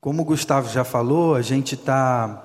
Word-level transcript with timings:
Como 0.00 0.22
o 0.22 0.24
Gustavo 0.24 0.72
já 0.72 0.84
falou, 0.84 1.34
a 1.34 1.42
gente 1.42 1.74
está 1.74 2.44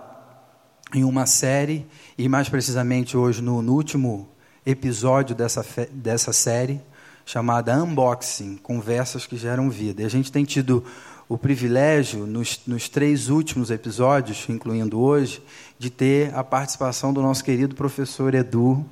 em 0.92 1.04
uma 1.04 1.28
série, 1.28 1.86
e 2.18 2.28
mais 2.28 2.50
precisamente 2.50 3.16
hoje 3.16 3.44
no, 3.44 3.62
no 3.62 3.74
último 3.74 4.28
episódio 4.66 5.36
dessa, 5.36 5.64
dessa 5.92 6.34
série, 6.34 6.82
chamada 7.24 7.78
Unboxing 7.78 8.58
Conversas 8.58 9.28
que 9.28 9.38
Geram 9.38 9.70
Vida. 9.70 10.02
E 10.02 10.06
a 10.06 10.10
gente 10.10 10.32
tem 10.32 10.44
tido 10.44 10.84
o 11.30 11.38
privilégio, 11.38 12.26
nos, 12.26 12.60
nos 12.66 12.90
três 12.90 13.30
últimos 13.30 13.70
episódios, 13.70 14.50
incluindo 14.50 15.00
hoje, 15.00 15.40
de 15.78 15.92
ter 15.92 16.34
a 16.34 16.44
participação 16.44 17.14
do 17.14 17.22
nosso 17.22 17.44
querido 17.44 17.76
professor 17.76 18.34
Edu, 18.34 18.84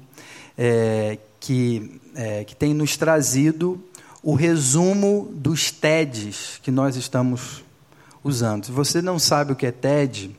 é, 0.55 1.17
que, 1.39 1.99
é, 2.13 2.43
que 2.43 2.55
tem 2.55 2.75
nos 2.75 2.95
trazido 2.95 3.83
o 4.21 4.35
resumo 4.35 5.31
dos 5.33 5.71
TEDs 5.71 6.59
que 6.61 6.69
nós 6.69 6.95
estamos 6.95 7.63
usando. 8.23 8.65
Se 8.65 8.71
você 8.71 9.01
não 9.01 9.17
sabe 9.17 9.53
o 9.53 9.55
que 9.55 9.65
é 9.65 9.71
TED, 9.71 10.35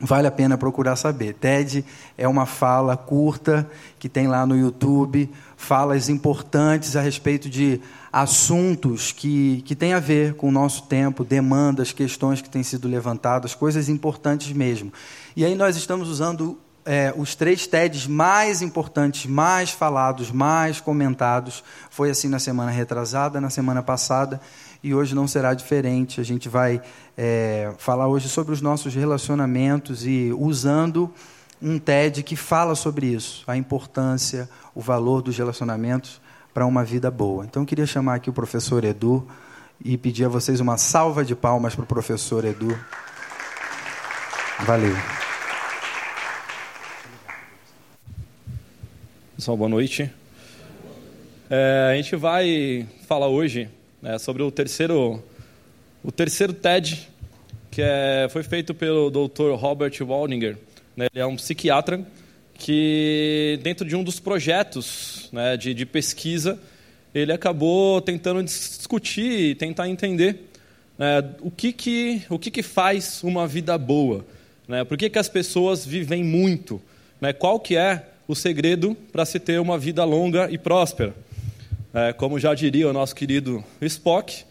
vale 0.00 0.26
a 0.26 0.30
pena 0.30 0.58
procurar 0.58 0.96
saber. 0.96 1.34
TED 1.34 1.84
é 2.16 2.28
uma 2.28 2.46
fala 2.46 2.96
curta 2.96 3.68
que 3.98 4.08
tem 4.08 4.26
lá 4.26 4.46
no 4.46 4.56
YouTube, 4.56 5.30
falas 5.56 6.08
importantes 6.08 6.96
a 6.96 7.00
respeito 7.00 7.48
de 7.48 7.80
assuntos 8.12 9.12
que, 9.12 9.62
que 9.66 9.74
têm 9.74 9.92
a 9.92 10.00
ver 10.00 10.34
com 10.34 10.48
o 10.48 10.52
nosso 10.52 10.84
tempo, 10.84 11.24
demandas, 11.24 11.92
questões 11.92 12.40
que 12.40 12.48
têm 12.48 12.62
sido 12.62 12.88
levantadas, 12.88 13.54
coisas 13.54 13.88
importantes 13.88 14.52
mesmo. 14.52 14.92
E 15.34 15.44
aí 15.44 15.54
nós 15.54 15.76
estamos 15.76 16.08
usando 16.08 16.58
é, 16.86 17.12
os 17.16 17.34
três 17.34 17.66
TEDs 17.66 18.06
mais 18.06 18.62
importantes, 18.62 19.26
mais 19.26 19.70
falados, 19.70 20.30
mais 20.30 20.80
comentados. 20.80 21.64
Foi 21.90 22.08
assim 22.08 22.28
na 22.28 22.38
semana 22.38 22.70
retrasada, 22.70 23.40
na 23.40 23.50
semana 23.50 23.82
passada, 23.82 24.40
e 24.82 24.94
hoje 24.94 25.14
não 25.14 25.26
será 25.26 25.54
diferente. 25.54 26.20
A 26.20 26.24
gente 26.24 26.48
vai 26.48 26.80
é, 27.16 27.72
falar 27.78 28.08
hoje 28.08 28.28
sobre 28.28 28.52
os 28.52 28.60
nossos 28.60 28.94
relacionamentos 28.94 30.06
e 30.06 30.32
usando 30.36 31.12
um 31.60 31.78
TED 31.78 32.22
que 32.22 32.36
fala 32.36 32.74
sobre 32.74 33.06
isso, 33.06 33.42
a 33.46 33.56
importância, 33.56 34.48
o 34.74 34.80
valor 34.80 35.22
dos 35.22 35.36
relacionamentos 35.36 36.20
para 36.52 36.66
uma 36.66 36.84
vida 36.84 37.10
boa. 37.10 37.44
Então 37.44 37.62
eu 37.62 37.66
queria 37.66 37.86
chamar 37.86 38.14
aqui 38.14 38.30
o 38.30 38.32
professor 38.32 38.84
Edu 38.84 39.26
e 39.84 39.96
pedir 39.96 40.24
a 40.24 40.28
vocês 40.28 40.60
uma 40.60 40.76
salva 40.76 41.24
de 41.24 41.34
palmas 41.34 41.74
para 41.74 41.84
o 41.84 41.86
professor 41.86 42.44
Edu. 42.44 42.78
Valeu. 44.60 44.96
Pessoal, 49.36 49.56
boa 49.56 49.68
noite. 49.68 50.10
É, 51.50 51.90
a 51.92 51.96
gente 51.96 52.16
vai 52.16 52.88
falar 53.06 53.28
hoje 53.28 53.68
né, 54.06 54.20
sobre 54.20 54.40
o 54.40 54.52
terceiro, 54.52 55.20
o 56.04 56.12
terceiro 56.12 56.52
TED, 56.52 57.08
que 57.72 57.82
é, 57.82 58.28
foi 58.30 58.44
feito 58.44 58.72
pelo 58.72 59.10
Dr. 59.10 59.54
Robert 59.56 59.92
Waldinger. 60.00 60.56
Né, 60.96 61.08
ele 61.12 61.20
é 61.20 61.26
um 61.26 61.34
psiquiatra 61.34 62.06
que, 62.54 63.58
dentro 63.64 63.84
de 63.84 63.96
um 63.96 64.04
dos 64.04 64.20
projetos 64.20 65.28
né, 65.32 65.56
de, 65.56 65.74
de 65.74 65.84
pesquisa, 65.84 66.56
ele 67.12 67.32
acabou 67.32 68.00
tentando 68.00 68.40
discutir 68.44 69.50
e 69.50 69.54
tentar 69.56 69.88
entender 69.88 70.48
né, 70.96 71.28
o, 71.40 71.50
que, 71.50 71.72
que, 71.72 72.22
o 72.30 72.38
que, 72.38 72.52
que 72.52 72.62
faz 72.62 73.24
uma 73.24 73.44
vida 73.44 73.76
boa. 73.76 74.24
Né, 74.68 74.84
por 74.84 74.96
que, 74.96 75.10
que 75.10 75.18
as 75.18 75.28
pessoas 75.28 75.84
vivem 75.84 76.22
muito? 76.22 76.80
Né, 77.20 77.32
qual 77.32 77.58
que 77.58 77.76
é 77.76 78.06
o 78.28 78.36
segredo 78.36 78.96
para 79.10 79.24
se 79.24 79.40
ter 79.40 79.60
uma 79.60 79.76
vida 79.76 80.04
longa 80.04 80.48
e 80.48 80.56
próspera. 80.56 81.12
É, 81.98 82.12
como 82.12 82.38
já 82.38 82.52
diria 82.52 82.86
o 82.90 82.92
nosso 82.92 83.14
querido 83.14 83.64
Spock, 83.80 84.44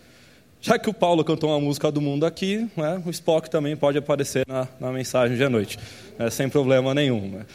já 0.59 0.79
que 0.79 0.89
o 0.89 0.93
Paulo 0.93 1.23
cantou 1.23 1.51
uma 1.51 1.59
música 1.59 1.91
do 1.91 2.01
mundo 2.01 2.25
aqui, 2.25 2.67
né, 2.75 2.99
o 3.05 3.11
Spock 3.11 3.51
também 3.51 3.77
pode 3.77 3.99
aparecer 3.99 4.47
na, 4.47 4.67
na 4.79 4.91
mensagem 4.91 5.37
de 5.37 5.47
noite, 5.47 5.77
né, 6.17 6.27
sem 6.31 6.49
problema 6.49 6.95
nenhum. 6.95 7.29
Né. 7.29 7.45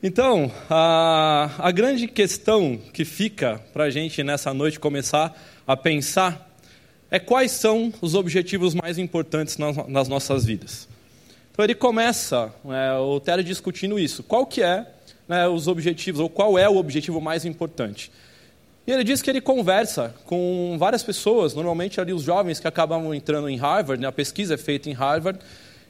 Então, 0.00 0.52
a, 0.70 1.50
a 1.58 1.72
grande 1.72 2.06
questão 2.06 2.78
que 2.92 3.04
fica 3.04 3.60
para 3.72 3.86
a 3.86 3.90
gente 3.90 4.22
nessa 4.22 4.54
noite 4.54 4.78
começar 4.78 5.36
a 5.66 5.76
pensar 5.76 6.48
é 7.10 7.18
quais 7.18 7.50
são 7.50 7.92
os 8.00 8.14
objetivos 8.14 8.72
mais 8.72 8.98
importantes 8.98 9.58
nas, 9.58 9.76
nas 9.88 10.06
nossas 10.06 10.44
vidas. 10.44 10.88
Então 11.50 11.64
ele 11.64 11.74
começa 11.74 12.54
né, 12.64 12.96
o 12.98 13.18
Tere 13.18 13.42
discutindo 13.42 13.98
isso. 13.98 14.22
Qual 14.22 14.46
que 14.46 14.62
é 14.62 14.86
né, 15.30 15.46
os 15.46 15.68
objetivos, 15.68 16.20
ou 16.20 16.28
qual 16.28 16.58
é 16.58 16.68
o 16.68 16.76
objetivo 16.76 17.20
mais 17.20 17.44
importante. 17.44 18.10
E 18.86 18.92
ele 18.92 19.04
diz 19.04 19.20
que 19.20 19.30
ele 19.30 19.40
conversa 19.40 20.14
com 20.24 20.76
várias 20.78 21.02
pessoas, 21.02 21.54
normalmente 21.54 22.00
ali 22.00 22.12
os 22.12 22.22
jovens 22.22 22.58
que 22.58 22.66
acabam 22.66 23.14
entrando 23.14 23.48
em 23.48 23.56
Harvard, 23.56 24.00
né, 24.00 24.08
a 24.08 24.12
pesquisa 24.12 24.54
é 24.54 24.56
feita 24.56 24.88
em 24.88 24.92
Harvard, 24.92 25.38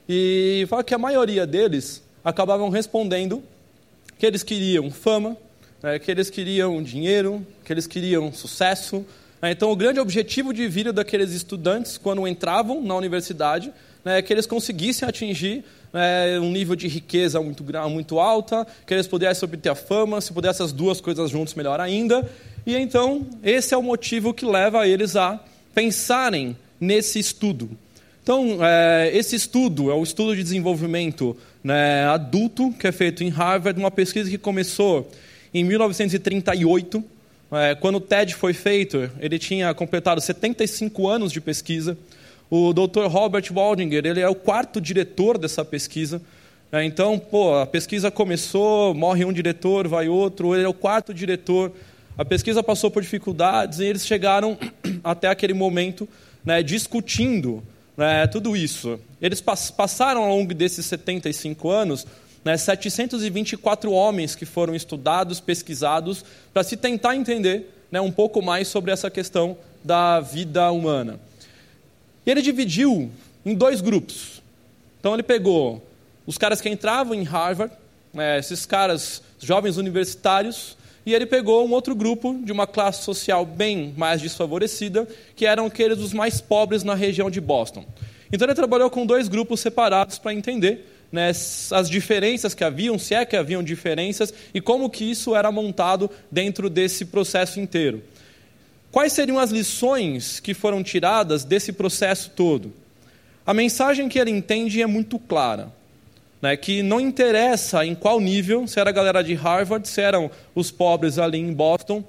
e 0.09 0.67
fala 0.69 0.83
que 0.83 0.95
a 0.95 0.99
maioria 0.99 1.47
deles 1.47 2.03
acabavam 2.25 2.69
respondendo 2.69 3.43
que 4.19 4.27
eles 4.27 4.43
queriam 4.43 4.91
fama, 4.91 5.37
né, 5.83 5.99
que 5.99 6.11
eles 6.11 6.29
queriam 6.29 6.83
dinheiro, 6.83 7.47
que 7.65 7.73
eles 7.73 7.87
queriam 7.87 8.33
sucesso. 8.33 9.07
Né, 9.41 9.53
então, 9.53 9.71
o 9.71 9.77
grande 9.77 10.01
objetivo 10.01 10.53
de 10.53 10.67
vida 10.69 10.93
daqueles 10.93 11.31
estudantes, 11.31 11.97
quando 11.97 12.27
entravam 12.27 12.83
na 12.83 12.95
universidade, 12.97 13.73
né, 14.05 14.19
é 14.19 14.23
que 14.23 14.33
eles 14.33 14.47
conseguissem 14.47 15.09
atingir 15.09 15.65
é, 15.93 16.39
um 16.41 16.51
nível 16.51 16.77
de 16.77 16.89
riqueza 16.89 17.41
muito, 17.41 17.65
muito 17.89 18.19
alta, 18.19 18.67
que 18.87 18.95
eles 18.95 19.07
pudessem 19.07 19.49
obter 19.49 19.71
a 19.71 19.75
fama, 19.75 20.21
se 20.21 20.33
pudessem 20.33 20.65
as 20.65 20.73
duas 20.73 21.01
coisas 21.01 21.31
juntos, 21.31 21.55
melhor 21.55 21.81
ainda. 21.81 22.29
E 22.67 22.77
então, 22.77 23.27
esse 23.43 23.75
é 23.75 23.77
o 23.77 23.83
motivo 23.83 24.35
que 24.35 24.45
leva 24.45 24.87
eles 24.87 25.17
a 25.17 25.41
pensarem 25.75 26.57
nesse 26.81 27.19
estudo. 27.19 27.71
Então, 28.23 28.59
é, 28.65 29.11
esse 29.15 29.35
estudo 29.35 29.91
é 29.91 29.95
o 29.95 30.03
estudo 30.03 30.37
de 30.37 30.43
desenvolvimento 30.43 31.37
né, 31.65 32.05
adulto, 32.05 32.73
que 32.79 32.87
é 32.87 32.93
feito 32.93 33.25
em 33.25 33.29
Harvard, 33.29 33.79
uma 33.79 33.91
pesquisa 33.91 34.31
que 34.31 34.39
começou 34.39 35.11
em 35.53 35.65
1938. 35.65 37.03
É, 37.53 37.75
quando 37.75 37.97
o 37.97 38.01
TED 38.01 38.35
foi 38.35 38.53
feito, 38.53 39.11
ele 39.19 39.39
tinha 39.39 39.75
completado 39.75 40.21
75 40.21 41.09
anos 41.09 41.33
de 41.33 41.41
pesquisa. 41.41 41.99
O 42.51 42.73
Dr. 42.73 43.07
Robert 43.07 43.45
Waldinger, 43.53 44.05
ele 44.05 44.21
é 44.21 44.29
o 44.29 44.35
quarto 44.35 44.81
diretor 44.81 45.39
dessa 45.39 45.65
pesquisa. 45.65 46.21
É, 46.71 46.85
então, 46.85 47.19
pô, 47.19 47.57
a 47.57 47.67
pesquisa 47.67 48.11
começou, 48.11 48.95
morre 48.95 49.25
um 49.25 49.33
diretor, 49.33 49.89
vai 49.89 50.09
outro, 50.09 50.55
ele 50.55 50.65
é 50.65 50.69
o 50.69 50.75
quarto 50.75 51.13
diretor. 51.13 51.73
A 52.21 52.25
pesquisa 52.27 52.63
passou 52.63 52.91
por 52.91 53.01
dificuldades 53.01 53.79
e 53.79 53.85
eles 53.87 54.07
chegaram 54.07 54.59
até 55.03 55.27
aquele 55.27 55.55
momento 55.55 56.07
né, 56.45 56.63
discutindo 56.63 57.63
né, 57.97 58.27
tudo 58.27 58.55
isso. 58.55 59.01
Eles 59.23 59.41
passaram 59.41 60.25
ao 60.25 60.29
longo 60.29 60.53
desses 60.53 60.85
75 60.85 61.71
anos 61.71 62.07
né, 62.45 62.59
724 62.59 63.91
homens 63.91 64.35
que 64.35 64.45
foram 64.45 64.75
estudados, 64.75 65.41
pesquisados, 65.41 66.23
para 66.53 66.63
se 66.63 66.77
tentar 66.77 67.17
entender 67.17 67.75
né, 67.91 68.03
um 68.03 68.13
pouco 68.13 68.43
mais 68.43 68.69
sobre 68.69 68.91
essa 68.91 69.11
questão 69.11 69.57
da 69.83 70.21
vida 70.21 70.71
humana. 70.71 71.19
E 72.27 72.31
ele 72.31 72.43
dividiu 72.43 73.11
em 73.47 73.55
dois 73.55 73.81
grupos. 73.81 74.43
Então 75.01 75.15
ele 75.15 75.23
pegou 75.23 75.83
os 76.27 76.37
caras 76.37 76.61
que 76.61 76.69
entravam 76.69 77.15
em 77.15 77.23
Harvard, 77.23 77.73
né, 78.13 78.39
esses 78.39 78.67
caras 78.67 79.23
jovens 79.39 79.79
universitários, 79.79 80.77
e 81.05 81.15
ele 81.15 81.27
pegou 81.27 81.67
um 81.67 81.73
outro 81.73 81.95
grupo 81.95 82.39
de 82.43 82.53
uma 82.53 82.67
classe 82.67 83.03
social 83.03 83.45
bem 83.47 83.95
mais 83.97 84.21
desfavorecida, 84.21 85.09
que 85.35 85.47
eram 85.47 85.67
aqueles 85.67 85.99
dos 85.99 86.13
mais 86.13 86.41
pobres 86.41 86.83
na 86.83 86.95
região 86.95 87.31
de 87.31 87.41
Boston. 87.41 87.85
Então 88.33 88.47
ele 88.47 88.55
trabalhou 88.55 88.91
com 88.91 89.07
dois 89.07 89.29
grupos 89.29 89.61
separados 89.61 90.19
para 90.19 90.35
entender 90.35 90.87
né, 91.11 91.29
as 91.29 91.91
diferenças 91.91 92.55
que 92.55 92.63
haviam, 92.63 92.99
se 92.99 93.15
é 93.15 93.25
que 93.25 93.37
haviam 93.37 93.63
diferenças, 93.63 94.33
e 94.55 94.61
como 94.61 94.91
que 94.91 95.05
isso 95.05 95.35
era 95.35 95.51
montado 95.51 96.11
dentro 96.31 96.71
desse 96.71 97.05
processo 97.05 97.59
inteiro. 97.59 98.03
Quais 98.93 99.13
seriam 99.13 99.39
as 99.39 99.51
lições 99.51 100.41
que 100.41 100.55
foram 100.55 100.83
tiradas 100.83 101.45
desse 101.45 101.73
processo 101.73 102.31
todo? 102.31 102.73
A 103.47 103.55
mensagem 103.55 104.09
que 104.09 104.19
ele 104.19 104.31
entende 104.31 104.83
é 104.83 104.87
muito 104.87 105.19
clara. 105.19 105.73
Né, 106.41 106.57
que 106.57 106.83
não 106.83 106.99
interessa 106.99 107.85
em 107.85 107.95
qual 107.95 108.19
nível, 108.19 108.67
se 108.67 108.81
era 108.81 108.89
a 108.89 108.93
galera 108.93 109.23
de 109.23 109.35
Harvard, 109.35 109.87
se 109.87 110.01
eram 110.01 110.31
os 110.55 110.71
pobres 110.71 111.19
ali 111.19 111.39
em 111.39 111.53
Boston, 111.53 112.03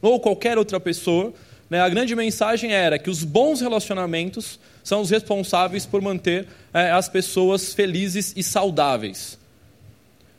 ou 0.00 0.18
qualquer 0.18 0.58
outra 0.58 0.80
pessoa, 0.80 1.32
né, 1.70 1.80
a 1.80 1.88
grande 1.88 2.14
mensagem 2.16 2.72
era 2.72 2.98
que 2.98 3.08
os 3.08 3.22
bons 3.22 3.60
relacionamentos 3.60 4.58
são 4.82 5.00
os 5.00 5.10
responsáveis 5.10 5.86
por 5.86 6.02
manter 6.02 6.46
é, 6.74 6.90
as 6.90 7.08
pessoas 7.08 7.72
felizes 7.72 8.34
e 8.36 8.42
saudáveis. 8.42 9.38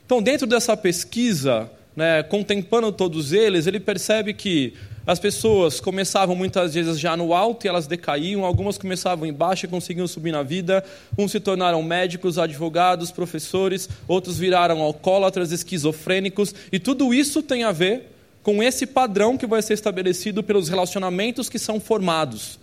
Então, 0.04 0.22
dentro 0.22 0.46
dessa 0.46 0.76
pesquisa, 0.76 1.70
né, 1.96 2.22
contemplando 2.22 2.92
todos 2.92 3.32
eles, 3.32 3.66
ele 3.66 3.80
percebe 3.80 4.34
que 4.34 4.74
as 5.06 5.18
pessoas 5.18 5.80
começavam 5.80 6.34
muitas 6.34 6.72
vezes 6.74 6.98
já 6.98 7.16
no 7.16 7.34
alto 7.34 7.66
e 7.66 7.68
elas 7.68 7.86
decaíam, 7.86 8.44
algumas 8.44 8.78
começavam 8.78 9.26
embaixo 9.26 9.66
e 9.66 9.68
conseguiam 9.68 10.08
subir 10.08 10.32
na 10.32 10.42
vida. 10.42 10.82
Uns 11.18 11.32
se 11.32 11.40
tornaram 11.40 11.82
médicos, 11.82 12.38
advogados, 12.38 13.10
professores, 13.10 13.88
outros 14.08 14.38
viraram 14.38 14.80
alcoólatras, 14.80 15.52
esquizofrênicos, 15.52 16.54
e 16.72 16.78
tudo 16.78 17.12
isso 17.12 17.42
tem 17.42 17.64
a 17.64 17.72
ver 17.72 18.14
com 18.42 18.62
esse 18.62 18.86
padrão 18.86 19.36
que 19.36 19.46
vai 19.46 19.60
ser 19.60 19.74
estabelecido 19.74 20.42
pelos 20.42 20.68
relacionamentos 20.68 21.48
que 21.48 21.58
são 21.58 21.78
formados. 21.78 22.58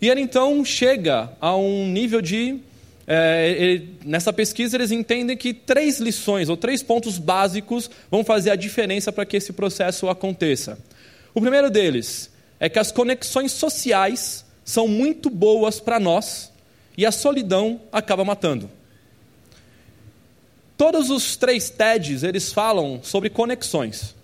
E 0.00 0.08
ele 0.08 0.20
então 0.20 0.64
chega 0.64 1.30
a 1.40 1.54
um 1.54 1.86
nível 1.88 2.20
de. 2.20 2.58
É, 3.06 3.50
ele, 3.58 3.96
nessa 4.04 4.32
pesquisa, 4.32 4.76
eles 4.76 4.90
entendem 4.90 5.36
que 5.36 5.52
três 5.52 5.98
lições 5.98 6.48
ou 6.48 6.56
três 6.56 6.82
pontos 6.82 7.18
básicos 7.18 7.90
vão 8.10 8.24
fazer 8.24 8.50
a 8.50 8.56
diferença 8.56 9.12
para 9.12 9.26
que 9.26 9.36
esse 9.36 9.52
processo 9.52 10.08
aconteça. 10.08 10.78
O 11.34 11.40
primeiro 11.40 11.70
deles 11.70 12.30
é 12.58 12.68
que 12.68 12.78
as 12.78 12.90
conexões 12.90 13.52
sociais 13.52 14.44
são 14.64 14.86
muito 14.86 15.30
boas 15.30 15.80
para 15.80 15.98
nós 15.98 16.52
e 16.96 17.06
a 17.06 17.12
solidão 17.12 17.80
acaba 17.92 18.24
matando. 18.24 18.70
Todos 20.76 21.10
os 21.10 21.36
três 21.36 21.70
TEDs, 21.70 22.22
eles 22.22 22.52
falam 22.52 23.00
sobre 23.02 23.28
conexões. 23.28 24.14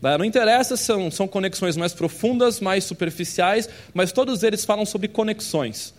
Né? 0.00 0.16
Não 0.16 0.24
interessa 0.24 0.76
se 0.76 0.84
são, 0.84 1.10
são 1.10 1.26
conexões 1.26 1.76
mais 1.76 1.92
profundas, 1.92 2.60
mais 2.60 2.84
superficiais, 2.84 3.68
mas 3.92 4.12
todos 4.12 4.42
eles 4.42 4.64
falam 4.64 4.86
sobre 4.86 5.08
conexões. 5.08 5.92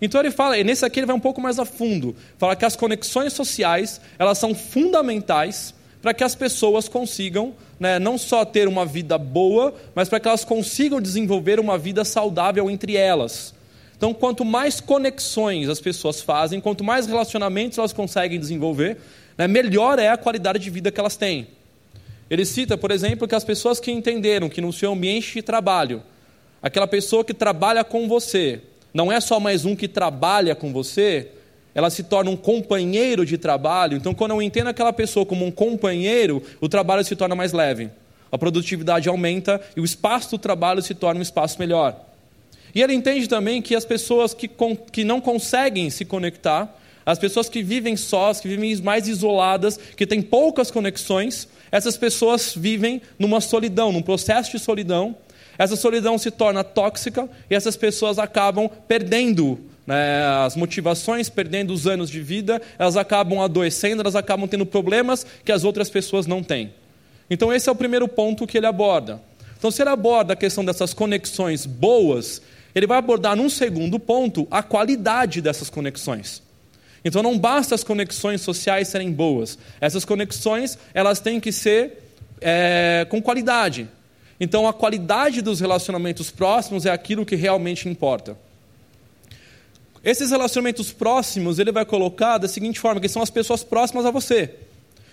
Então 0.00 0.20
ele 0.20 0.30
fala, 0.30 0.58
e 0.58 0.64
nesse 0.64 0.84
aqui 0.84 0.98
ele 0.98 1.06
vai 1.06 1.14
um 1.14 1.20
pouco 1.20 1.40
mais 1.40 1.58
a 1.58 1.64
fundo, 1.64 2.16
fala 2.38 2.56
que 2.56 2.64
as 2.64 2.74
conexões 2.74 3.32
sociais, 3.32 4.00
elas 4.18 4.38
são 4.38 4.54
fundamentais 4.54 5.74
para 6.02 6.12
que 6.12 6.24
as 6.24 6.34
pessoas 6.34 6.88
consigam 6.88 7.54
né, 7.78 8.00
não 8.00 8.18
só 8.18 8.44
ter 8.44 8.66
uma 8.66 8.84
vida 8.84 9.16
boa, 9.16 9.72
mas 9.94 10.08
para 10.08 10.18
que 10.18 10.26
elas 10.26 10.44
consigam 10.44 11.00
desenvolver 11.00 11.60
uma 11.60 11.78
vida 11.78 12.04
saudável 12.04 12.68
entre 12.68 12.96
elas. 12.96 13.54
Então, 13.96 14.12
quanto 14.12 14.44
mais 14.44 14.80
conexões 14.80 15.68
as 15.68 15.80
pessoas 15.80 16.20
fazem, 16.20 16.60
quanto 16.60 16.82
mais 16.82 17.06
relacionamentos 17.06 17.78
elas 17.78 17.92
conseguem 17.92 18.38
desenvolver, 18.38 18.98
né, 19.38 19.46
melhor 19.46 20.00
é 20.00 20.08
a 20.08 20.16
qualidade 20.16 20.58
de 20.58 20.68
vida 20.68 20.90
que 20.90 20.98
elas 20.98 21.16
têm. 21.16 21.46
Ele 22.28 22.44
cita, 22.44 22.76
por 22.76 22.90
exemplo, 22.90 23.28
que 23.28 23.34
as 23.34 23.44
pessoas 23.44 23.78
que 23.78 23.92
entenderam 23.92 24.48
que 24.48 24.60
no 24.60 24.72
seu 24.72 24.92
ambiente 24.92 25.34
de 25.34 25.42
trabalho, 25.42 26.02
aquela 26.60 26.88
pessoa 26.88 27.24
que 27.24 27.32
trabalha 27.32 27.84
com 27.84 28.08
você, 28.08 28.60
não 28.92 29.12
é 29.12 29.20
só 29.20 29.38
mais 29.38 29.64
um 29.64 29.76
que 29.76 29.86
trabalha 29.86 30.54
com 30.54 30.72
você, 30.72 31.28
ela 31.74 31.90
se 31.90 32.02
torna 32.02 32.30
um 32.30 32.36
companheiro 32.36 33.24
de 33.24 33.38
trabalho. 33.38 33.96
Então, 33.96 34.14
quando 34.14 34.32
eu 34.32 34.42
entendo 34.42 34.68
aquela 34.68 34.92
pessoa 34.92 35.24
como 35.24 35.44
um 35.44 35.50
companheiro, 35.50 36.42
o 36.60 36.68
trabalho 36.68 37.04
se 37.04 37.16
torna 37.16 37.34
mais 37.34 37.52
leve, 37.52 37.90
a 38.30 38.38
produtividade 38.38 39.08
aumenta 39.08 39.60
e 39.76 39.80
o 39.80 39.84
espaço 39.84 40.32
do 40.32 40.38
trabalho 40.38 40.82
se 40.82 40.94
torna 40.94 41.20
um 41.20 41.22
espaço 41.22 41.58
melhor. 41.58 41.98
E 42.74 42.80
ele 42.80 42.94
entende 42.94 43.28
também 43.28 43.60
que 43.60 43.74
as 43.74 43.84
pessoas 43.84 44.32
que, 44.32 44.48
que 44.90 45.04
não 45.04 45.20
conseguem 45.20 45.90
se 45.90 46.04
conectar, 46.04 46.74
as 47.04 47.18
pessoas 47.18 47.48
que 47.48 47.62
vivem 47.62 47.96
sós, 47.96 48.40
que 48.40 48.48
vivem 48.48 48.74
mais 48.76 49.08
isoladas, 49.08 49.78
que 49.96 50.06
têm 50.06 50.22
poucas 50.22 50.70
conexões, 50.70 51.48
essas 51.70 51.96
pessoas 51.96 52.54
vivem 52.54 53.02
numa 53.18 53.40
solidão, 53.40 53.92
num 53.92 54.02
processo 54.02 54.52
de 54.52 54.58
solidão. 54.58 55.16
Essa 55.58 55.76
solidão 55.76 56.16
se 56.16 56.30
torna 56.30 56.64
tóxica 56.64 57.28
e 57.50 57.54
essas 57.54 57.76
pessoas 57.76 58.18
acabam 58.18 58.70
perdendo 58.88 59.58
né, 59.86 60.24
as 60.44 60.56
motivações, 60.56 61.28
perdendo 61.28 61.72
os 61.72 61.86
anos 61.86 62.10
de 62.10 62.20
vida, 62.20 62.60
elas 62.78 62.96
acabam 62.96 63.40
adoecendo, 63.40 64.02
elas 64.02 64.16
acabam 64.16 64.48
tendo 64.48 64.66
problemas 64.66 65.26
que 65.44 65.52
as 65.52 65.64
outras 65.64 65.90
pessoas 65.90 66.26
não 66.26 66.42
têm. 66.42 66.72
Então, 67.28 67.52
esse 67.52 67.68
é 67.68 67.72
o 67.72 67.76
primeiro 67.76 68.06
ponto 68.06 68.46
que 68.46 68.58
ele 68.58 68.66
aborda. 68.66 69.20
Então, 69.58 69.70
se 69.70 69.82
ele 69.82 69.90
aborda 69.90 70.32
a 70.32 70.36
questão 70.36 70.64
dessas 70.64 70.92
conexões 70.92 71.66
boas, 71.66 72.42
ele 72.74 72.86
vai 72.86 72.98
abordar 72.98 73.36
num 73.36 73.48
segundo 73.48 73.98
ponto 73.98 74.46
a 74.50 74.62
qualidade 74.62 75.40
dessas 75.40 75.68
conexões. 75.68 76.42
Então 77.04 77.22
não 77.22 77.38
basta 77.38 77.74
as 77.74 77.82
conexões 77.82 78.40
sociais 78.40 78.88
serem 78.88 79.12
boas. 79.12 79.58
Essas 79.80 80.04
conexões 80.04 80.78
elas 80.94 81.20
têm 81.20 81.40
que 81.40 81.50
ser 81.50 82.14
é, 82.40 83.06
com 83.10 83.20
qualidade. 83.20 83.88
Então 84.38 84.66
a 84.66 84.72
qualidade 84.72 85.42
dos 85.42 85.60
relacionamentos 85.60 86.30
próximos 86.30 86.86
é 86.86 86.90
aquilo 86.90 87.26
que 87.26 87.36
realmente 87.36 87.88
importa. 87.88 88.36
Esses 90.04 90.30
relacionamentos 90.30 90.92
próximos 90.92 91.58
ele 91.58 91.70
vai 91.70 91.84
colocar 91.84 92.38
da 92.38 92.48
seguinte 92.48 92.80
forma, 92.80 93.00
que 93.00 93.08
são 93.08 93.22
as 93.22 93.30
pessoas 93.30 93.62
próximas 93.62 94.04
a 94.04 94.10
você. 94.10 94.50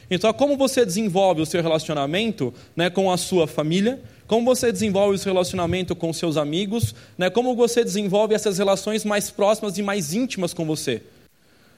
Então, 0.10 0.34
como 0.34 0.58
você 0.58 0.84
desenvolve 0.84 1.42
o 1.42 1.46
seu 1.46 1.62
relacionamento 1.62 2.52
né, 2.76 2.90
com 2.90 3.12
a 3.12 3.18
sua 3.18 3.46
família, 3.46 4.02
como 4.26 4.44
você 4.44 4.72
desenvolve 4.72 5.16
o 5.16 5.20
seu 5.20 5.32
relacionamento 5.32 5.96
com 5.96 6.12
seus 6.12 6.36
amigos, 6.36 6.96
né, 7.16 7.30
como 7.30 7.56
você 7.56 7.84
desenvolve 7.84 8.34
essas 8.34 8.58
relações 8.58 9.06
mais 9.06 9.30
próximas 9.30 9.78
e 9.78 9.84
mais 9.84 10.14
íntimas 10.14 10.54
com 10.54 10.66
você. 10.66 11.04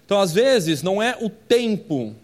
Então, 0.05 0.19
às 0.19 0.31
vezes, 0.31 0.81
não 0.81 1.03
é 1.03 1.17
o 1.19 1.29
tempo, 1.29 2.15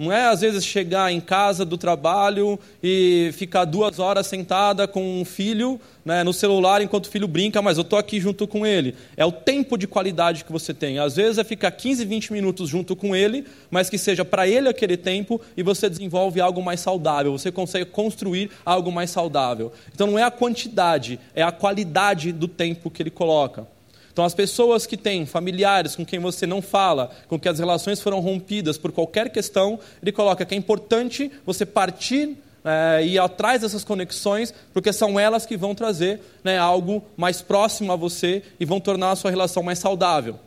não 0.00 0.10
é 0.10 0.28
às 0.28 0.40
vezes 0.40 0.64
chegar 0.64 1.12
em 1.12 1.20
casa 1.20 1.62
do 1.62 1.76
trabalho 1.76 2.58
e 2.82 3.30
ficar 3.34 3.66
duas 3.66 3.98
horas 3.98 4.26
sentada 4.26 4.88
com 4.88 5.20
um 5.20 5.26
filho 5.26 5.78
né, 6.02 6.24
no 6.24 6.32
celular 6.32 6.80
enquanto 6.80 7.04
o 7.04 7.10
filho 7.10 7.28
brinca, 7.28 7.60
mas 7.60 7.76
eu 7.76 7.82
estou 7.82 7.98
aqui 7.98 8.18
junto 8.18 8.48
com 8.48 8.64
ele. 8.64 8.94
É 9.14 9.26
o 9.26 9.30
tempo 9.30 9.76
de 9.76 9.86
qualidade 9.86 10.42
que 10.42 10.50
você 10.50 10.72
tem. 10.72 10.98
Às 10.98 11.16
vezes 11.16 11.36
é 11.36 11.44
ficar 11.44 11.70
15, 11.70 12.02
20 12.06 12.32
minutos 12.32 12.66
junto 12.66 12.96
com 12.96 13.14
ele, 13.14 13.44
mas 13.70 13.90
que 13.90 13.98
seja 13.98 14.24
para 14.24 14.48
ele 14.48 14.70
aquele 14.70 14.96
tempo 14.96 15.38
e 15.54 15.62
você 15.62 15.90
desenvolve 15.90 16.40
algo 16.40 16.62
mais 16.62 16.80
saudável, 16.80 17.32
você 17.32 17.52
consegue 17.52 17.84
construir 17.84 18.50
algo 18.64 18.90
mais 18.90 19.10
saudável. 19.10 19.70
Então 19.94 20.06
não 20.06 20.18
é 20.18 20.22
a 20.22 20.30
quantidade, 20.30 21.20
é 21.34 21.42
a 21.42 21.52
qualidade 21.52 22.32
do 22.32 22.48
tempo 22.48 22.90
que 22.90 23.02
ele 23.02 23.10
coloca. 23.10 23.66
Então, 24.20 24.26
as 24.26 24.34
pessoas 24.34 24.84
que 24.84 24.98
têm 24.98 25.24
familiares 25.24 25.96
com 25.96 26.04
quem 26.04 26.18
você 26.18 26.46
não 26.46 26.60
fala, 26.60 27.10
com 27.26 27.40
que 27.40 27.48
as 27.48 27.58
relações 27.58 28.02
foram 28.02 28.20
rompidas 28.20 28.76
por 28.76 28.92
qualquer 28.92 29.30
questão, 29.30 29.80
ele 30.02 30.12
coloca 30.12 30.44
que 30.44 30.54
é 30.54 30.58
importante 30.58 31.32
você 31.46 31.64
partir 31.64 32.36
é, 32.62 33.02
e 33.02 33.18
atrás 33.18 33.62
dessas 33.62 33.82
conexões, 33.82 34.52
porque 34.74 34.92
são 34.92 35.18
elas 35.18 35.46
que 35.46 35.56
vão 35.56 35.74
trazer 35.74 36.20
né, 36.44 36.58
algo 36.58 37.02
mais 37.16 37.40
próximo 37.40 37.90
a 37.92 37.96
você 37.96 38.42
e 38.60 38.66
vão 38.66 38.78
tornar 38.78 39.12
a 39.12 39.16
sua 39.16 39.30
relação 39.30 39.62
mais 39.62 39.78
saudável. 39.78 40.38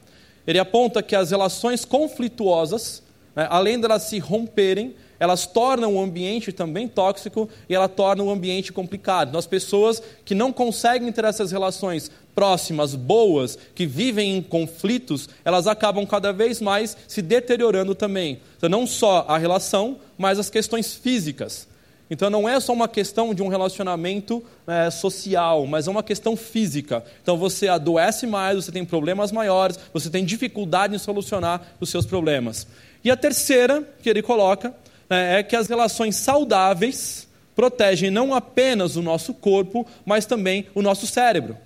Ele 0.45 0.59
aponta 0.59 1.01
que 1.01 1.15
as 1.15 1.31
relações 1.31 1.83
conflituosas, 1.83 3.01
né, 3.35 3.47
além 3.49 3.79
de 3.79 3.85
elas 3.85 4.03
se 4.03 4.19
romperem, 4.19 4.93
elas 5.23 5.47
tornam 5.47 5.95
o 5.95 6.01
ambiente 6.01 6.51
também 6.51 6.85
tóxico 6.85 7.47
e 7.69 7.73
ela 7.73 7.87
torna 7.87 8.21
o 8.21 8.29
ambiente 8.29 8.73
complicado. 8.73 9.29
Então, 9.29 9.39
as 9.39 9.47
pessoas 9.47 10.03
que 10.25 10.35
não 10.35 10.51
conseguem 10.51 11.09
ter 11.13 11.23
essas 11.23 11.49
relações 11.49 12.11
próximas, 12.35 12.93
boas, 12.93 13.57
que 13.73 13.85
vivem 13.85 14.35
em 14.35 14.41
conflitos, 14.41 15.29
elas 15.45 15.65
acabam 15.65 16.05
cada 16.05 16.33
vez 16.33 16.59
mais 16.59 16.97
se 17.07 17.21
deteriorando 17.21 17.95
também. 17.95 18.41
Então, 18.57 18.67
não 18.67 18.85
só 18.85 19.23
a 19.25 19.37
relação, 19.37 19.95
mas 20.17 20.37
as 20.37 20.49
questões 20.49 20.93
físicas. 20.93 21.69
Então 22.09 22.29
não 22.29 22.47
é 22.47 22.59
só 22.59 22.73
uma 22.73 22.87
questão 22.87 23.33
de 23.33 23.41
um 23.41 23.47
relacionamento 23.47 24.43
é, 24.67 24.91
social, 24.91 25.65
mas 25.65 25.87
é 25.87 25.89
uma 25.89 26.03
questão 26.03 26.35
física. 26.35 27.03
Então 27.23 27.37
você 27.37 27.69
adoece 27.69 28.27
mais, 28.27 28.57
você 28.57 28.73
tem 28.73 28.83
problemas 28.83 29.31
maiores, 29.31 29.79
você 29.93 30.09
tem 30.09 30.25
dificuldade 30.25 30.93
em 30.93 30.99
solucionar 30.99 31.61
os 31.79 31.89
seus 31.89 32.05
problemas. 32.05 32.67
E 33.03 33.09
a 33.09 33.17
terceira 33.17 33.87
que 34.01 34.09
ele 34.09 34.21
coloca 34.21 34.73
né, 35.09 35.39
é 35.39 35.43
que 35.43 35.55
as 35.55 35.67
relações 35.67 36.15
saudáveis 36.15 37.27
protegem 37.55 38.09
não 38.09 38.33
apenas 38.33 38.95
o 38.95 39.01
nosso 39.01 39.33
corpo, 39.33 39.85
mas 40.05 40.25
também 40.25 40.67
o 40.73 40.81
nosso 40.81 41.05
cérebro. 41.07 41.57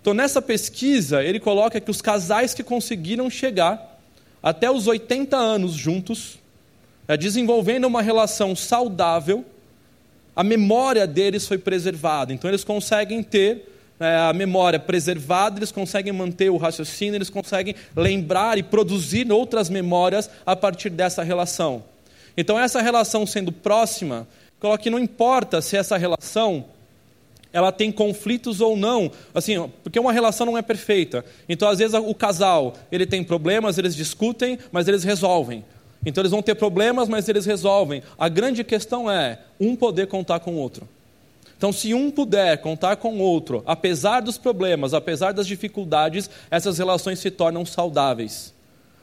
Então, 0.00 0.12
nessa 0.12 0.42
pesquisa, 0.42 1.22
ele 1.22 1.38
coloca 1.38 1.80
que 1.80 1.90
os 1.90 2.02
casais 2.02 2.52
que 2.52 2.64
conseguiram 2.64 3.30
chegar 3.30 4.00
até 4.42 4.68
os 4.68 4.88
80 4.88 5.36
anos 5.36 5.72
juntos, 5.72 6.38
né, 7.06 7.16
desenvolvendo 7.16 7.84
uma 7.84 8.02
relação 8.02 8.56
saudável, 8.56 9.44
a 10.34 10.42
memória 10.42 11.06
deles 11.06 11.46
foi 11.46 11.58
preservada. 11.58 12.32
Então, 12.32 12.50
eles 12.50 12.64
conseguem 12.64 13.22
ter 13.22 13.68
né, 14.00 14.16
a 14.16 14.32
memória 14.32 14.80
preservada, 14.80 15.60
eles 15.60 15.70
conseguem 15.70 16.12
manter 16.12 16.50
o 16.50 16.56
raciocínio, 16.56 17.14
eles 17.14 17.30
conseguem 17.30 17.76
lembrar 17.94 18.58
e 18.58 18.62
produzir 18.64 19.30
outras 19.30 19.70
memórias 19.70 20.28
a 20.44 20.56
partir 20.56 20.90
dessa 20.90 21.22
relação. 21.22 21.84
Então, 22.36 22.58
essa 22.58 22.80
relação 22.80 23.26
sendo 23.26 23.52
próxima, 23.52 24.26
coloque 24.58 24.90
não 24.90 24.98
importa 24.98 25.60
se 25.60 25.76
essa 25.76 25.96
relação 25.96 26.64
ela 27.52 27.70
tem 27.70 27.92
conflitos 27.92 28.60
ou 28.60 28.76
não, 28.76 29.10
assim, 29.34 29.70
porque 29.82 30.00
uma 30.00 30.12
relação 30.12 30.46
não 30.46 30.56
é 30.56 30.62
perfeita. 30.62 31.24
Então, 31.48 31.68
às 31.68 31.78
vezes 31.78 31.94
o 31.94 32.14
casal, 32.14 32.74
ele 32.90 33.04
tem 33.04 33.22
problemas, 33.22 33.76
eles 33.76 33.94
discutem, 33.94 34.58
mas 34.70 34.88
eles 34.88 35.04
resolvem. 35.04 35.64
Então, 36.04 36.22
eles 36.22 36.32
vão 36.32 36.42
ter 36.42 36.54
problemas, 36.54 37.08
mas 37.08 37.28
eles 37.28 37.44
resolvem. 37.44 38.02
A 38.18 38.28
grande 38.28 38.64
questão 38.64 39.10
é 39.10 39.38
um 39.60 39.76
poder 39.76 40.06
contar 40.06 40.40
com 40.40 40.52
o 40.52 40.56
outro. 40.56 40.88
Então, 41.56 41.70
se 41.72 41.94
um 41.94 42.10
puder 42.10 42.58
contar 42.58 42.96
com 42.96 43.14
o 43.14 43.20
outro, 43.20 43.62
apesar 43.64 44.20
dos 44.20 44.36
problemas, 44.36 44.94
apesar 44.94 45.32
das 45.32 45.46
dificuldades, 45.46 46.28
essas 46.50 46.78
relações 46.78 47.20
se 47.20 47.30
tornam 47.30 47.64
saudáveis. 47.64 48.52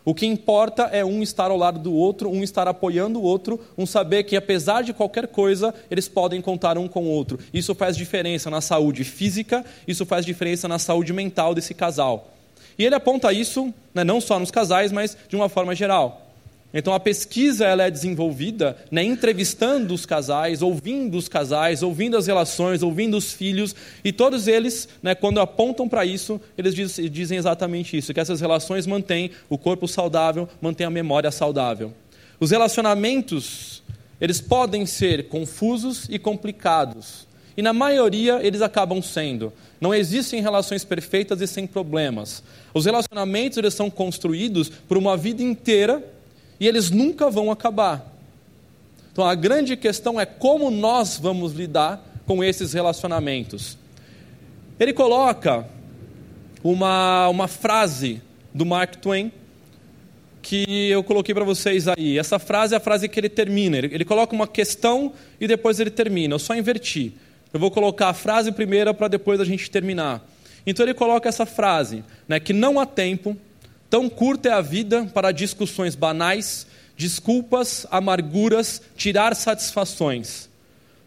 O 0.10 0.16
que 0.16 0.26
importa 0.26 0.86
é 0.86 1.06
um 1.06 1.22
estar 1.22 1.52
ao 1.52 1.58
lado 1.58 1.78
do 1.78 1.94
outro, 1.94 2.32
um 2.32 2.44
estar 2.44 2.68
apoiando 2.68 3.20
o 3.20 3.22
outro, 3.22 3.60
um 3.78 3.86
saber 3.86 4.24
que, 4.24 4.36
apesar 4.36 4.82
de 4.82 4.92
qualquer 4.92 5.28
coisa, 5.28 5.72
eles 5.92 6.08
podem 6.08 6.42
contar 6.42 6.80
um 6.80 6.88
com 6.88 7.04
o 7.04 7.10
outro. 7.12 7.38
Isso 7.54 7.76
faz 7.76 7.96
diferença 7.96 8.50
na 8.50 8.60
saúde 8.60 9.04
física, 9.04 9.64
isso 9.88 10.08
faz 10.08 10.26
diferença 10.26 10.68
na 10.68 10.80
saúde 10.80 11.14
mental 11.14 11.54
desse 11.54 11.76
casal. 11.76 12.34
E 12.76 12.84
ele 12.84 12.96
aponta 12.96 13.32
isso 13.32 13.72
né, 13.94 14.04
não 14.04 14.20
só 14.20 14.40
nos 14.40 14.50
casais, 14.50 14.92
mas 14.92 15.16
de 15.28 15.36
uma 15.36 15.48
forma 15.48 15.76
geral. 15.76 16.29
Então 16.74 16.94
a 16.94 17.00
pesquisa 17.00 17.66
ela 17.66 17.84
é 17.84 17.92
desenvolvida 17.92 18.78
né, 18.92 19.04
entrevistando 19.04 19.94
os 19.94 20.06
casais, 20.06 20.62
ouvindo 20.62 21.18
os 21.18 21.28
casais, 21.28 21.82
ouvindo 21.82 22.16
as 22.16 22.28
relações, 22.28 22.84
ouvindo 22.84 23.18
os 23.18 23.34
filhos, 23.34 23.76
e 24.04 24.12
todos 24.12 24.48
eles, 24.48 24.88
né, 25.02 25.16
quando 25.16 25.40
apontam 25.40 25.90
para 25.90 26.06
isso, 26.06 26.40
eles 26.56 26.76
diz, 26.76 27.00
dizem 27.12 27.38
exatamente 27.38 27.98
isso: 27.98 28.14
que 28.14 28.20
essas 28.20 28.40
relações 28.40 28.86
mantêm 28.86 29.32
o 29.50 29.58
corpo 29.58 29.88
saudável, 29.88 30.48
mantêm 30.62 30.86
a 30.86 30.92
memória 30.92 31.32
saudável. 31.32 31.92
Os 32.40 32.52
relacionamentos, 32.52 33.82
eles 34.22 34.40
podem 34.40 34.86
ser 34.86 35.28
confusos 35.28 36.08
e 36.08 36.20
complicados, 36.20 37.28
e 37.58 37.64
na 37.64 37.74
maioria 37.74 38.40
eles 38.44 38.62
acabam 38.62 39.02
sendo. 39.02 39.52
Não 39.82 39.94
existem 39.94 40.40
relações 40.40 40.86
perfeitas 40.86 41.42
e 41.42 41.48
sem 41.48 41.66
problemas. 41.66 42.44
Os 42.74 42.86
relacionamentos 42.86 43.58
eles 43.58 43.74
são 43.74 43.90
construídos 43.90 44.70
por 44.70 44.98
uma 44.98 45.18
vida 45.18 45.42
inteira 45.42 46.04
e 46.60 46.68
eles 46.68 46.90
nunca 46.90 47.30
vão 47.30 47.52
acabar. 47.52 48.06
Então 49.12 49.26
a 49.26 49.36
grande 49.36 49.76
questão 49.76 50.20
é 50.20 50.26
como 50.26 50.70
nós 50.70 51.18
vamos 51.18 51.54
lidar 51.54 52.04
com 52.26 52.44
esses 52.44 52.74
relacionamentos. 52.74 53.78
Ele 54.80 54.94
coloca 54.94 55.66
uma, 56.64 57.28
uma 57.28 57.48
frase 57.48 58.22
do 58.54 58.66
Mark 58.66 58.96
Twain 58.96 59.32
que 60.42 60.90
eu 60.90 61.04
coloquei 61.04 61.34
para 61.36 61.44
vocês 61.44 61.88
aí. 61.88 62.18
Essa 62.18 62.40
frase 62.40 62.74
é 62.74 62.78
a 62.78 62.80
frase 62.80 63.10
que 63.10 63.20
ele 63.20 63.30
termina. 63.30 63.78
Ele, 63.78 63.94
ele 63.94 64.06
coloca 64.06 64.34
uma 64.34 64.48
questão 64.48 65.14
e 65.40 65.48
depois 65.48 65.80
ele 65.80 65.90
termina. 65.90 66.36
Eu 66.36 66.40
só 66.40 66.56
inverti. 66.56 67.14
Eu 67.54 67.60
vou 67.60 67.72
colocar 67.72 68.10
a 68.10 68.14
frase 68.14 68.52
primeiro 68.52 68.94
para 68.94 69.08
depois 69.08 69.40
a 69.40 69.46
gente 69.46 69.70
terminar. 69.70 70.26
Então 70.66 70.86
ele 70.86 70.94
coloca 70.94 71.28
essa 71.28 71.46
frase, 71.46 72.04
né, 72.28 72.40
que 72.40 72.54
não 72.54 72.80
há 72.80 72.86
tempo 72.86 73.36
Tão 73.90 74.10
curta 74.10 74.50
é 74.50 74.52
a 74.52 74.62
vida 74.62 75.06
para 75.14 75.32
discussões 75.32 75.96
banais, 75.96 76.68
desculpas, 76.96 77.88
amarguras, 77.90 78.82
tirar 78.96 79.36
satisfações. 79.36 80.48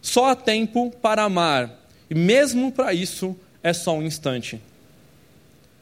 Só 0.01 0.31
há 0.31 0.35
tempo 0.35 0.91
para 1.01 1.23
amar, 1.23 1.69
e 2.09 2.15
mesmo 2.15 2.71
para 2.71 2.93
isso 2.93 3.35
é 3.61 3.71
só 3.71 3.95
um 3.95 4.03
instante. 4.03 4.59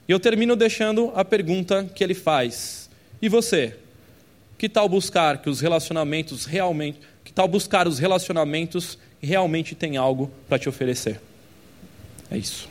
E 0.08 0.12
eu 0.12 0.20
termino 0.20 0.56
deixando 0.56 1.12
a 1.16 1.26
pergunta 1.26 1.90
que 1.96 2.04
ele 2.04 2.14
faz: 2.14 2.90
E 3.22 3.28
você? 3.28 3.78
Que 4.58 4.70
tal 4.70 4.88
buscar 4.88 5.42
que 5.42 5.50
os 5.50 5.60
relacionamentos 5.60 6.46
realmente, 6.46 7.00
que 7.24 7.34
tal 7.34 7.48
buscar 7.48 7.88
os 7.88 7.98
relacionamentos 7.98 8.98
que 9.20 9.26
realmente 9.26 9.74
têm 9.74 9.98
algo 9.98 10.30
para 10.48 10.60
te 10.60 10.70
oferecer? 10.70 11.20
É 12.30 12.38
isso. 12.38 12.70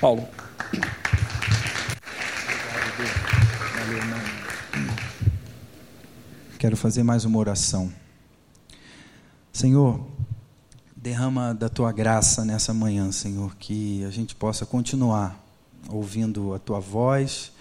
Paulo. 0.00 0.26
Quero 6.58 6.76
fazer 6.76 7.04
mais 7.04 7.24
uma 7.24 7.38
oração. 7.38 7.88
Senhor, 9.52 10.04
derrama 10.96 11.54
da 11.54 11.68
tua 11.68 11.92
graça 11.92 12.44
nessa 12.44 12.74
manhã, 12.74 13.12
Senhor, 13.12 13.54
que 13.54 14.02
a 14.04 14.10
gente 14.10 14.34
possa 14.34 14.66
continuar 14.66 15.40
ouvindo 15.88 16.52
a 16.52 16.58
tua 16.58 16.80
voz 16.80 17.52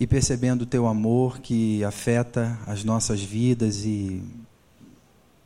e 0.00 0.08
percebendo 0.08 0.62
o 0.62 0.66
teu 0.66 0.88
amor 0.88 1.38
que 1.38 1.84
afeta 1.84 2.58
as 2.66 2.82
nossas 2.82 3.22
vidas 3.22 3.84
e, 3.84 4.20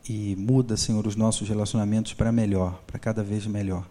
e 0.08 0.34
muda, 0.34 0.74
Senhor, 0.74 1.06
os 1.06 1.16
nossos 1.16 1.46
relacionamentos 1.46 2.14
para 2.14 2.32
melhor, 2.32 2.80
para 2.86 2.98
cada 2.98 3.22
vez 3.22 3.46
melhor. 3.46 3.86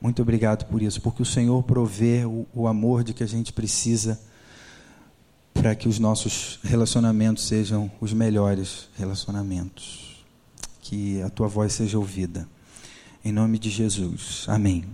Muito 0.00 0.22
obrigado 0.22 0.66
por 0.66 0.80
isso, 0.80 1.02
porque 1.02 1.20
o 1.20 1.26
Senhor 1.26 1.60
provê 1.64 2.24
o, 2.24 2.46
o 2.54 2.68
amor 2.68 3.02
de 3.02 3.12
que 3.12 3.24
a 3.24 3.28
gente 3.28 3.52
precisa 3.52 4.20
para 5.54 5.74
que 5.74 5.88
os 5.88 5.98
nossos 5.98 6.58
relacionamentos 6.62 7.44
sejam 7.44 7.90
os 8.00 8.12
melhores 8.12 8.88
relacionamentos. 8.96 10.24
Que 10.80 11.20
a 11.22 11.30
tua 11.30 11.48
voz 11.48 11.72
seja 11.72 11.98
ouvida. 11.98 12.48
Em 13.24 13.32
nome 13.32 13.58
de 13.58 13.68
Jesus. 13.68 14.44
Amém. 14.48 14.84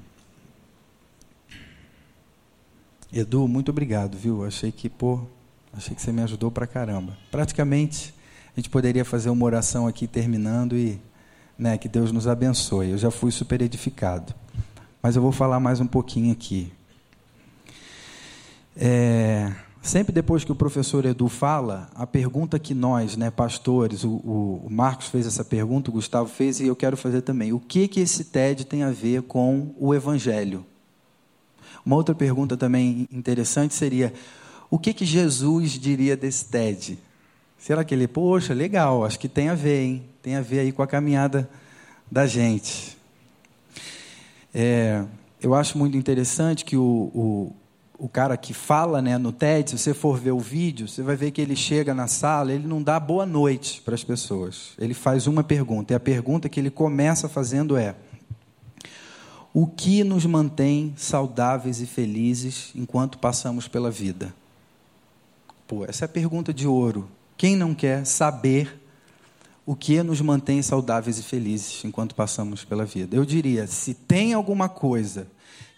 Edu, 3.13 3.47
muito 3.47 3.71
obrigado, 3.71 4.19
viu? 4.19 4.45
Achei 4.45 4.73
que, 4.73 4.89
pô, 4.89 5.21
achei 5.73 5.95
que 5.95 6.03
você 6.03 6.13
me 6.13 6.23
ajudou 6.23 6.51
pra 6.51 6.67
caramba. 6.67 7.17
Praticamente, 7.31 8.13
a 8.57 8.61
gente 8.61 8.69
poderia 8.69 9.05
fazer 9.05 9.31
uma 9.31 9.45
oração 9.45 9.87
aqui 9.87 10.07
terminando 10.07 10.77
e, 10.77 11.01
né, 11.57 11.79
que 11.79 11.89
Deus 11.89 12.11
nos 12.11 12.27
abençoe. 12.27 12.91
Eu 12.91 12.99
já 12.99 13.11
fui 13.11 13.31
super 13.31 13.63
edificado. 13.63 14.35
Mas 15.01 15.15
eu 15.15 15.23
vou 15.23 15.31
falar 15.31 15.61
mais 15.61 15.79
um 15.79 15.87
pouquinho 15.87 16.33
aqui. 16.33 16.73
É, 18.77 19.53
Sempre 19.87 20.13
depois 20.13 20.43
que 20.43 20.51
o 20.51 20.57
professor 20.57 21.05
Edu 21.05 21.29
fala, 21.29 21.89
a 21.95 22.05
pergunta 22.05 22.59
que 22.59 22.75
nós, 22.75 23.17
né, 23.17 23.31
pastores, 23.31 24.03
o, 24.03 24.15
o, 24.17 24.67
Marcos 24.69 25.07
fez 25.07 25.29
essa 25.29 25.45
pergunta, 25.45 25.91
o 25.91 25.93
Gustavo 25.93 26.29
fez 26.29 26.59
e 26.59 26.67
eu 26.67 26.75
quero 26.75 26.97
fazer 26.97 27.23
também. 27.23 27.53
O 27.53 27.61
que 27.61 27.87
que 27.87 28.01
esse 28.01 28.25
TED 28.25 28.65
tem 28.65 28.83
a 28.83 28.91
ver 28.91 29.23
com 29.23 29.73
o 29.79 29.95
Evangelho? 29.95 30.67
Uma 31.85 31.95
outra 31.95 32.17
pergunta 32.17 32.57
também 32.57 33.07
interessante 33.13 33.75
seria: 33.75 34.13
o 34.69 34.77
que 34.77 34.93
que 34.93 35.05
Jesus 35.05 35.79
diria 35.79 36.17
desse 36.17 36.47
TED? 36.47 36.99
Será 37.57 37.85
que 37.85 37.95
ele, 37.95 38.09
poxa, 38.09 38.53
legal, 38.53 39.05
acho 39.05 39.21
que 39.21 39.29
tem 39.29 39.51
a 39.51 39.55
ver, 39.55 39.85
hein? 39.85 40.05
Tem 40.21 40.35
a 40.35 40.41
ver 40.41 40.59
aí 40.59 40.73
com 40.73 40.83
a 40.83 40.87
caminhada 40.89 41.49
da 42.11 42.27
gente. 42.27 42.99
É, 44.53 45.05
eu 45.41 45.55
acho 45.55 45.79
muito 45.79 45.97
interessante 45.97 46.65
que 46.65 46.77
o, 46.77 46.83
o 47.15 47.57
o 47.99 48.09
cara 48.09 48.37
que 48.37 48.53
fala 48.53 49.01
né, 49.01 49.17
no 49.17 49.33
TED, 49.33 49.71
se 49.71 49.79
você 49.79 49.95
for 49.95 50.19
ver 50.19 50.33
o 50.33 50.39
vídeo, 50.39 50.87
você 50.87 51.03
vai 51.03 51.17
ver 51.17 51.31
que 51.31 51.41
ele 51.41 51.57
chega 51.57 51.95
na 51.95 52.07
sala, 52.07 52.53
ele 52.53 52.67
não 52.67 52.83
dá 52.83 53.01
boa 53.01 53.25
noite 53.25 53.81
para 53.83 53.95
as 53.95 54.05
pessoas. 54.05 54.73
Ele 54.79 54.95
faz 54.95 55.27
uma 55.27 55.43
pergunta, 55.43 55.93
e 55.93 55.97
a 55.97 56.01
pergunta 56.01 56.49
que 56.49 56.61
ele 56.61 56.71
começa 56.71 57.29
fazendo 57.29 57.77
é: 57.77 57.95
O 59.53 59.67
que 59.67 60.05
nos 60.05 60.27
mantém 60.27 60.93
saudáveis 60.97 61.81
e 61.81 61.87
felizes 61.87 62.71
enquanto 62.75 63.19
passamos 63.19 63.67
pela 63.67 63.91
vida? 63.91 64.35
Pô, 65.67 65.85
essa 65.85 66.05
é 66.05 66.07
a 66.07 66.09
pergunta 66.09 66.53
de 66.53 66.67
ouro. 66.67 67.09
Quem 67.37 67.57
não 67.57 67.75
quer 67.75 68.05
saber 68.05 68.83
o 69.65 69.75
que 69.75 70.03
nos 70.03 70.21
mantém 70.21 70.63
saudáveis 70.63 71.19
e 71.19 71.23
felizes 71.23 71.85
enquanto 71.85 72.15
passamos 72.15 72.65
pela 72.65 72.85
vida? 72.85 73.17
Eu 73.17 73.25
diria, 73.25 73.67
se 73.67 73.95
tem 73.95 74.33
alguma 74.33 74.69
coisa 74.69 75.27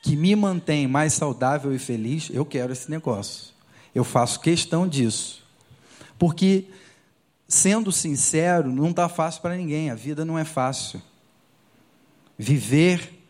que 0.02 0.16
me 0.16 0.34
mantém 0.34 0.86
mais 0.86 1.12
saudável 1.12 1.74
e 1.74 1.78
feliz, 1.78 2.30
eu 2.32 2.44
quero 2.44 2.72
esse 2.72 2.90
negócio. 2.90 3.52
Eu 3.94 4.04
faço 4.04 4.40
questão 4.40 4.86
disso. 4.86 5.44
Porque, 6.18 6.66
sendo 7.46 7.90
sincero, 7.92 8.70
não 8.70 8.90
está 8.90 9.08
fácil 9.08 9.42
para 9.42 9.56
ninguém, 9.56 9.90
a 9.90 9.94
vida 9.94 10.24
não 10.24 10.38
é 10.38 10.44
fácil. 10.44 11.00
Viver 12.36 13.24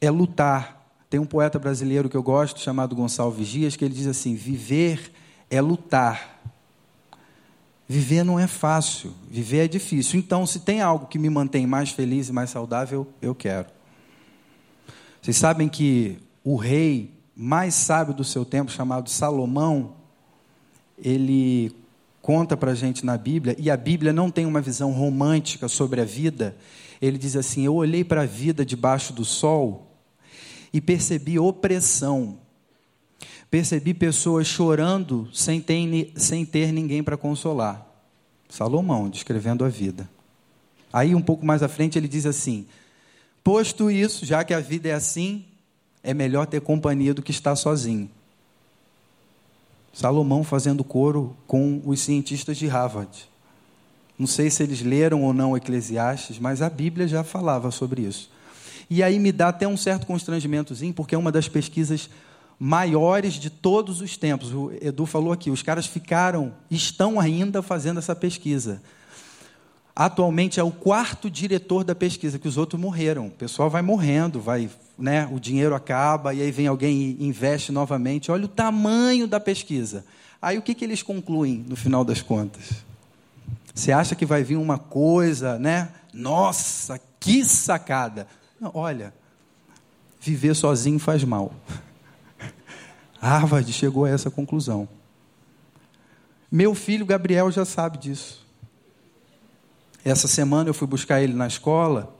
é 0.00 0.10
lutar. 0.10 0.82
Tem 1.08 1.20
um 1.20 1.26
poeta 1.26 1.58
brasileiro 1.58 2.08
que 2.08 2.16
eu 2.16 2.22
gosto, 2.22 2.60
chamado 2.60 2.96
Gonçalves 2.96 3.48
Dias, 3.48 3.76
que 3.76 3.84
ele 3.84 3.94
diz 3.94 4.06
assim: 4.06 4.34
viver 4.34 5.12
é 5.50 5.60
lutar. 5.60 6.40
Viver 7.86 8.24
não 8.24 8.40
é 8.40 8.46
fácil, 8.46 9.12
viver 9.28 9.64
é 9.64 9.68
difícil. 9.68 10.18
Então, 10.18 10.46
se 10.46 10.60
tem 10.60 10.80
algo 10.80 11.06
que 11.06 11.18
me 11.18 11.28
mantém 11.28 11.66
mais 11.66 11.90
feliz 11.90 12.28
e 12.28 12.32
mais 12.32 12.48
saudável, 12.48 13.06
eu 13.20 13.34
quero. 13.34 13.66
Vocês 15.22 15.36
sabem 15.36 15.68
que 15.68 16.18
o 16.42 16.56
rei 16.56 17.14
mais 17.36 17.74
sábio 17.74 18.12
do 18.12 18.24
seu 18.24 18.44
tempo, 18.44 18.72
chamado 18.72 19.08
Salomão, 19.08 19.94
ele 20.98 21.72
conta 22.20 22.56
para 22.56 22.72
a 22.72 22.74
gente 22.74 23.06
na 23.06 23.16
Bíblia, 23.16 23.54
e 23.56 23.70
a 23.70 23.76
Bíblia 23.76 24.12
não 24.12 24.32
tem 24.32 24.46
uma 24.46 24.60
visão 24.60 24.90
romântica 24.90 25.68
sobre 25.68 26.00
a 26.00 26.04
vida. 26.04 26.56
Ele 27.00 27.16
diz 27.16 27.36
assim: 27.36 27.64
Eu 27.64 27.76
olhei 27.76 28.02
para 28.02 28.22
a 28.22 28.26
vida 28.26 28.66
debaixo 28.66 29.12
do 29.12 29.24
sol 29.24 29.94
e 30.72 30.80
percebi 30.80 31.38
opressão, 31.38 32.36
percebi 33.48 33.94
pessoas 33.94 34.48
chorando 34.48 35.28
sem 35.32 35.60
ter, 35.60 36.12
sem 36.16 36.44
ter 36.44 36.72
ninguém 36.72 37.00
para 37.00 37.16
consolar. 37.16 37.86
Salomão, 38.48 39.08
descrevendo 39.08 39.64
a 39.64 39.68
vida. 39.68 40.10
Aí, 40.92 41.14
um 41.14 41.22
pouco 41.22 41.46
mais 41.46 41.62
à 41.62 41.68
frente, 41.68 41.96
ele 41.96 42.08
diz 42.08 42.26
assim: 42.26 42.66
Posto 43.42 43.90
isso, 43.90 44.24
já 44.24 44.44
que 44.44 44.54
a 44.54 44.60
vida 44.60 44.88
é 44.88 44.92
assim, 44.92 45.44
é 46.02 46.14
melhor 46.14 46.46
ter 46.46 46.60
companhia 46.60 47.12
do 47.12 47.22
que 47.22 47.32
estar 47.32 47.56
sozinho. 47.56 48.08
Salomão 49.92 50.44
fazendo 50.44 50.82
coro 50.84 51.36
com 51.46 51.82
os 51.84 52.00
cientistas 52.00 52.56
de 52.56 52.66
Harvard. 52.66 53.28
Não 54.18 54.26
sei 54.26 54.48
se 54.48 54.62
eles 54.62 54.80
leram 54.80 55.24
ou 55.24 55.32
não 55.32 55.56
Eclesiastes, 55.56 56.38
mas 56.38 56.62
a 56.62 56.70
Bíblia 56.70 57.08
já 57.08 57.24
falava 57.24 57.70
sobre 57.70 58.02
isso. 58.02 58.30
E 58.88 59.02
aí 59.02 59.18
me 59.18 59.32
dá 59.32 59.48
até 59.48 59.66
um 59.66 59.76
certo 59.76 60.06
constrangimentozinho, 60.06 60.94
porque 60.94 61.14
é 61.14 61.18
uma 61.18 61.32
das 61.32 61.48
pesquisas 61.48 62.08
maiores 62.58 63.34
de 63.34 63.50
todos 63.50 64.00
os 64.00 64.16
tempos. 64.16 64.52
O 64.52 64.70
Edu 64.80 65.04
falou 65.04 65.32
aqui, 65.32 65.50
os 65.50 65.62
caras 65.62 65.86
ficaram, 65.86 66.54
estão 66.70 67.18
ainda 67.18 67.60
fazendo 67.60 67.98
essa 67.98 68.14
pesquisa 68.14 68.80
atualmente 69.94 70.58
é 70.58 70.62
o 70.62 70.70
quarto 70.70 71.30
diretor 71.30 71.84
da 71.84 71.94
pesquisa, 71.94 72.38
que 72.38 72.48
os 72.48 72.56
outros 72.56 72.80
morreram. 72.80 73.26
O 73.26 73.30
pessoal 73.30 73.68
vai 73.68 73.82
morrendo, 73.82 74.40
vai, 74.40 74.70
né, 74.98 75.28
o 75.30 75.38
dinheiro 75.38 75.74
acaba, 75.74 76.32
e 76.32 76.40
aí 76.40 76.50
vem 76.50 76.66
alguém 76.66 77.16
e 77.18 77.26
investe 77.26 77.72
novamente. 77.72 78.30
Olha 78.30 78.44
o 78.44 78.48
tamanho 78.48 79.26
da 79.26 79.38
pesquisa. 79.38 80.04
Aí 80.40 80.58
o 80.58 80.62
que, 80.62 80.74
que 80.74 80.84
eles 80.84 81.02
concluem 81.02 81.64
no 81.68 81.76
final 81.76 82.04
das 82.04 82.20
contas? 82.20 82.84
Você 83.74 83.92
acha 83.92 84.14
que 84.14 84.26
vai 84.26 84.42
vir 84.42 84.56
uma 84.56 84.78
coisa, 84.78 85.58
né? 85.58 85.90
Nossa, 86.12 87.00
que 87.20 87.44
sacada. 87.44 88.26
Não, 88.60 88.70
olha, 88.74 89.14
viver 90.20 90.54
sozinho 90.54 90.98
faz 90.98 91.24
mal. 91.24 91.52
Harvard 93.20 93.72
chegou 93.72 94.04
a 94.04 94.10
essa 94.10 94.30
conclusão. 94.30 94.88
Meu 96.50 96.74
filho 96.74 97.06
Gabriel 97.06 97.50
já 97.50 97.64
sabe 97.64 97.96
disso. 97.96 98.41
Essa 100.04 100.26
semana 100.26 100.68
eu 100.68 100.74
fui 100.74 100.86
buscar 100.86 101.22
ele 101.22 101.32
na 101.32 101.46
escola. 101.46 102.14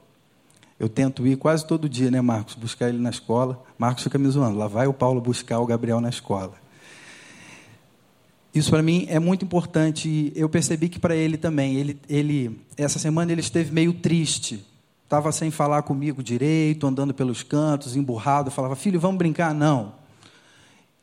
Eu 0.78 0.88
tento 0.88 1.26
ir 1.26 1.36
quase 1.36 1.66
todo 1.66 1.88
dia, 1.88 2.10
né, 2.10 2.20
Marcos? 2.20 2.54
Buscar 2.54 2.88
ele 2.88 2.98
na 2.98 3.10
escola. 3.10 3.62
Marcos 3.78 4.04
fica 4.04 4.18
me 4.18 4.28
zoando. 4.28 4.56
Lá 4.56 4.68
vai 4.68 4.86
o 4.86 4.92
Paulo 4.92 5.20
buscar 5.20 5.58
o 5.58 5.66
Gabriel 5.66 6.00
na 6.00 6.08
escola. 6.08 6.54
Isso 8.54 8.70
para 8.70 8.82
mim 8.82 9.06
é 9.08 9.18
muito 9.18 9.44
importante. 9.44 10.32
Eu 10.36 10.48
percebi 10.48 10.88
que 10.88 10.98
para 10.98 11.16
ele 11.16 11.36
também. 11.36 11.76
Ele, 11.76 11.98
ele, 12.08 12.60
essa 12.76 12.98
semana 12.98 13.32
ele 13.32 13.40
esteve 13.40 13.72
meio 13.72 13.92
triste. 13.94 14.64
Estava 15.04 15.32
sem 15.32 15.50
falar 15.50 15.82
comigo 15.82 16.22
direito, 16.22 16.86
andando 16.86 17.12
pelos 17.12 17.42
cantos, 17.42 17.96
emburrado. 17.96 18.50
Falava, 18.50 18.76
filho, 18.76 19.00
vamos 19.00 19.18
brincar? 19.18 19.54
Não. 19.54 19.94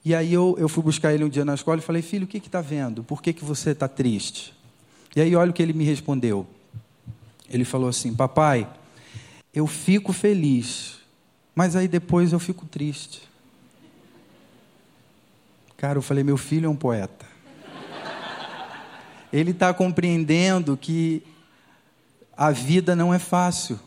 E 0.03 0.15
aí 0.15 0.33
eu, 0.33 0.55
eu 0.57 0.69
fui 0.69 0.83
buscar 0.83 1.13
ele 1.13 1.23
um 1.25 1.29
dia 1.29 1.43
na 1.43 1.53
escola 1.53 1.79
e 1.79 1.81
falei, 1.81 2.01
filho, 2.01 2.23
o 2.23 2.27
que 2.27 2.37
está 2.37 2.61
vendo? 2.61 3.03
Por 3.03 3.21
que, 3.21 3.33
que 3.33 3.43
você 3.43 3.71
está 3.71 3.87
triste? 3.87 4.53
E 5.15 5.21
aí 5.21 5.35
olha 5.35 5.51
o 5.51 5.53
que 5.53 5.61
ele 5.61 5.73
me 5.73 5.83
respondeu. 5.83 6.47
Ele 7.49 7.65
falou 7.65 7.89
assim, 7.89 8.13
papai, 8.13 8.67
eu 9.53 9.65
fico 9.65 10.13
feliz, 10.13 10.99
mas 11.55 11.75
aí 11.75 11.87
depois 11.87 12.31
eu 12.31 12.39
fico 12.39 12.65
triste. 12.65 13.21
Cara, 15.75 15.97
eu 15.97 16.01
falei, 16.01 16.23
meu 16.23 16.37
filho 16.37 16.65
é 16.67 16.69
um 16.69 16.75
poeta. 16.75 17.25
Ele 19.31 19.51
está 19.51 19.73
compreendendo 19.73 20.75
que 20.75 21.23
a 22.35 22.51
vida 22.51 22.95
não 22.95 23.13
é 23.13 23.19
fácil. 23.19 23.79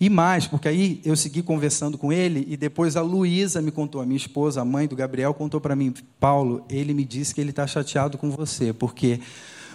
E 0.00 0.08
mais, 0.08 0.46
porque 0.46 0.66
aí 0.66 1.00
eu 1.04 1.14
segui 1.14 1.42
conversando 1.42 1.98
com 1.98 2.10
ele 2.10 2.46
e 2.48 2.56
depois 2.56 2.96
a 2.96 3.02
Luísa 3.02 3.60
me 3.60 3.70
contou, 3.70 4.00
a 4.00 4.06
minha 4.06 4.16
esposa, 4.16 4.62
a 4.62 4.64
mãe 4.64 4.88
do 4.88 4.96
Gabriel, 4.96 5.34
contou 5.34 5.60
para 5.60 5.76
mim, 5.76 5.92
Paulo, 6.18 6.64
ele 6.70 6.94
me 6.94 7.04
disse 7.04 7.34
que 7.34 7.40
ele 7.40 7.50
está 7.50 7.66
chateado 7.66 8.16
com 8.16 8.30
você, 8.30 8.72
porque 8.72 9.20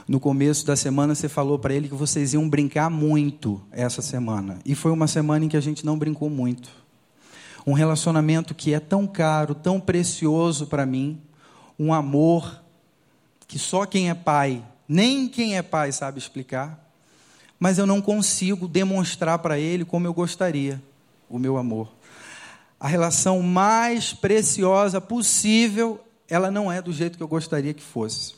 no 0.07 0.19
começo 0.19 0.65
da 0.65 0.75
semana 0.75 1.15
você 1.15 1.27
falou 1.27 1.57
para 1.57 1.73
ele 1.73 1.87
que 1.87 1.95
vocês 1.95 2.33
iam 2.33 2.49
brincar 2.49 2.89
muito 2.89 3.61
essa 3.71 4.01
semana. 4.01 4.59
E 4.65 4.75
foi 4.75 4.91
uma 4.91 5.07
semana 5.07 5.45
em 5.45 5.49
que 5.49 5.57
a 5.57 5.61
gente 5.61 5.85
não 5.85 5.97
brincou 5.97 6.29
muito. 6.29 6.69
Um 7.65 7.73
relacionamento 7.73 8.53
que 8.53 8.73
é 8.73 8.79
tão 8.79 9.07
caro, 9.07 9.55
tão 9.55 9.79
precioso 9.79 10.67
para 10.67 10.85
mim, 10.85 11.19
um 11.79 11.93
amor 11.93 12.61
que 13.47 13.57
só 13.57 13.85
quem 13.85 14.09
é 14.09 14.13
pai, 14.13 14.63
nem 14.87 15.27
quem 15.27 15.57
é 15.57 15.61
pai 15.61 15.91
sabe 15.91 16.19
explicar 16.19 16.85
mas 17.59 17.77
eu 17.77 17.85
não 17.85 18.01
consigo 18.01 18.67
demonstrar 18.67 19.39
para 19.39 19.57
ele 19.57 19.85
como 19.85 20.07
eu 20.07 20.13
gostaria 20.13 20.81
o 21.29 21.39
meu 21.39 21.57
amor. 21.57 21.91
A 22.79 22.87
relação 22.87 23.41
mais 23.41 24.13
preciosa 24.13 24.99
possível, 24.99 25.99
ela 26.29 26.51
não 26.51 26.71
é 26.71 26.81
do 26.81 26.91
jeito 26.91 27.17
que 27.17 27.23
eu 27.23 27.27
gostaria 27.27 27.73
que 27.73 27.81
fosse. 27.81 28.35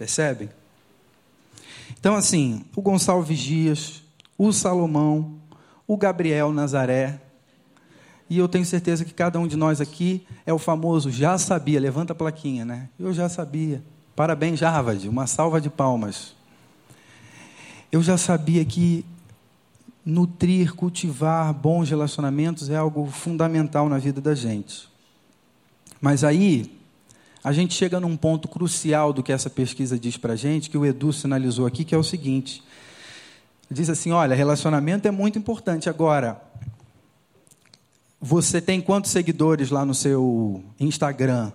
Percebem? 0.00 0.48
Então, 1.98 2.16
assim, 2.16 2.64
o 2.74 2.80
Gonçalves 2.80 3.38
Dias, 3.38 4.02
o 4.38 4.50
Salomão, 4.50 5.34
o 5.86 5.96
Gabriel 5.96 6.50
Nazaré, 6.50 7.20
e 8.30 8.38
eu 8.38 8.48
tenho 8.48 8.64
certeza 8.64 9.04
que 9.04 9.12
cada 9.12 9.38
um 9.38 9.46
de 9.46 9.56
nós 9.56 9.80
aqui 9.80 10.26
é 10.46 10.52
o 10.52 10.58
famoso 10.58 11.10
já 11.10 11.36
sabia, 11.36 11.78
levanta 11.78 12.14
a 12.14 12.16
plaquinha, 12.16 12.64
né? 12.64 12.88
Eu 12.98 13.12
já 13.12 13.28
sabia. 13.28 13.82
Parabéns, 14.16 14.60
Harvard, 14.60 15.06
uma 15.06 15.26
salva 15.26 15.60
de 15.60 15.68
palmas 15.68 16.40
eu 17.92 18.02
já 18.02 18.16
sabia 18.16 18.64
que 18.64 19.04
nutrir, 20.06 20.74
cultivar 20.74 21.52
bons 21.52 21.90
relacionamentos 21.90 22.70
é 22.70 22.76
algo 22.76 23.06
fundamental 23.06 23.88
na 23.88 23.98
vida 23.98 24.20
da 24.20 24.34
gente. 24.34 24.88
Mas 26.00 26.22
aí, 26.22 26.79
a 27.42 27.52
gente 27.52 27.74
chega 27.74 27.98
num 27.98 28.16
ponto 28.16 28.48
crucial 28.48 29.12
do 29.12 29.22
que 29.22 29.32
essa 29.32 29.48
pesquisa 29.48 29.98
diz 29.98 30.16
para 30.16 30.34
a 30.34 30.36
gente, 30.36 30.68
que 30.68 30.76
o 30.76 30.84
Edu 30.84 31.12
sinalizou 31.12 31.66
aqui, 31.66 31.84
que 31.84 31.94
é 31.94 31.98
o 31.98 32.04
seguinte: 32.04 32.62
diz 33.70 33.88
assim, 33.88 34.10
olha, 34.10 34.34
relacionamento 34.34 35.08
é 35.08 35.10
muito 35.10 35.38
importante. 35.38 35.88
Agora, 35.88 36.40
você 38.20 38.60
tem 38.60 38.80
quantos 38.80 39.10
seguidores 39.10 39.70
lá 39.70 39.84
no 39.84 39.94
seu 39.94 40.62
Instagram? 40.78 41.50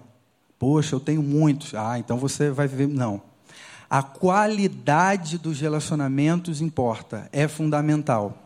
Poxa, 0.57 0.95
eu 0.95 0.99
tenho 0.99 1.21
muitos. 1.21 1.75
Ah, 1.75 1.99
então 1.99 2.17
você 2.17 2.49
vai 2.49 2.67
viver. 2.67 2.87
Não. 2.87 3.21
A 3.87 4.01
qualidade 4.01 5.37
dos 5.37 5.59
relacionamentos 5.59 6.61
importa, 6.61 7.29
é 7.31 7.47
fundamental. 7.47 8.44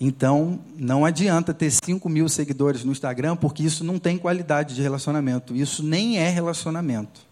Então, 0.00 0.60
não 0.76 1.04
adianta 1.04 1.52
ter 1.52 1.70
5 1.70 2.08
mil 2.08 2.28
seguidores 2.28 2.84
no 2.84 2.92
Instagram, 2.92 3.36
porque 3.36 3.64
isso 3.64 3.82
não 3.82 3.98
tem 3.98 4.16
qualidade 4.16 4.74
de 4.74 4.82
relacionamento. 4.82 5.56
Isso 5.56 5.82
nem 5.82 6.18
é 6.18 6.28
relacionamento. 6.28 7.26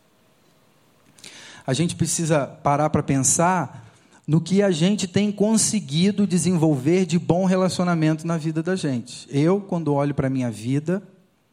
A 1.64 1.72
gente 1.72 1.94
precisa 1.94 2.46
parar 2.46 2.90
para 2.90 3.02
pensar 3.02 3.86
no 4.26 4.40
que 4.40 4.62
a 4.62 4.72
gente 4.72 5.06
tem 5.06 5.30
conseguido 5.30 6.26
desenvolver 6.26 7.06
de 7.06 7.18
bom 7.18 7.44
relacionamento 7.44 8.26
na 8.26 8.36
vida 8.36 8.62
da 8.62 8.74
gente. 8.74 9.28
Eu, 9.30 9.60
quando 9.60 9.94
olho 9.94 10.14
para 10.14 10.26
a 10.26 10.30
minha 10.30 10.50
vida, 10.50 11.00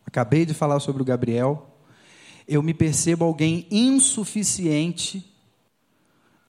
acabei 0.05 0.45
de 0.45 0.53
falar 0.53 0.79
sobre 0.79 1.03
o 1.03 1.05
Gabriel, 1.05 1.69
eu 2.47 2.63
me 2.63 2.73
percebo 2.73 3.23
alguém 3.23 3.67
insuficiente, 3.69 5.23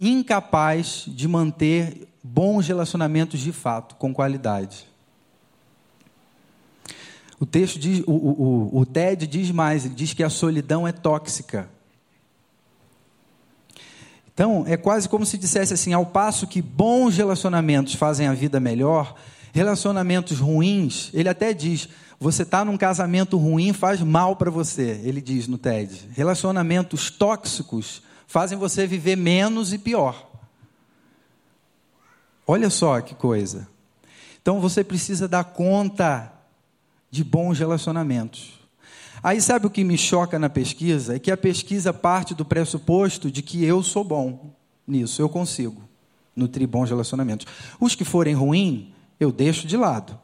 incapaz 0.00 1.04
de 1.06 1.28
manter 1.28 2.08
bons 2.26 2.66
relacionamentos 2.66 3.38
de 3.38 3.52
fato, 3.52 3.96
com 3.96 4.14
qualidade. 4.14 4.88
O 7.38 7.44
texto 7.44 7.78
diz, 7.78 8.02
o, 8.06 8.12
o, 8.12 8.78
o 8.80 8.86
TED 8.86 9.26
diz 9.26 9.50
mais, 9.50 9.84
ele 9.84 9.94
diz 9.94 10.14
que 10.14 10.22
a 10.22 10.30
solidão 10.30 10.88
é 10.88 10.92
tóxica. 10.92 11.68
Então, 14.32 14.64
é 14.66 14.78
quase 14.78 15.06
como 15.08 15.26
se 15.26 15.36
dissesse 15.36 15.74
assim: 15.74 15.92
ao 15.92 16.06
passo 16.06 16.46
que 16.46 16.62
bons 16.62 17.16
relacionamentos 17.16 17.94
fazem 17.94 18.26
a 18.26 18.32
vida 18.32 18.58
melhor, 18.58 19.14
relacionamentos 19.52 20.40
ruins, 20.40 21.10
ele 21.12 21.28
até 21.28 21.52
diz, 21.52 21.88
você 22.18 22.42
está 22.42 22.64
num 22.64 22.78
casamento 22.78 23.36
ruim 23.36 23.74
faz 23.74 24.00
mal 24.00 24.34
para 24.36 24.50
você, 24.50 25.00
ele 25.04 25.20
diz 25.20 25.46
no 25.46 25.58
TED. 25.58 26.08
Relacionamentos 26.12 27.10
tóxicos 27.10 28.02
fazem 28.26 28.56
você 28.56 28.86
viver 28.86 29.16
menos 29.16 29.72
e 29.72 29.78
pior. 29.78 30.33
Olha 32.46 32.70
só 32.70 33.00
que 33.00 33.14
coisa. 33.14 33.68
Então 34.40 34.60
você 34.60 34.84
precisa 34.84 35.26
dar 35.26 35.44
conta 35.44 36.32
de 37.10 37.24
bons 37.24 37.58
relacionamentos. 37.58 38.60
Aí 39.22 39.40
sabe 39.40 39.66
o 39.66 39.70
que 39.70 39.84
me 39.84 39.96
choca 39.96 40.38
na 40.38 40.50
pesquisa? 40.50 41.16
É 41.16 41.18
que 41.18 41.30
a 41.30 41.36
pesquisa 41.36 41.92
parte 41.92 42.34
do 42.34 42.44
pressuposto 42.44 43.30
de 43.30 43.40
que 43.40 43.64
eu 43.64 43.82
sou 43.82 44.04
bom 44.04 44.54
nisso, 44.86 45.22
eu 45.22 45.28
consigo 45.28 45.82
nutrir 46.36 46.68
bons 46.68 46.90
relacionamentos. 46.90 47.46
Os 47.80 47.94
que 47.94 48.04
forem 48.04 48.34
ruins, 48.34 48.88
eu 49.18 49.32
deixo 49.32 49.66
de 49.66 49.76
lado. 49.76 50.18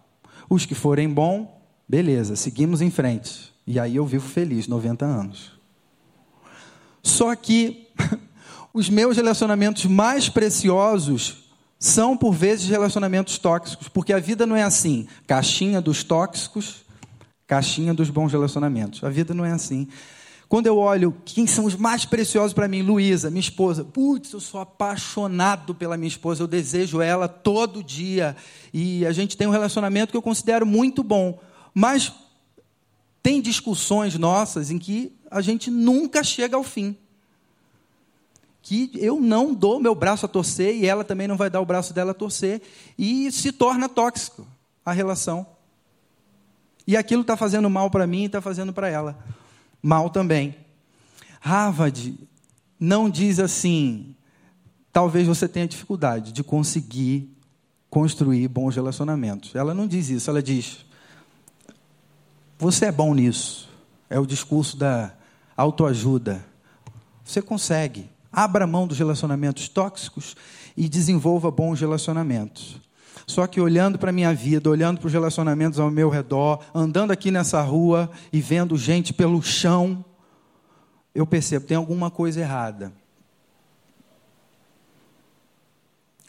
Os 0.48 0.66
que 0.66 0.74
forem 0.74 1.08
bons, 1.08 1.48
Beleza, 1.90 2.36
seguimos 2.36 2.80
em 2.80 2.88
frente. 2.88 3.52
E 3.66 3.76
aí 3.76 3.96
eu 3.96 4.06
vivo 4.06 4.28
feliz, 4.28 4.68
90 4.68 5.04
anos. 5.04 5.50
Só 7.02 7.34
que 7.34 7.88
os 8.72 8.88
meus 8.88 9.16
relacionamentos 9.16 9.86
mais 9.86 10.28
preciosos 10.28 11.49
são, 11.82 12.14
por 12.14 12.32
vezes, 12.34 12.68
relacionamentos 12.68 13.38
tóxicos, 13.38 13.88
porque 13.88 14.12
a 14.12 14.20
vida 14.20 14.46
não 14.46 14.54
é 14.54 14.62
assim, 14.62 15.08
caixinha 15.26 15.80
dos 15.80 16.04
tóxicos, 16.04 16.84
caixinha 17.46 17.94
dos 17.94 18.10
bons 18.10 18.30
relacionamentos. 18.30 19.02
A 19.02 19.08
vida 19.08 19.32
não 19.32 19.46
é 19.46 19.50
assim. 19.50 19.88
Quando 20.46 20.66
eu 20.66 20.76
olho 20.76 21.16
quem 21.24 21.46
são 21.46 21.64
os 21.64 21.74
mais 21.74 22.04
preciosos 22.04 22.52
para 22.52 22.68
mim, 22.68 22.82
Luísa, 22.82 23.30
minha 23.30 23.40
esposa, 23.40 23.82
putz, 23.82 24.32
eu 24.32 24.40
sou 24.40 24.60
apaixonado 24.60 25.74
pela 25.74 25.96
minha 25.96 26.08
esposa, 26.08 26.42
eu 26.42 26.46
desejo 26.46 27.00
ela 27.00 27.26
todo 27.26 27.82
dia, 27.82 28.36
e 28.74 29.06
a 29.06 29.12
gente 29.12 29.36
tem 29.36 29.46
um 29.46 29.52
relacionamento 29.52 30.10
que 30.10 30.16
eu 30.16 30.22
considero 30.22 30.66
muito 30.66 31.02
bom. 31.02 31.40
Mas 31.72 32.12
tem 33.22 33.40
discussões 33.40 34.18
nossas 34.18 34.70
em 34.70 34.78
que 34.78 35.12
a 35.30 35.40
gente 35.40 35.70
nunca 35.70 36.22
chega 36.22 36.56
ao 36.56 36.64
fim. 36.64 36.94
Que 38.62 38.90
eu 38.94 39.20
não 39.20 39.54
dou 39.54 39.80
meu 39.80 39.94
braço 39.94 40.26
a 40.26 40.28
torcer 40.28 40.74
e 40.76 40.86
ela 40.86 41.04
também 41.04 41.26
não 41.26 41.36
vai 41.36 41.48
dar 41.48 41.60
o 41.60 41.66
braço 41.66 41.94
dela 41.94 42.10
a 42.10 42.14
torcer. 42.14 42.60
E 42.98 43.30
se 43.32 43.52
torna 43.52 43.88
tóxico 43.88 44.46
a 44.84 44.92
relação. 44.92 45.46
E 46.86 46.96
aquilo 46.96 47.22
está 47.22 47.36
fazendo 47.36 47.70
mal 47.70 47.90
para 47.90 48.06
mim 48.06 48.22
e 48.22 48.26
está 48.26 48.40
fazendo 48.40 48.72
para 48.72 48.88
ela. 48.88 49.18
Mal 49.82 50.10
também. 50.10 50.56
Harvard 51.40 52.18
não 52.78 53.08
diz 53.08 53.38
assim, 53.38 54.14
talvez 54.92 55.26
você 55.26 55.48
tenha 55.48 55.66
dificuldade 55.66 56.32
de 56.32 56.42
conseguir 56.42 57.34
construir 57.88 58.46
bons 58.48 58.74
relacionamentos. 58.76 59.54
Ela 59.54 59.74
não 59.74 59.86
diz 59.86 60.10
isso, 60.10 60.28
ela 60.30 60.42
diz: 60.42 60.84
você 62.60 62.84
é 62.84 62.92
bom 62.92 63.14
nisso. 63.14 63.70
É 64.10 64.18
o 64.18 64.26
discurso 64.26 64.76
da 64.76 65.14
autoajuda. 65.56 66.44
Você 67.24 67.40
consegue. 67.40 68.10
Abra 68.32 68.66
mão 68.66 68.86
dos 68.86 68.98
relacionamentos 68.98 69.68
tóxicos 69.68 70.36
e 70.76 70.88
desenvolva 70.88 71.50
bons 71.50 71.80
relacionamentos. 71.80 72.80
Só 73.26 73.46
que 73.46 73.60
olhando 73.60 73.98
para 73.98 74.10
a 74.10 74.12
minha 74.12 74.34
vida, 74.34 74.68
olhando 74.68 74.98
para 74.98 75.06
os 75.06 75.12
relacionamentos 75.12 75.78
ao 75.78 75.90
meu 75.90 76.08
redor, 76.08 76.64
andando 76.74 77.10
aqui 77.10 77.30
nessa 77.30 77.60
rua 77.62 78.10
e 78.32 78.40
vendo 78.40 78.76
gente 78.76 79.12
pelo 79.12 79.42
chão, 79.42 80.04
eu 81.14 81.26
percebo 81.26 81.66
tem 81.66 81.76
alguma 81.76 82.10
coisa 82.10 82.40
errada. 82.40 82.92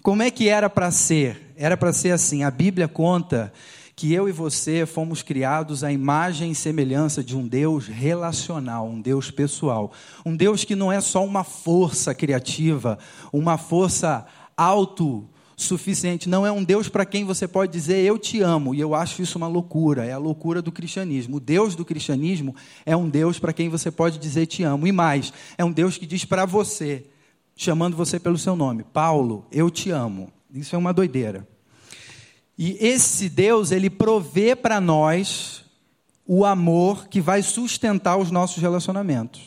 Como 0.01 0.23
é 0.23 0.31
que 0.31 0.49
era 0.49 0.69
para 0.69 0.89
ser? 0.89 1.53
Era 1.55 1.77
para 1.77 1.93
ser 1.93 2.11
assim. 2.11 2.43
A 2.43 2.49
Bíblia 2.49 2.87
conta 2.87 3.53
que 4.01 4.11
eu 4.11 4.27
e 4.27 4.31
você 4.31 4.83
fomos 4.87 5.21
criados 5.21 5.83
à 5.83 5.91
imagem 5.91 6.49
e 6.49 6.55
semelhança 6.55 7.23
de 7.23 7.37
um 7.37 7.47
Deus 7.47 7.85
relacional, 7.85 8.87
um 8.87 8.99
Deus 8.99 9.29
pessoal. 9.29 9.91
Um 10.25 10.35
Deus 10.35 10.63
que 10.63 10.75
não 10.75 10.91
é 10.91 10.99
só 10.99 11.23
uma 11.23 11.43
força 11.43 12.11
criativa, 12.15 12.97
uma 13.31 13.59
força 13.59 14.25
autossuficiente. 14.57 16.27
Não 16.27 16.43
é 16.47 16.51
um 16.51 16.63
Deus 16.63 16.89
para 16.89 17.05
quem 17.05 17.25
você 17.25 17.47
pode 17.47 17.71
dizer 17.71 18.03
eu 18.03 18.17
te 18.17 18.41
amo. 18.41 18.73
E 18.73 18.79
eu 18.79 18.95
acho 18.95 19.21
isso 19.21 19.37
uma 19.37 19.47
loucura. 19.47 20.03
É 20.03 20.13
a 20.13 20.17
loucura 20.17 20.63
do 20.63 20.71
cristianismo. 20.71 21.37
O 21.37 21.39
Deus 21.39 21.75
do 21.75 21.85
cristianismo 21.85 22.55
é 22.83 22.97
um 22.97 23.07
Deus 23.07 23.37
para 23.37 23.53
quem 23.53 23.69
você 23.69 23.91
pode 23.91 24.17
dizer 24.17 24.47
te 24.47 24.63
amo. 24.63 24.87
E 24.87 24.91
mais, 24.91 25.31
é 25.59 25.63
um 25.63 25.71
Deus 25.71 25.99
que 25.99 26.07
diz 26.07 26.25
para 26.25 26.43
você 26.43 27.05
chamando 27.55 27.95
você 27.95 28.19
pelo 28.19 28.39
seu 28.39 28.55
nome. 28.55 28.83
Paulo, 28.83 29.45
eu 29.51 29.69
te 29.69 29.91
amo. 29.91 30.33
Isso 30.51 30.75
é 30.75 30.79
uma 30.79 30.91
doideira. 30.91 31.47
E 32.61 32.77
esse 32.79 33.27
Deus, 33.27 33.71
ele 33.71 33.89
provê 33.89 34.55
para 34.55 34.79
nós 34.79 35.65
o 36.27 36.45
amor 36.45 37.07
que 37.07 37.19
vai 37.19 37.41
sustentar 37.41 38.17
os 38.17 38.29
nossos 38.29 38.61
relacionamentos. 38.61 39.41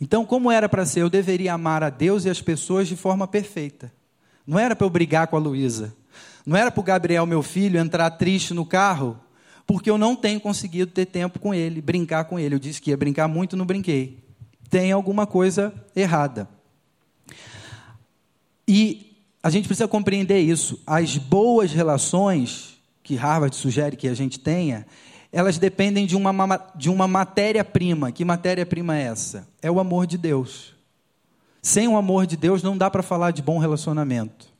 Então, 0.00 0.26
como 0.26 0.50
era 0.50 0.68
para 0.68 0.84
ser? 0.84 1.02
Eu 1.02 1.08
deveria 1.08 1.54
amar 1.54 1.84
a 1.84 1.90
Deus 1.90 2.24
e 2.24 2.30
as 2.30 2.42
pessoas 2.42 2.88
de 2.88 2.96
forma 2.96 3.28
perfeita. 3.28 3.92
Não 4.44 4.58
era 4.58 4.74
para 4.74 4.84
eu 4.84 4.90
brigar 4.90 5.28
com 5.28 5.36
a 5.36 5.38
Luísa. 5.38 5.94
Não 6.44 6.56
era 6.56 6.72
para 6.72 6.80
o 6.80 6.84
Gabriel, 6.84 7.24
meu 7.24 7.42
filho, 7.42 7.78
entrar 7.78 8.10
triste 8.10 8.52
no 8.52 8.66
carro, 8.66 9.16
porque 9.64 9.88
eu 9.88 9.96
não 9.96 10.16
tenho 10.16 10.40
conseguido 10.40 10.90
ter 10.90 11.06
tempo 11.06 11.38
com 11.38 11.54
ele, 11.54 11.80
brincar 11.80 12.24
com 12.24 12.36
ele. 12.36 12.56
Eu 12.56 12.58
disse 12.58 12.82
que 12.82 12.90
ia 12.90 12.96
brincar 12.96 13.28
muito, 13.28 13.56
não 13.56 13.64
brinquei 13.64 14.18
tem 14.70 14.92
alguma 14.92 15.26
coisa 15.26 15.74
errada. 15.94 16.48
E 18.66 19.09
a 19.42 19.48
gente 19.50 19.66
precisa 19.66 19.88
compreender 19.88 20.40
isso. 20.40 20.80
As 20.86 21.16
boas 21.16 21.72
relações 21.72 22.78
que 23.02 23.14
Harvard 23.16 23.56
sugere 23.56 23.96
que 23.96 24.08
a 24.08 24.14
gente 24.14 24.38
tenha, 24.38 24.86
elas 25.32 25.58
dependem 25.58 26.06
de 26.06 26.16
uma, 26.16 26.72
de 26.74 26.90
uma 26.90 27.08
matéria-prima. 27.08 28.12
Que 28.12 28.24
matéria-prima 28.24 28.96
é 28.96 29.02
essa? 29.02 29.48
É 29.62 29.70
o 29.70 29.80
amor 29.80 30.06
de 30.06 30.18
Deus. 30.18 30.74
Sem 31.62 31.88
o 31.88 31.96
amor 31.96 32.26
de 32.26 32.36
Deus 32.36 32.62
não 32.62 32.76
dá 32.76 32.90
para 32.90 33.02
falar 33.02 33.30
de 33.30 33.42
bom 33.42 33.58
relacionamento. 33.58 34.50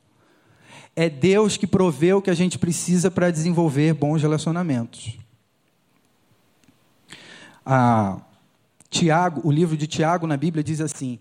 É 0.96 1.08
Deus 1.08 1.56
que 1.56 1.66
provê 1.66 2.12
o 2.12 2.22
que 2.22 2.30
a 2.30 2.34
gente 2.34 2.58
precisa 2.58 3.10
para 3.10 3.30
desenvolver 3.30 3.94
bons 3.94 4.20
relacionamentos. 4.22 5.16
Ah, 7.64 8.18
Tiago, 8.88 9.40
o 9.44 9.52
livro 9.52 9.76
de 9.76 9.86
Tiago 9.86 10.26
na 10.26 10.36
Bíblia 10.36 10.64
diz 10.64 10.80
assim: 10.80 11.18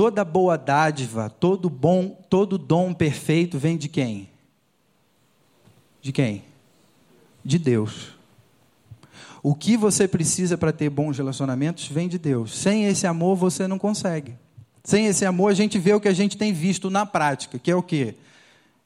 toda 0.00 0.24
boa 0.24 0.56
dádiva, 0.56 1.28
todo 1.28 1.68
bom, 1.68 2.18
todo 2.30 2.56
dom 2.56 2.94
perfeito 2.94 3.58
vem 3.58 3.76
de 3.76 3.86
quem? 3.86 4.30
De 6.00 6.10
quem? 6.10 6.42
De 7.44 7.58
Deus. 7.58 8.14
O 9.42 9.54
que 9.54 9.76
você 9.76 10.08
precisa 10.08 10.56
para 10.56 10.72
ter 10.72 10.88
bons 10.88 11.18
relacionamentos 11.18 11.86
vem 11.86 12.08
de 12.08 12.16
Deus. 12.16 12.58
Sem 12.58 12.86
esse 12.86 13.06
amor 13.06 13.36
você 13.36 13.68
não 13.68 13.78
consegue. 13.78 14.32
Sem 14.82 15.04
esse 15.04 15.26
amor 15.26 15.50
a 15.50 15.54
gente 15.54 15.78
vê 15.78 15.92
o 15.92 16.00
que 16.00 16.08
a 16.08 16.14
gente 16.14 16.34
tem 16.34 16.50
visto 16.50 16.88
na 16.88 17.04
prática, 17.04 17.58
que 17.58 17.70
é 17.70 17.76
o 17.76 17.82
quê? 17.82 18.14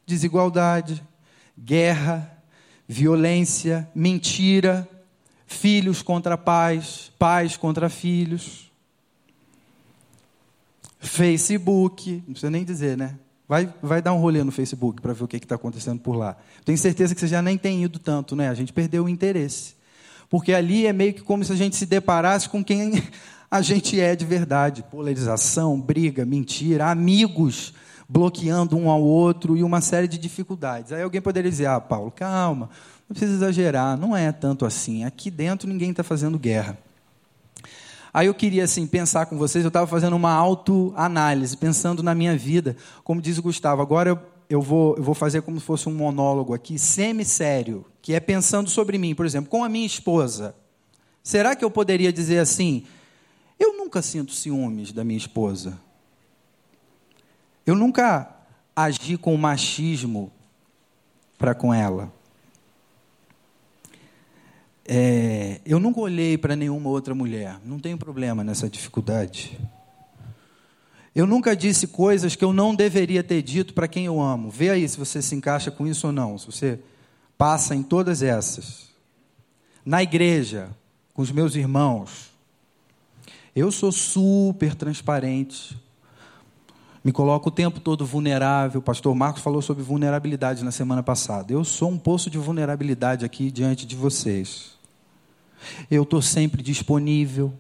Desigualdade, 0.05 1.01
guerra, 1.57 2.29
violência, 2.89 3.89
mentira, 3.95 4.89
filhos 5.47 6.03
contra 6.03 6.37
pais, 6.37 7.13
pais 7.21 7.57
contra 7.57 7.89
filhos. 7.89 8.64
Facebook, 11.09 12.23
não 12.27 12.33
precisa 12.33 12.51
nem 12.51 12.65
dizer, 12.65 12.97
né? 12.97 13.17
Vai, 13.47 13.73
vai 13.83 14.01
dar 14.01 14.13
um 14.15 14.19
rolê 14.19 14.43
no 14.43 14.51
Facebook 14.51 15.03
para 15.03 15.13
ver 15.13 15.25
o 15.25 15.29
que 15.29 15.37
está 15.37 15.55
acontecendo 15.55 16.01
por 16.01 16.17
lá. 16.17 16.37
Tenho 16.65 16.79
certeza 16.79 17.15
que 17.15 17.21
você 17.21 17.27
já 17.27 17.43
nem 17.43 17.59
tem 17.59 17.85
ido 17.85 17.99
tanto, 17.99 18.35
né? 18.35 18.49
A 18.49 18.55
gente 18.55 18.73
perdeu 18.73 19.05
o 19.05 19.09
interesse. 19.09 19.75
Porque 20.31 20.53
ali 20.53 20.87
é 20.87 20.93
meio 20.93 21.13
que 21.13 21.23
como 21.23 21.45
se 21.45 21.53
a 21.53 21.57
gente 21.57 21.77
se 21.77 21.87
deparasse 21.87 22.49
com 22.49 22.65
quem 22.65 23.03
a 23.51 23.61
gente 23.61 24.01
é 24.01 24.17
de 24.17 24.25
verdade. 24.25 24.83
Polarização, 24.91 25.79
briga, 25.81 26.25
mentira, 26.25 26.91
amigos 26.91 27.75
bloqueando 28.09 28.77
um 28.77 28.91
ao 28.91 29.03
outro 29.03 29.57
e 29.57 29.63
uma 29.63 29.81
série 29.81 30.09
de 30.09 30.19
dificuldades. 30.19 30.93
Aí 30.93 31.03
alguém 31.03 31.21
poderia 31.21 31.51
dizer: 31.51 31.67
Ah, 31.67 31.81
Paulo, 31.81 32.11
calma, 32.11 32.71
não 33.09 33.15
precisa 33.15 33.35
exagerar, 33.35 33.97
não 33.97 34.17
é 34.17 34.33
tanto 34.33 34.65
assim. 34.65 35.05
Aqui 35.05 35.31
dentro 35.31 35.69
ninguém 35.69 35.91
está 35.91 36.03
fazendo 36.03 36.39
guerra. 36.39 36.79
Aí 38.15 38.29
eu 38.29 38.35
queria 38.35 38.63
assim 38.63 38.87
pensar 38.87 39.27
com 39.27 39.37
vocês, 39.37 39.65
eu 39.65 39.69
estava 39.69 39.89
fazendo 39.89 40.15
uma 40.15 40.31
autoanálise, 40.31 41.57
pensando 41.57 42.01
na 42.01 42.15
minha 42.15 42.37
vida, 42.37 42.77
como 43.03 43.21
diz 43.21 43.39
o 43.39 43.43
Gustavo. 43.43 43.83
Agora 43.83 44.11
eu, 44.11 44.19
eu, 44.49 44.63
vou, 44.63 44.97
eu 44.97 45.03
vou 45.03 45.17
fazer 45.17 45.43
como 45.43 45.59
se 45.59 45.67
fosse 45.67 45.89
um 45.89 45.95
monólogo 45.95 46.55
aqui, 46.55 46.79
semi-sério, 46.79 47.85
que 48.01 48.15
é 48.15 48.21
pensando 48.21 48.71
sobre 48.71 48.99
mim, 48.99 49.17
por 49.17 49.27
exemplo, 49.27 49.51
com 49.51 49.65
a 49.65 49.69
minha 49.69 49.85
esposa. 49.85 50.55
Será 51.25 51.57
que 51.57 51.65
eu 51.65 51.71
poderia 51.73 52.13
dizer 52.13 52.39
assim? 52.39 52.85
Eu 53.59 53.77
nunca 53.77 54.01
sinto 54.01 54.31
ciúmes 54.31 54.93
da 54.93 55.03
minha 55.03 55.19
esposa. 55.19 55.77
Eu 57.67 57.75
nunca 57.75 58.33
agi 58.77 59.17
com 59.17 59.37
machismo 59.37 60.31
para 61.37 61.53
com 61.53 61.75
ela. 61.75 62.13
É, 64.87 65.61
eu 65.65 65.81
nunca 65.81 66.01
olhei 66.01 66.37
para 66.37 66.55
nenhuma 66.55 66.91
outra 66.91 67.15
mulher, 67.15 67.59
não 67.65 67.79
tenho 67.79 67.97
problema 67.97 68.45
nessa 68.45 68.69
dificuldade. 68.69 69.59
Eu 71.15 71.27
nunca 71.27 71.55
disse 71.55 71.87
coisas 71.87 72.35
que 72.35 72.45
eu 72.45 72.53
não 72.53 72.75
deveria 72.75 73.23
ter 73.23 73.41
dito 73.41 73.73
para 73.73 73.87
quem 73.87 74.05
eu 74.05 74.21
amo. 74.21 74.51
Vê 74.51 74.71
aí 74.71 74.87
se 74.89 74.99
você 74.99 75.23
se 75.23 75.35
encaixa 75.35 75.71
com 75.71 75.87
isso 75.87 76.09
ou 76.09 76.13
não, 76.13 76.37
se 76.37 76.47
você 76.47 76.81
passa 77.39 77.75
em 77.75 77.83
todas 77.83 78.21
essas. 78.21 78.89
Na 79.85 80.03
igreja, 80.03 80.69
com 81.15 81.23
os 81.23 81.31
meus 81.31 81.55
irmãos, 81.55 82.31
eu 83.55 83.71
sou 83.71 83.93
super 83.93 84.75
transparente. 84.75 85.79
Me 87.05 87.13
coloco 87.13 87.49
o 87.49 87.53
tempo 87.53 87.79
todo 87.79 88.05
vulnerável. 88.05 88.81
O 88.81 88.83
pastor 88.83 89.15
Marcos 89.15 89.43
falou 89.43 89.63
sobre 89.63 89.85
vulnerabilidade 89.85 90.65
na 90.65 90.73
semana 90.73 91.03
passada. 91.03 91.53
Eu 91.53 91.63
sou 91.65 91.91
um 91.91 91.99
poço 91.99 92.29
de 92.29 92.39
vulnerabilidade 92.39 93.25
aqui 93.25 93.51
diante 93.53 93.87
de 93.87 93.95
vocês. 93.95 94.74
Eu 95.91 96.03
estou 96.03 96.21
sempre 96.21 96.63
disponível. 96.63 97.53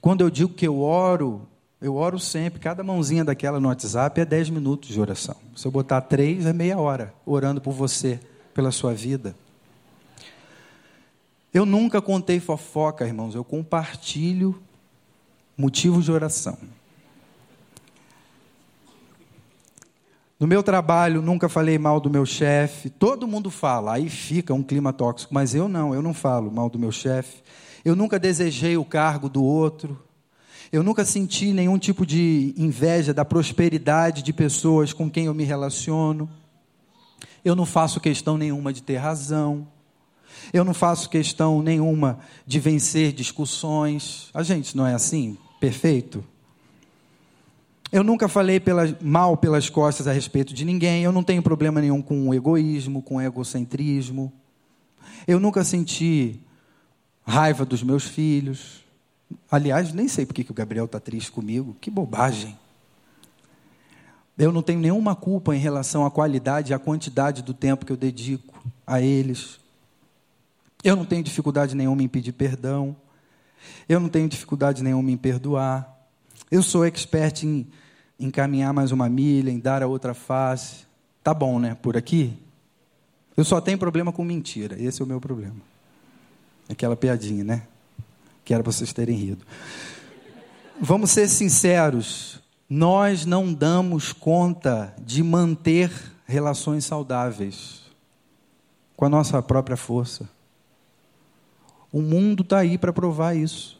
Quando 0.00 0.22
eu 0.22 0.30
digo 0.30 0.52
que 0.52 0.66
eu 0.66 0.80
oro, 0.80 1.46
eu 1.80 1.94
oro 1.94 2.18
sempre. 2.18 2.60
Cada 2.60 2.82
mãozinha 2.82 3.24
daquela 3.24 3.60
no 3.60 3.68
WhatsApp 3.68 4.20
é 4.20 4.24
10 4.24 4.50
minutos 4.50 4.88
de 4.88 5.00
oração. 5.00 5.36
Se 5.54 5.66
eu 5.66 5.70
botar 5.70 6.00
três, 6.02 6.46
é 6.46 6.52
meia 6.52 6.78
hora 6.78 7.14
orando 7.24 7.60
por 7.60 7.72
você, 7.72 8.20
pela 8.54 8.70
sua 8.70 8.94
vida. 8.94 9.34
Eu 11.52 11.66
nunca 11.66 12.00
contei 12.00 12.38
fofoca, 12.38 13.06
irmãos. 13.06 13.34
Eu 13.34 13.44
compartilho 13.44 14.60
motivos 15.56 16.04
de 16.04 16.12
oração. 16.12 16.56
No 20.40 20.46
meu 20.46 20.62
trabalho, 20.62 21.20
nunca 21.20 21.50
falei 21.50 21.76
mal 21.76 22.00
do 22.00 22.08
meu 22.08 22.24
chefe. 22.24 22.88
Todo 22.88 23.28
mundo 23.28 23.50
fala, 23.50 23.92
aí 23.92 24.08
fica 24.08 24.54
um 24.54 24.62
clima 24.62 24.90
tóxico, 24.90 25.34
mas 25.34 25.54
eu 25.54 25.68
não, 25.68 25.94
eu 25.94 26.00
não 26.00 26.14
falo 26.14 26.50
mal 26.50 26.70
do 26.70 26.78
meu 26.78 26.90
chefe. 26.90 27.42
Eu 27.84 27.94
nunca 27.94 28.18
desejei 28.18 28.74
o 28.74 28.84
cargo 28.84 29.28
do 29.28 29.44
outro. 29.44 30.02
Eu 30.72 30.82
nunca 30.82 31.04
senti 31.04 31.52
nenhum 31.52 31.76
tipo 31.78 32.06
de 32.06 32.54
inveja 32.56 33.12
da 33.12 33.22
prosperidade 33.22 34.22
de 34.22 34.32
pessoas 34.32 34.94
com 34.94 35.10
quem 35.10 35.26
eu 35.26 35.34
me 35.34 35.44
relaciono. 35.44 36.26
Eu 37.44 37.54
não 37.54 37.66
faço 37.66 38.00
questão 38.00 38.38
nenhuma 38.38 38.72
de 38.72 38.82
ter 38.82 38.96
razão. 38.96 39.68
Eu 40.54 40.64
não 40.64 40.72
faço 40.72 41.10
questão 41.10 41.60
nenhuma 41.60 42.18
de 42.46 42.58
vencer 42.58 43.12
discussões. 43.12 44.30
A 44.32 44.42
gente 44.42 44.74
não 44.74 44.86
é 44.86 44.94
assim? 44.94 45.36
Perfeito? 45.60 46.24
Eu 47.92 48.04
nunca 48.04 48.28
falei 48.28 48.60
pela, 48.60 48.96
mal 49.00 49.36
pelas 49.36 49.68
costas 49.68 50.06
a 50.06 50.12
respeito 50.12 50.54
de 50.54 50.64
ninguém. 50.64 51.02
Eu 51.02 51.10
não 51.10 51.24
tenho 51.24 51.42
problema 51.42 51.80
nenhum 51.80 52.00
com 52.00 52.28
o 52.28 52.34
egoísmo, 52.34 53.02
com 53.02 53.16
o 53.16 53.20
egocentrismo. 53.20 54.32
Eu 55.26 55.40
nunca 55.40 55.64
senti 55.64 56.40
raiva 57.26 57.64
dos 57.64 57.82
meus 57.82 58.04
filhos. 58.04 58.84
Aliás, 59.50 59.92
nem 59.92 60.06
sei 60.06 60.24
porque 60.24 60.44
que 60.44 60.52
o 60.52 60.54
Gabriel 60.54 60.84
está 60.84 61.00
triste 61.00 61.32
comigo. 61.32 61.76
Que 61.80 61.90
bobagem. 61.90 62.56
Eu 64.38 64.52
não 64.52 64.62
tenho 64.62 64.80
nenhuma 64.80 65.14
culpa 65.16 65.54
em 65.54 65.58
relação 65.58 66.06
à 66.06 66.10
qualidade 66.10 66.70
e 66.70 66.74
à 66.74 66.78
quantidade 66.78 67.42
do 67.42 67.52
tempo 67.52 67.84
que 67.84 67.92
eu 67.92 67.96
dedico 67.96 68.62
a 68.86 69.00
eles. 69.00 69.58
Eu 70.82 70.96
não 70.96 71.04
tenho 71.04 71.22
dificuldade 71.22 71.74
nenhuma 71.74 72.02
em 72.02 72.08
pedir 72.08 72.32
perdão. 72.32 72.96
Eu 73.88 74.00
não 74.00 74.08
tenho 74.08 74.28
dificuldade 74.28 74.82
nenhuma 74.82 75.10
em 75.10 75.16
perdoar. 75.16 75.99
Eu 76.48 76.62
sou 76.62 76.84
expert 76.84 77.42
em, 77.44 77.66
em 78.18 78.30
caminhar 78.30 78.72
mais 78.72 78.92
uma 78.92 79.08
milha, 79.08 79.50
em 79.50 79.58
dar 79.58 79.82
a 79.82 79.86
outra 79.86 80.14
face. 80.14 80.84
Tá 81.22 81.34
bom, 81.34 81.58
né? 81.58 81.74
Por 81.74 81.96
aqui? 81.96 82.38
Eu 83.36 83.44
só 83.44 83.60
tenho 83.60 83.78
problema 83.78 84.12
com 84.12 84.24
mentira. 84.24 84.80
Esse 84.80 85.00
é 85.00 85.04
o 85.04 85.08
meu 85.08 85.20
problema. 85.20 85.56
Aquela 86.68 86.94
piadinha, 86.94 87.42
né? 87.42 87.62
Que 88.44 88.54
era 88.54 88.62
vocês 88.62 88.92
terem 88.92 89.16
rido. 89.16 89.44
Vamos 90.80 91.10
ser 91.10 91.28
sinceros. 91.28 92.40
Nós 92.68 93.26
não 93.26 93.52
damos 93.52 94.12
conta 94.12 94.94
de 95.04 95.22
manter 95.22 95.90
relações 96.26 96.84
saudáveis 96.84 97.80
com 98.96 99.06
a 99.06 99.08
nossa 99.08 99.42
própria 99.42 99.76
força. 99.76 100.28
O 101.90 102.02
mundo 102.02 102.42
está 102.42 102.58
aí 102.58 102.76
para 102.76 102.92
provar 102.92 103.34
isso. 103.34 103.79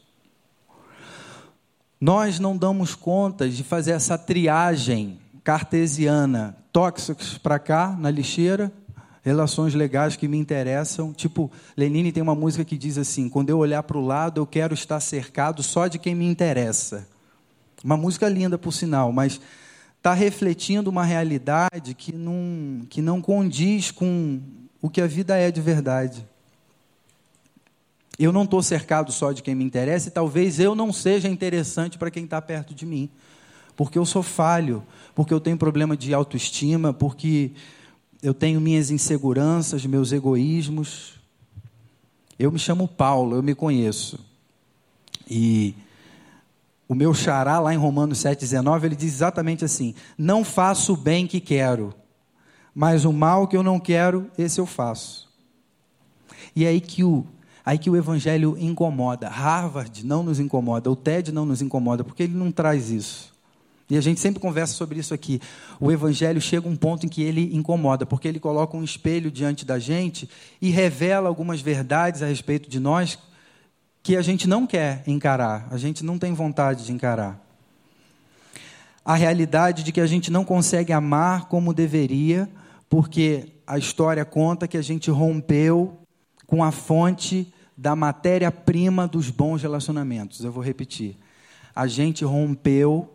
Nós 2.01 2.39
não 2.39 2.57
damos 2.57 2.95
conta 2.95 3.47
de 3.47 3.63
fazer 3.63 3.91
essa 3.91 4.17
triagem 4.17 5.19
cartesiana, 5.43 6.57
tóxicos 6.73 7.37
para 7.37 7.59
cá, 7.59 7.95
na 7.95 8.09
lixeira, 8.09 8.73
relações 9.21 9.75
legais 9.75 10.15
que 10.15 10.27
me 10.27 10.35
interessam. 10.35 11.13
Tipo, 11.13 11.51
Lenine 11.77 12.11
tem 12.11 12.23
uma 12.23 12.33
música 12.33 12.65
que 12.65 12.75
diz 12.75 12.97
assim: 12.97 13.29
quando 13.29 13.51
eu 13.51 13.59
olhar 13.59 13.83
para 13.83 13.99
o 13.99 14.03
lado, 14.03 14.41
eu 14.41 14.47
quero 14.47 14.73
estar 14.73 14.99
cercado 14.99 15.61
só 15.61 15.85
de 15.85 15.99
quem 15.99 16.15
me 16.15 16.25
interessa. 16.25 17.07
Uma 17.83 17.95
música 17.95 18.27
linda, 18.27 18.57
por 18.57 18.71
sinal, 18.71 19.11
mas 19.11 19.39
está 19.97 20.15
refletindo 20.15 20.89
uma 20.89 21.03
realidade 21.03 21.93
que 21.93 22.11
não, 22.11 22.81
que 22.89 22.99
não 22.99 23.21
condiz 23.21 23.91
com 23.91 24.41
o 24.81 24.89
que 24.89 25.01
a 25.01 25.05
vida 25.05 25.37
é 25.37 25.51
de 25.51 25.61
verdade. 25.61 26.25
Eu 28.19 28.31
não 28.31 28.43
estou 28.43 28.61
cercado 28.61 29.11
só 29.11 29.31
de 29.31 29.41
quem 29.41 29.55
me 29.55 29.63
interessa 29.63 30.07
e 30.07 30.11
talvez 30.11 30.59
eu 30.59 30.75
não 30.75 30.91
seja 30.91 31.27
interessante 31.27 31.97
para 31.97 32.11
quem 32.11 32.25
está 32.25 32.41
perto 32.41 32.73
de 32.73 32.85
mim, 32.85 33.09
porque 33.75 33.97
eu 33.97 34.05
sou 34.05 34.21
falho, 34.21 34.83
porque 35.15 35.33
eu 35.33 35.39
tenho 35.39 35.57
problema 35.57 35.97
de 35.97 36.13
autoestima, 36.13 36.93
porque 36.93 37.51
eu 38.21 38.33
tenho 38.33 38.61
minhas 38.61 38.91
inseguranças, 38.91 39.85
meus 39.85 40.11
egoísmos. 40.11 41.13
Eu 42.37 42.51
me 42.51 42.59
chamo 42.59 42.87
Paulo, 42.87 43.35
eu 43.35 43.43
me 43.43 43.55
conheço. 43.55 44.19
E 45.29 45.73
o 46.87 46.93
meu 46.93 47.13
xará, 47.13 47.57
lá 47.59 47.73
em 47.73 47.77
Romanos 47.77 48.19
7,19, 48.19 48.83
ele 48.83 48.95
diz 48.95 49.13
exatamente 49.13 49.63
assim: 49.63 49.95
Não 50.17 50.43
faço 50.43 50.93
o 50.93 50.97
bem 50.97 51.25
que 51.25 51.39
quero, 51.39 51.93
mas 52.75 53.05
o 53.05 53.13
mal 53.13 53.47
que 53.47 53.55
eu 53.55 53.63
não 53.63 53.79
quero, 53.79 54.29
esse 54.37 54.59
eu 54.59 54.65
faço. 54.65 55.29
E 56.55 56.65
é 56.65 56.67
aí 56.67 56.81
que 56.81 57.03
o, 57.03 57.25
aí 57.65 57.77
que 57.77 57.89
o 57.89 57.95
evangelho 57.95 58.57
incomoda. 58.59 59.29
Harvard 59.29 60.05
não 60.05 60.23
nos 60.23 60.39
incomoda, 60.39 60.89
o 60.89 60.95
TED 60.95 61.31
não 61.31 61.45
nos 61.45 61.61
incomoda, 61.61 62.03
porque 62.03 62.23
ele 62.23 62.33
não 62.33 62.51
traz 62.51 62.89
isso. 62.89 63.31
E 63.89 63.97
a 63.97 64.01
gente 64.01 64.21
sempre 64.21 64.39
conversa 64.39 64.73
sobre 64.73 64.99
isso 64.99 65.13
aqui. 65.13 65.41
O 65.77 65.91
evangelho 65.91 66.39
chega 66.39 66.65
a 66.65 66.71
um 66.71 66.77
ponto 66.77 67.05
em 67.05 67.09
que 67.09 67.21
ele 67.21 67.53
incomoda, 67.53 68.05
porque 68.05 68.25
ele 68.25 68.39
coloca 68.39 68.77
um 68.77 68.83
espelho 68.83 69.29
diante 69.29 69.65
da 69.65 69.77
gente 69.77 70.29
e 70.61 70.69
revela 70.69 71.27
algumas 71.27 71.59
verdades 71.59 72.23
a 72.23 72.25
respeito 72.25 72.69
de 72.69 72.79
nós 72.79 73.19
que 74.01 74.15
a 74.15 74.21
gente 74.21 74.47
não 74.47 74.65
quer 74.65 75.03
encarar, 75.05 75.67
a 75.69 75.77
gente 75.77 76.03
não 76.03 76.17
tem 76.17 76.33
vontade 76.33 76.85
de 76.85 76.91
encarar. 76.91 77.39
A 79.03 79.15
realidade 79.15 79.83
de 79.83 79.91
que 79.91 80.01
a 80.01 80.07
gente 80.07 80.31
não 80.31 80.45
consegue 80.45 80.93
amar 80.93 81.49
como 81.49 81.73
deveria, 81.73 82.49
porque 82.89 83.49
a 83.67 83.77
história 83.77 84.23
conta 84.23 84.67
que 84.67 84.77
a 84.77 84.81
gente 84.81 85.11
rompeu 85.11 86.00
com 86.51 86.61
a 86.61 86.69
fonte 86.69 87.47
da 87.77 87.95
matéria-prima 87.95 89.07
dos 89.07 89.29
bons 89.29 89.61
relacionamentos. 89.61 90.43
Eu 90.43 90.51
vou 90.51 90.61
repetir. 90.61 91.15
A 91.73 91.87
gente 91.87 92.25
rompeu 92.25 93.09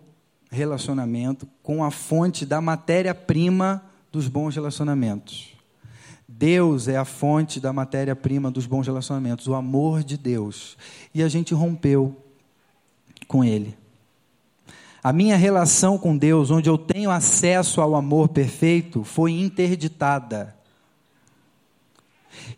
relacionamento 0.51 1.47
com 1.63 1.85
a 1.85 1.91
fonte 1.91 2.47
da 2.47 2.63
matéria-prima 2.63 3.85
dos 4.11 4.27
bons 4.27 4.55
relacionamentos. 4.55 5.53
Deus 6.27 6.89
é 6.89 6.97
a 6.97 7.05
fonte 7.05 7.61
da 7.61 7.75
matéria-prima 7.75 8.51
dos 8.51 8.65
bons 8.65 8.87
relacionamentos, 8.87 9.47
o 9.47 9.55
amor 9.55 10.03
de 10.03 10.17
Deus. 10.17 10.79
E 11.15 11.23
a 11.23 11.29
gente 11.29 11.53
rompeu 11.53 12.17
com 13.29 13.45
Ele. 13.45 13.77
A 15.05 15.13
minha 15.13 15.37
relação 15.37 15.99
com 15.99 16.17
Deus, 16.17 16.51
onde 16.51 16.71
eu 16.71 16.79
tenho 16.79 17.11
acesso 17.11 17.83
ao 17.83 17.95
amor 17.95 18.31
perfeito, 18.31 19.05
foi 19.05 19.33
interditada. 19.33 20.56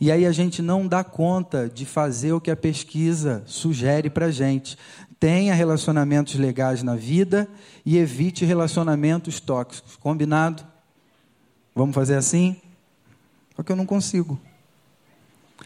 E 0.00 0.10
aí 0.10 0.26
a 0.26 0.32
gente 0.32 0.62
não 0.62 0.86
dá 0.86 1.02
conta 1.02 1.68
de 1.68 1.84
fazer 1.84 2.32
o 2.32 2.40
que 2.40 2.50
a 2.50 2.56
pesquisa 2.56 3.42
sugere 3.46 4.10
para 4.10 4.26
a 4.26 4.30
gente. 4.30 4.76
Tenha 5.18 5.54
relacionamentos 5.54 6.34
legais 6.36 6.82
na 6.82 6.94
vida 6.94 7.48
e 7.84 7.98
evite 7.98 8.44
relacionamentos 8.44 9.40
tóxicos. 9.40 9.96
Combinado? 9.96 10.64
Vamos 11.74 11.94
fazer 11.94 12.16
assim? 12.16 12.56
Só 13.56 13.62
que 13.62 13.72
eu 13.72 13.76
não 13.76 13.86
consigo. 13.86 14.38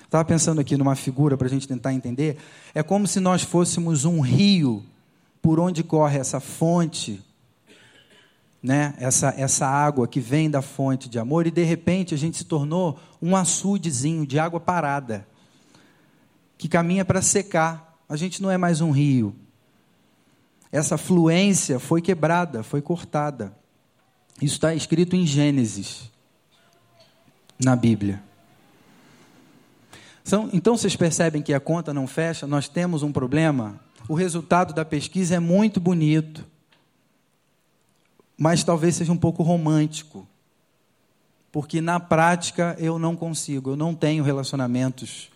Estava 0.05 0.25
pensando 0.25 0.61
aqui 0.61 0.77
numa 0.77 0.95
figura 0.95 1.37
para 1.37 1.47
a 1.47 1.51
gente 1.51 1.69
tentar 1.69 1.93
entender. 1.93 2.39
É 2.75 2.83
como 2.83 3.07
se 3.07 3.21
nós 3.21 3.43
fôssemos 3.43 4.05
um 4.05 4.21
rio 4.21 4.83
por 5.41 5.59
onde 5.59 5.83
corre 5.83 6.19
essa 6.19 6.39
fonte, 6.39 7.23
né? 8.63 8.95
essa, 8.99 9.35
essa 9.37 9.67
água 9.67 10.07
que 10.07 10.21
vem 10.21 10.49
da 10.49 10.63
fonte 10.63 11.09
de 11.09 11.19
amor, 11.19 11.47
e 11.47 11.51
de 11.51 11.65
repente 11.65 12.15
a 12.15 12.19
gente 12.19 12.37
se 12.37 12.45
tornou 12.45 12.99
um 13.21 13.35
açudezinho 13.35 14.27
de 14.27 14.39
água 14.39 14.61
parada, 14.61 15.27
que 16.57 16.69
caminha 16.69 17.05
para 17.05 17.21
secar. 17.21 17.99
A 18.09 18.17
gente 18.17 18.41
não 18.41 18.51
é 18.51 18.57
mais 18.57 18.81
um 18.81 18.91
rio. 18.91 19.35
Essa 20.71 20.97
fluência 20.97 21.79
foi 21.79 22.01
quebrada, 22.01 22.63
foi 22.63 22.81
cortada. 22.81 23.57
Isso 24.41 24.55
está 24.55 24.75
escrito 24.75 25.17
em 25.17 25.27
Gênesis 25.27 26.11
na 27.63 27.75
Bíblia. 27.75 28.23
Então 30.53 30.77
vocês 30.77 30.95
percebem 30.97 31.43
que 31.43 31.53
a 31.53 31.61
conta 31.61 31.93
não 31.93 32.07
fecha, 32.07 32.47
nós 32.47 32.69
temos 32.69 33.03
um 33.03 33.13
problema. 33.13 33.79
O 34.09 34.15
resultado 34.15 34.73
da 34.73 34.85
pesquisa 34.85 35.35
é 35.35 35.39
muito 35.39 35.81
bonito, 35.81 36.47
mas 38.43 38.65
talvez 38.65 38.97
seja 38.97 39.13
um 39.13 39.17
pouco 39.17 39.41
romântico, 39.45 40.27
porque 41.53 41.81
na 41.81 42.01
prática 42.01 42.75
eu 42.77 42.99
não 42.99 43.15
consigo, 43.15 43.71
eu 43.71 43.77
não 43.77 43.95
tenho 43.95 44.25
relacionamentos 44.25 45.31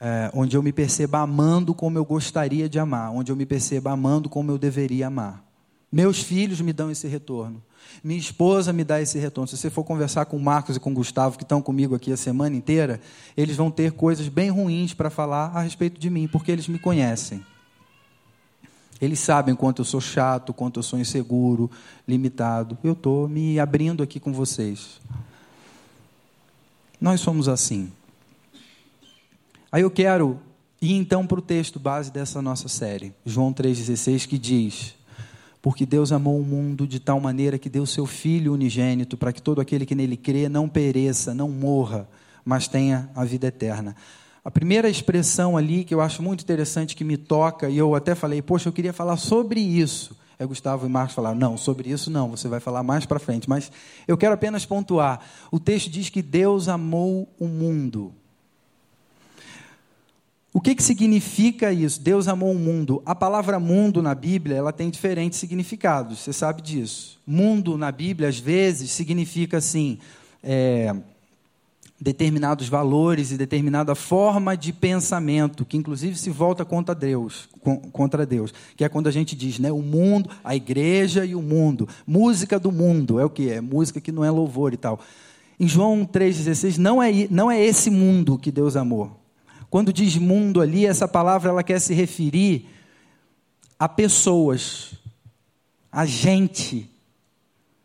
é, 0.00 0.28
onde 0.34 0.56
eu 0.56 0.64
me 0.64 0.72
perceba 0.72 1.20
amando 1.20 1.72
como 1.72 1.96
eu 1.96 2.04
gostaria 2.04 2.68
de 2.68 2.76
amar, 2.76 3.12
onde 3.12 3.30
eu 3.30 3.36
me 3.36 3.46
perceba 3.46 3.92
amando 3.92 4.28
como 4.28 4.50
eu 4.50 4.58
deveria 4.58 5.06
amar. 5.06 5.44
Meus 5.92 6.20
filhos 6.20 6.60
me 6.60 6.72
dão 6.72 6.90
esse 6.90 7.06
retorno. 7.06 7.62
Minha 8.02 8.18
esposa 8.18 8.72
me 8.72 8.82
dá 8.82 9.00
esse 9.00 9.20
retorno. 9.20 9.46
Se 9.46 9.56
você 9.56 9.70
for 9.70 9.84
conversar 9.84 10.24
com 10.24 10.36
o 10.36 10.42
Marcos 10.42 10.74
e 10.74 10.80
com 10.80 10.90
o 10.90 10.94
Gustavo, 10.94 11.38
que 11.38 11.44
estão 11.44 11.62
comigo 11.62 11.94
aqui 11.94 12.12
a 12.12 12.16
semana 12.16 12.56
inteira, 12.56 13.00
eles 13.36 13.56
vão 13.56 13.70
ter 13.70 13.92
coisas 13.92 14.26
bem 14.26 14.50
ruins 14.50 14.92
para 14.92 15.08
falar 15.08 15.52
a 15.54 15.60
respeito 15.60 16.00
de 16.00 16.10
mim, 16.10 16.26
porque 16.26 16.50
eles 16.50 16.66
me 16.66 16.80
conhecem. 16.80 17.44
Eles 19.02 19.18
sabem 19.18 19.56
quanto 19.56 19.80
eu 19.80 19.84
sou 19.84 20.00
chato, 20.00 20.54
quanto 20.54 20.78
eu 20.78 20.82
sou 20.84 20.96
inseguro, 20.96 21.68
limitado. 22.06 22.78
Eu 22.84 22.92
estou 22.92 23.28
me 23.28 23.58
abrindo 23.58 24.00
aqui 24.00 24.20
com 24.20 24.32
vocês. 24.32 25.00
Nós 27.00 27.20
somos 27.20 27.48
assim. 27.48 27.90
Aí 29.72 29.82
eu 29.82 29.90
quero 29.90 30.38
ir 30.80 30.92
então 30.92 31.26
para 31.26 31.40
o 31.40 31.42
texto 31.42 31.80
base 31.80 32.12
dessa 32.12 32.40
nossa 32.40 32.68
série, 32.68 33.12
João 33.26 33.52
3,16, 33.52 34.28
que 34.28 34.38
diz: 34.38 34.94
porque 35.60 35.84
Deus 35.84 36.12
amou 36.12 36.38
o 36.38 36.44
mundo 36.44 36.86
de 36.86 37.00
tal 37.00 37.18
maneira 37.18 37.58
que 37.58 37.68
deu 37.68 37.84
seu 37.84 38.06
Filho 38.06 38.52
unigênito, 38.52 39.16
para 39.16 39.32
que 39.32 39.42
todo 39.42 39.60
aquele 39.60 39.84
que 39.84 39.96
nele 39.96 40.16
crê 40.16 40.48
não 40.48 40.68
pereça, 40.68 41.34
não 41.34 41.48
morra, 41.48 42.08
mas 42.44 42.68
tenha 42.68 43.10
a 43.16 43.24
vida 43.24 43.48
eterna. 43.48 43.96
A 44.44 44.50
primeira 44.50 44.88
expressão 44.88 45.56
ali 45.56 45.84
que 45.84 45.94
eu 45.94 46.00
acho 46.00 46.22
muito 46.22 46.42
interessante, 46.42 46.96
que 46.96 47.04
me 47.04 47.16
toca, 47.16 47.70
e 47.70 47.78
eu 47.78 47.94
até 47.94 48.14
falei, 48.14 48.42
poxa, 48.42 48.68
eu 48.68 48.72
queria 48.72 48.92
falar 48.92 49.16
sobre 49.16 49.60
isso. 49.60 50.16
É 50.36 50.44
Gustavo 50.44 50.84
e 50.84 50.88
Marcos 50.88 51.14
falaram, 51.14 51.38
não, 51.38 51.56
sobre 51.56 51.90
isso 51.90 52.10
não, 52.10 52.30
você 52.30 52.48
vai 52.48 52.58
falar 52.58 52.82
mais 52.82 53.06
para 53.06 53.20
frente. 53.20 53.48
Mas 53.48 53.70
eu 54.08 54.18
quero 54.18 54.34
apenas 54.34 54.66
pontuar. 54.66 55.20
O 55.52 55.60
texto 55.60 55.88
diz 55.88 56.08
que 56.08 56.20
Deus 56.20 56.68
amou 56.68 57.28
o 57.38 57.46
mundo. 57.46 58.12
O 60.52 60.60
que, 60.60 60.74
que 60.74 60.82
significa 60.82 61.72
isso? 61.72 62.00
Deus 62.00 62.26
amou 62.26 62.50
o 62.50 62.58
mundo. 62.58 63.00
A 63.06 63.14
palavra 63.14 63.60
mundo 63.60 64.02
na 64.02 64.14
Bíblia 64.14 64.56
ela 64.56 64.72
tem 64.72 64.90
diferentes 64.90 65.38
significados, 65.38 66.18
você 66.18 66.32
sabe 66.32 66.60
disso. 66.60 67.18
Mundo 67.26 67.78
na 67.78 67.90
Bíblia, 67.92 68.28
às 68.28 68.38
vezes, 68.38 68.90
significa 68.90 69.58
assim. 69.58 69.98
É, 70.42 70.94
determinados 72.02 72.68
valores 72.68 73.30
e 73.30 73.36
determinada 73.36 73.94
forma 73.94 74.56
de 74.56 74.72
pensamento, 74.72 75.64
que 75.64 75.76
inclusive 75.76 76.18
se 76.18 76.30
volta 76.30 76.64
contra 76.64 76.96
Deus, 76.96 77.48
contra 77.92 78.26
Deus, 78.26 78.52
que 78.76 78.82
é 78.82 78.88
quando 78.88 79.06
a 79.06 79.12
gente 79.12 79.36
diz, 79.36 79.60
né, 79.60 79.70
o 79.70 79.80
mundo, 79.80 80.28
a 80.42 80.56
igreja 80.56 81.24
e 81.24 81.36
o 81.36 81.40
mundo, 81.40 81.88
música 82.04 82.58
do 82.58 82.72
mundo, 82.72 83.20
é 83.20 83.24
o 83.24 83.30
que 83.30 83.48
é 83.48 83.60
música 83.60 84.00
que 84.00 84.10
não 84.10 84.24
é 84.24 84.30
louvor 84.32 84.74
e 84.74 84.76
tal. 84.76 84.98
Em 85.60 85.68
João 85.68 86.04
3:16 86.04 86.76
não 86.76 87.00
é 87.00 87.28
não 87.30 87.48
é 87.48 87.64
esse 87.64 87.88
mundo 87.88 88.36
que 88.36 88.50
Deus 88.50 88.74
amou. 88.74 89.20
Quando 89.70 89.92
diz 89.92 90.16
mundo 90.16 90.60
ali, 90.60 90.84
essa 90.84 91.06
palavra 91.06 91.50
ela 91.50 91.62
quer 91.62 91.78
se 91.78 91.94
referir 91.94 92.66
a 93.78 93.88
pessoas, 93.88 94.94
a 95.90 96.04
gente. 96.04 96.91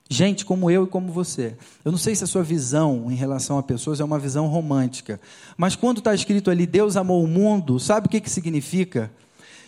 Gente 0.10 0.46
como 0.46 0.72
eu 0.72 0.86
e 0.86 0.88
como 0.88 1.12
você. 1.12 1.56
Eu 1.84 1.92
não 1.92 2.00
sei 2.00 2.16
se 2.16 2.24
a 2.24 2.28
sua 2.28 2.44
visão 2.44 3.12
em 3.12 3.16
relação 3.16 3.58
a 3.58 3.64
pessoas 3.64 4.00
é 4.00 4.04
uma 4.04 4.18
visão 4.18 4.48
romântica, 4.48 5.20
mas 5.58 5.76
quando 5.76 5.98
está 5.98 6.14
escrito 6.14 6.50
ali 6.50 6.66
Deus 6.66 6.96
amou 6.96 7.24
o 7.24 7.28
mundo, 7.28 7.80
sabe 7.80 8.08
o 8.08 8.10
que, 8.10 8.22
que 8.22 8.30
significa? 8.30 9.12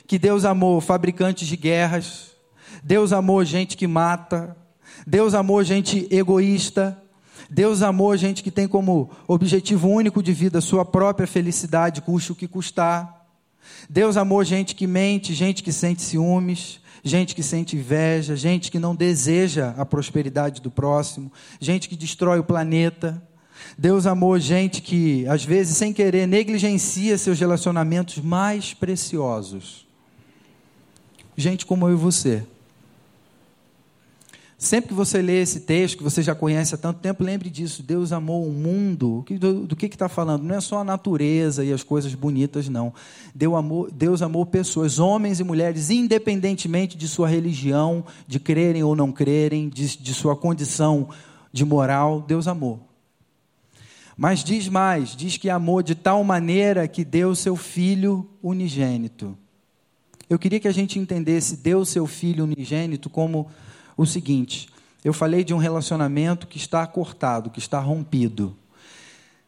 Que 0.07 0.17
Deus 0.17 0.45
amou 0.45 0.79
fabricantes 0.79 1.47
de 1.47 1.57
guerras, 1.57 2.31
Deus 2.81 3.11
amou 3.11 3.43
gente 3.43 3.75
que 3.75 3.85
mata, 3.85 4.55
Deus 5.05 5.33
amou 5.33 5.63
gente 5.63 6.07
egoísta, 6.09 6.97
Deus 7.49 7.81
amou 7.81 8.15
gente 8.15 8.41
que 8.41 8.51
tem 8.51 8.67
como 8.67 9.09
objetivo 9.27 9.89
único 9.89 10.23
de 10.23 10.31
vida 10.31 10.61
sua 10.61 10.85
própria 10.85 11.27
felicidade, 11.27 12.01
custe 12.01 12.31
o 12.31 12.35
que 12.35 12.47
custar. 12.47 13.27
Deus 13.89 14.17
amou 14.17 14.43
gente 14.43 14.75
que 14.75 14.87
mente, 14.87 15.33
gente 15.33 15.63
que 15.63 15.71
sente 15.71 16.01
ciúmes, 16.01 16.79
gente 17.03 17.35
que 17.35 17.43
sente 17.43 17.75
inveja, 17.75 18.35
gente 18.35 18.71
que 18.71 18.79
não 18.79 18.95
deseja 18.95 19.73
a 19.77 19.85
prosperidade 19.85 20.61
do 20.61 20.71
próximo, 20.71 21.31
gente 21.59 21.87
que 21.87 21.95
destrói 21.95 22.39
o 22.39 22.43
planeta. 22.43 23.21
Deus 23.77 24.05
amou 24.05 24.39
gente 24.39 24.81
que, 24.81 25.27
às 25.27 25.43
vezes, 25.43 25.77
sem 25.77 25.93
querer, 25.93 26.27
negligencia 26.27 27.17
seus 27.17 27.39
relacionamentos 27.39 28.19
mais 28.19 28.73
preciosos. 28.73 29.87
Gente 31.35 31.65
como 31.65 31.87
eu 31.87 31.93
e 31.93 31.95
você. 31.95 32.45
Sempre 34.61 34.89
que 34.89 34.93
você 34.93 35.21
lê 35.21 35.41
esse 35.41 35.61
texto, 35.61 35.99
que 35.99 36.03
você 36.03 36.21
já 36.21 36.35
conhece 36.35 36.75
há 36.75 36.77
tanto 36.77 36.99
tempo, 36.99 37.23
lembre 37.23 37.49
disso. 37.49 37.81
Deus 37.81 38.11
amou 38.11 38.45
o 38.45 38.51
mundo. 38.51 39.23
Do, 39.65 39.73
que 39.73 39.85
está 39.85 40.09
falando? 40.09 40.43
Não 40.43 40.53
é 40.53 40.59
só 40.59 40.79
a 40.79 40.83
natureza 40.83 41.63
e 41.63 41.71
as 41.71 41.81
coisas 41.81 42.13
bonitas, 42.13 42.67
não. 42.67 42.93
Deus 43.33 43.55
amou, 43.55 43.89
Deus 43.89 44.21
amou 44.21 44.45
pessoas, 44.45 44.99
homens 44.99 45.39
e 45.39 45.45
mulheres, 45.45 45.89
independentemente 45.89 46.97
de 46.97 47.07
sua 47.07 47.29
religião, 47.29 48.03
de 48.27 48.37
crerem 48.37 48.83
ou 48.83 48.97
não 48.97 49.13
crerem, 49.13 49.69
de, 49.69 49.97
de 49.97 50.13
sua 50.13 50.35
condição 50.35 51.07
de 51.53 51.63
moral. 51.63 52.21
Deus 52.27 52.45
amou. 52.45 52.81
Mas 54.17 54.43
diz 54.43 54.67
mais: 54.67 55.15
diz 55.15 55.37
que 55.37 55.49
amou 55.49 55.81
de 55.81 55.95
tal 55.95 56.21
maneira 56.21 56.85
que 56.85 57.05
deu 57.05 57.33
seu 57.33 57.55
filho 57.55 58.27
unigênito. 58.43 59.37
Eu 60.29 60.37
queria 60.37 60.59
que 60.59 60.67
a 60.67 60.73
gente 60.73 60.99
entendesse 60.99 61.55
Deus, 61.55 61.87
seu 61.87 62.05
filho 62.05 62.43
unigênito, 62.43 63.09
como 63.09 63.47
o 64.01 64.05
seguinte: 64.05 64.69
eu 65.03 65.13
falei 65.13 65.43
de 65.43 65.53
um 65.53 65.57
relacionamento 65.57 66.47
que 66.47 66.57
está 66.57 66.85
cortado, 66.87 67.49
que 67.49 67.59
está 67.59 67.79
rompido. 67.79 68.55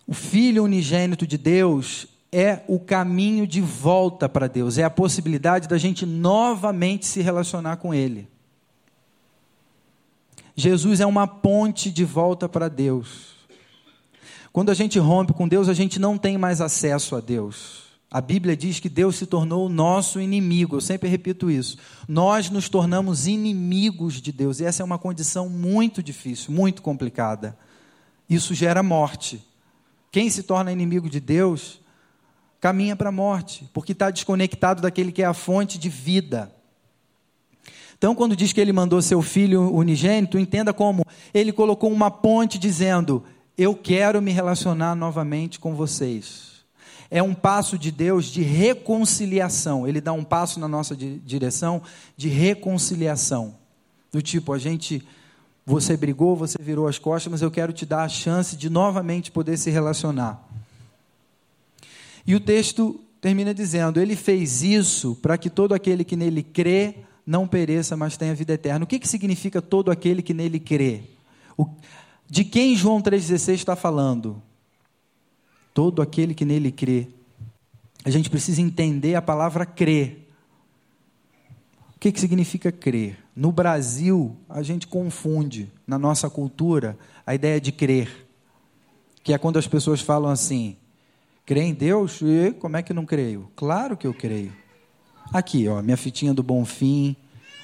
O 0.05 0.13
Filho 0.13 0.63
unigênito 0.63 1.25
de 1.25 1.37
Deus 1.37 2.07
é 2.31 2.61
o 2.67 2.79
caminho 2.79 3.45
de 3.45 3.61
volta 3.61 4.27
para 4.27 4.47
Deus, 4.47 4.77
é 4.77 4.83
a 4.83 4.89
possibilidade 4.89 5.67
da 5.67 5.77
gente 5.77 6.05
novamente 6.05 7.05
se 7.05 7.21
relacionar 7.21 7.77
com 7.77 7.93
Ele. 7.93 8.27
Jesus 10.55 10.99
é 10.99 11.05
uma 11.05 11.27
ponte 11.27 11.89
de 11.89 12.03
volta 12.03 12.47
para 12.47 12.67
Deus. 12.67 13.31
Quando 14.51 14.69
a 14.69 14.73
gente 14.73 14.99
rompe 14.99 15.33
com 15.33 15.47
Deus, 15.47 15.69
a 15.69 15.73
gente 15.73 15.97
não 15.97 16.17
tem 16.17 16.37
mais 16.37 16.59
acesso 16.59 17.15
a 17.15 17.21
Deus. 17.21 17.90
A 18.13 18.19
Bíblia 18.19 18.57
diz 18.57 18.77
que 18.77 18.89
Deus 18.89 19.15
se 19.15 19.25
tornou 19.25 19.65
o 19.65 19.69
nosso 19.69 20.19
inimigo. 20.19 20.75
Eu 20.75 20.81
sempre 20.81 21.07
repito 21.07 21.49
isso. 21.49 21.77
Nós 22.09 22.49
nos 22.49 22.67
tornamos 22.67 23.25
inimigos 23.25 24.21
de 24.21 24.33
Deus. 24.33 24.59
E 24.59 24.65
essa 24.65 24.83
é 24.83 24.85
uma 24.85 24.97
condição 24.97 25.47
muito 25.47 26.03
difícil, 26.03 26.53
muito 26.53 26.81
complicada. 26.81 27.57
Isso 28.29 28.53
gera 28.53 28.83
morte. 28.83 29.41
Quem 30.11 30.29
se 30.29 30.43
torna 30.43 30.73
inimigo 30.73 31.09
de 31.09 31.21
Deus 31.21 31.79
caminha 32.59 32.97
para 32.97 33.09
a 33.09 33.13
morte, 33.13 33.67
porque 33.73 33.93
está 33.93 34.11
desconectado 34.11 34.81
daquele 34.81 35.13
que 35.13 35.23
é 35.23 35.25
a 35.25 35.33
fonte 35.33 35.79
de 35.79 35.87
vida. 35.87 36.53
Então, 37.97 38.13
quando 38.13 38.35
diz 38.35 38.51
que 38.51 38.59
ele 38.59 38.73
mandou 38.73 39.01
seu 39.01 39.21
filho 39.21 39.73
unigênito, 39.73 40.37
entenda 40.37 40.73
como 40.73 41.05
ele 41.33 41.53
colocou 41.53 41.89
uma 41.89 42.11
ponte 42.11 42.59
dizendo: 42.59 43.23
Eu 43.57 43.73
quero 43.73 44.21
me 44.21 44.31
relacionar 44.31 44.95
novamente 44.95 45.59
com 45.59 45.73
vocês 45.73 46.50
é 47.13 47.21
um 47.21 47.33
passo 47.33 47.77
de 47.77 47.91
Deus 47.91 48.27
de 48.27 48.41
reconciliação. 48.41 49.85
Ele 49.85 49.99
dá 49.99 50.13
um 50.13 50.23
passo 50.23 50.61
na 50.61 50.67
nossa 50.67 50.95
direção 50.95 51.81
de 52.15 52.29
reconciliação. 52.29 53.53
Do 54.09 54.21
tipo, 54.21 54.53
a 54.53 54.57
gente, 54.57 55.05
você 55.65 55.97
brigou, 55.97 56.37
você 56.37 56.57
virou 56.57 56.87
as 56.87 56.97
costas, 56.97 57.29
mas 57.29 57.41
eu 57.41 57.51
quero 57.51 57.73
te 57.73 57.85
dar 57.85 58.03
a 58.03 58.09
chance 58.09 58.55
de 58.55 58.69
novamente 58.69 59.29
poder 59.29 59.57
se 59.57 59.69
relacionar. 59.69 60.41
E 62.25 62.33
o 62.33 62.39
texto 62.39 63.01
termina 63.19 63.53
dizendo: 63.53 63.99
Ele 63.99 64.15
fez 64.15 64.63
isso 64.63 65.15
para 65.21 65.37
que 65.37 65.49
todo 65.49 65.73
aquele 65.73 66.05
que 66.05 66.15
nele 66.15 66.41
crê 66.41 66.95
não 67.27 67.45
pereça, 67.45 67.97
mas 67.97 68.15
tenha 68.15 68.33
vida 68.33 68.53
eterna. 68.53 68.85
O 68.85 68.87
que, 68.87 68.99
que 68.99 69.07
significa 69.07 69.61
todo 69.61 69.91
aquele 69.91 70.21
que 70.21 70.33
nele 70.33 70.61
crê? 70.61 71.03
O, 71.57 71.67
de 72.29 72.45
quem 72.45 72.73
João 72.73 73.01
3,16 73.01 73.53
está 73.53 73.75
falando? 73.75 74.41
Todo 75.73 76.01
aquele 76.01 76.33
que 76.33 76.45
nele 76.45 76.71
crê. 76.71 77.07
A 78.03 78.09
gente 78.09 78.29
precisa 78.29 78.61
entender 78.61 79.15
a 79.15 79.21
palavra 79.21 79.65
crer. 79.65 80.27
O 81.95 81.99
que, 81.99 82.11
que 82.11 82.19
significa 82.19 82.71
crer? 82.71 83.17
No 83.35 83.51
Brasil, 83.51 84.35
a 84.49 84.61
gente 84.61 84.87
confunde, 84.87 85.71
na 85.85 85.99
nossa 85.99 86.29
cultura, 86.29 86.97
a 87.25 87.35
ideia 87.35 87.61
de 87.61 87.71
crer. 87.71 88.27
Que 89.23 89.33
é 89.33 89.37
quando 89.37 89.59
as 89.59 89.67
pessoas 89.67 90.01
falam 90.01 90.31
assim: 90.31 90.75
crê 91.45 91.61
em 91.61 91.73
Deus? 91.73 92.21
E 92.21 92.51
como 92.53 92.77
é 92.77 92.81
que 92.81 92.93
não 92.93 93.05
creio? 93.05 93.49
Claro 93.55 93.95
que 93.95 94.07
eu 94.07 94.13
creio. 94.13 94.51
Aqui, 95.31 95.67
ó, 95.67 95.81
minha 95.81 95.95
fitinha 95.95 96.33
do 96.33 96.43
Bom 96.43 96.65
Fim, 96.65 97.15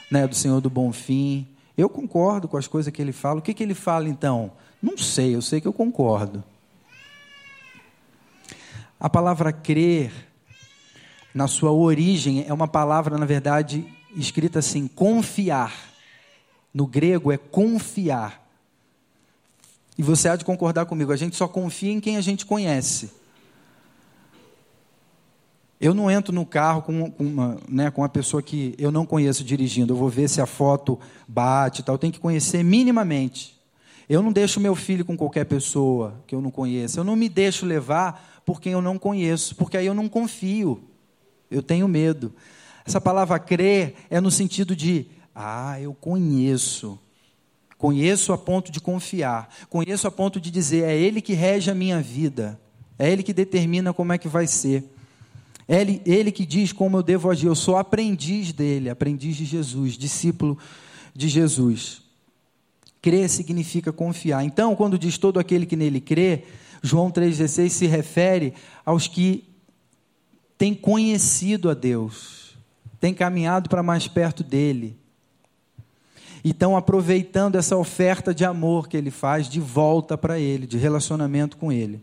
né, 0.09 0.27
do 0.27 0.35
Senhor 0.35 0.61
do 0.61 0.69
Bom 0.69 0.93
Fim. 0.93 1.47
Eu 1.75 1.89
concordo 1.89 2.47
com 2.47 2.57
as 2.57 2.67
coisas 2.67 2.93
que 2.93 3.01
ele 3.01 3.11
fala. 3.11 3.39
O 3.39 3.41
que, 3.41 3.53
que 3.53 3.63
ele 3.63 3.73
fala 3.73 4.07
então? 4.07 4.51
Não 4.81 4.97
sei, 4.97 5.35
eu 5.35 5.41
sei 5.41 5.59
que 5.59 5.67
eu 5.67 5.73
concordo. 5.73 6.43
A 8.99 9.09
palavra 9.09 9.51
crer, 9.51 10.11
na 11.33 11.47
sua 11.47 11.71
origem, 11.71 12.45
é 12.47 12.53
uma 12.53 12.67
palavra, 12.67 13.17
na 13.17 13.25
verdade, 13.25 13.85
escrita 14.15 14.59
assim: 14.59 14.87
confiar. 14.87 15.73
No 16.73 16.85
grego 16.85 17.31
é 17.31 17.37
confiar. 17.37 18.45
E 19.97 20.03
você 20.03 20.29
há 20.29 20.35
de 20.35 20.45
concordar 20.45 20.85
comigo, 20.85 21.11
a 21.11 21.15
gente 21.15 21.35
só 21.35 21.47
confia 21.47 21.91
em 21.91 21.99
quem 21.99 22.17
a 22.17 22.21
gente 22.21 22.45
conhece. 22.45 23.11
Eu 25.79 25.93
não 25.93 26.09
entro 26.09 26.33
no 26.33 26.45
carro 26.45 26.81
com, 26.81 27.11
com, 27.11 27.23
uma, 27.23 27.57
né, 27.69 27.91
com 27.91 28.01
uma 28.01 28.09
pessoa 28.09 28.41
que 28.41 28.73
eu 28.79 28.91
não 28.91 29.05
conheço 29.05 29.43
dirigindo. 29.43 29.93
Eu 29.93 29.97
vou 29.97 30.09
ver 30.09 30.27
se 30.27 30.41
a 30.41 30.47
foto 30.47 30.99
bate 31.27 31.81
e 31.81 31.83
tal. 31.83 31.95
Eu 31.95 31.99
tenho 31.99 32.13
que 32.13 32.19
conhecer 32.19 32.63
minimamente. 32.63 33.55
Eu 34.09 34.23
não 34.23 34.31
deixo 34.31 34.59
meu 34.59 34.73
filho 34.75 35.05
com 35.05 35.15
qualquer 35.15 35.45
pessoa 35.45 36.15
que 36.25 36.33
eu 36.33 36.41
não 36.41 36.49
conheça. 36.49 36.99
Eu 36.99 37.03
não 37.03 37.15
me 37.15 37.29
deixo 37.29 37.65
levar 37.65 38.36
por 38.47 38.61
quem 38.61 38.71
eu 38.71 38.81
não 38.81 38.97
conheço, 38.97 39.57
porque 39.57 39.75
aí 39.75 39.85
eu 39.85 39.93
não 39.93 40.07
confio, 40.07 40.81
eu 41.51 41.61
tenho 41.61 41.85
medo. 41.85 42.33
Essa 42.85 43.01
palavra 43.01 43.37
crer 43.37 43.95
é 44.09 44.21
no 44.21 44.31
sentido 44.31 44.73
de, 44.73 45.07
ah, 45.35 45.77
eu 45.81 45.93
conheço. 45.93 46.97
Conheço 47.77 48.31
a 48.31 48.37
ponto 48.37 48.71
de 48.71 48.79
confiar. 48.79 49.53
Conheço 49.69 50.07
a 50.07 50.11
ponto 50.11 50.39
de 50.39 50.49
dizer, 50.49 50.85
é 50.85 50.95
Ele 50.95 51.21
que 51.21 51.33
rege 51.33 51.69
a 51.69 51.75
minha 51.75 52.01
vida. 52.01 52.57
É 52.97 53.11
Ele 53.11 53.21
que 53.21 53.33
determina 53.33 53.93
como 53.93 54.13
é 54.13 54.17
que 54.17 54.29
vai 54.29 54.47
ser. 54.47 54.81
É 55.67 55.81
Ele, 55.81 56.01
ele 56.05 56.31
que 56.31 56.45
diz 56.45 56.71
como 56.71 56.95
eu 56.95 57.03
devo 57.03 57.29
agir. 57.29 57.47
Eu 57.47 57.55
sou 57.55 57.75
aprendiz 57.75 58.53
dele, 58.53 58.89
aprendiz 58.89 59.35
de 59.35 59.43
Jesus, 59.43 59.97
discípulo 59.97 60.57
de 61.13 61.27
Jesus. 61.27 62.01
Crer 63.01 63.29
significa 63.29 63.91
confiar. 63.91 64.45
Então, 64.45 64.73
quando 64.73 64.97
diz 64.97 65.17
todo 65.17 65.37
aquele 65.37 65.65
que 65.65 65.75
nele 65.75 65.99
crê, 65.99 66.45
João 66.81 67.11
3,16 67.11 67.69
se 67.69 67.87
refere 67.87 68.53
aos 68.85 69.07
que 69.07 69.43
têm 70.57 70.73
conhecido 70.73 71.69
a 71.69 71.73
Deus, 71.73 72.57
têm 72.99 73.13
caminhado 73.13 73.69
para 73.69 73.83
mais 73.83 74.07
perto 74.07 74.43
dele, 74.43 74.97
e 76.43 76.51
estão 76.51 76.77
aproveitando 76.77 77.55
essa 77.55 77.75
oferta 77.75 78.33
de 78.33 78.45
amor 78.45 78.87
que 78.87 78.95
ele 78.95 79.11
faz 79.11 79.49
de 79.49 79.59
volta 79.59 80.17
para 80.17 80.39
ele, 80.39 80.65
de 80.65 80.77
relacionamento 80.77 81.57
com 81.57 81.71
ele. 81.71 82.01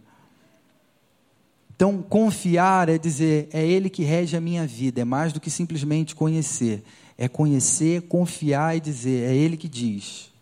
Então, 1.75 2.01
confiar 2.01 2.89
é 2.89 2.97
dizer, 2.97 3.49
é 3.53 3.67
Ele 3.67 3.91
que 3.91 4.05
rege 4.05 4.37
a 4.37 4.41
minha 4.41 4.65
vida, 4.67 5.01
é 5.01 5.05
mais 5.05 5.33
do 5.33 5.41
que 5.41 5.51
simplesmente 5.51 6.15
conhecer. 6.15 6.85
É 7.19 7.29
conhecer, 7.29 8.03
confiar 8.03 8.77
e 8.77 8.81
dizer, 8.81 9.31
é 9.31 9.35
Ele 9.35 9.57
que 9.57 9.69
diz. 9.69 10.33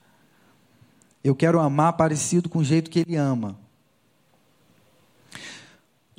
Eu 1.25 1.35
quero 1.35 1.59
amar 1.59 1.95
parecido 1.95 2.49
com 2.49 2.59
o 2.59 2.65
jeito 2.65 2.91
que 2.91 2.99
Ele 2.99 3.17
ama. 3.17 3.59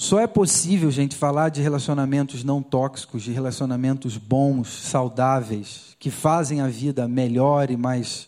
Só 0.04 0.20
é 0.20 0.28
possível, 0.28 0.92
gente, 0.92 1.16
falar 1.16 1.48
de 1.48 1.62
relacionamentos 1.62 2.44
não 2.44 2.62
tóxicos, 2.62 3.24
de 3.24 3.32
relacionamentos 3.32 4.18
bons, 4.18 4.68
saudáveis, 4.68 5.96
que 5.98 6.12
fazem 6.12 6.60
a 6.60 6.68
vida 6.68 7.08
melhor 7.08 7.72
e 7.72 7.78
mais, 7.78 8.28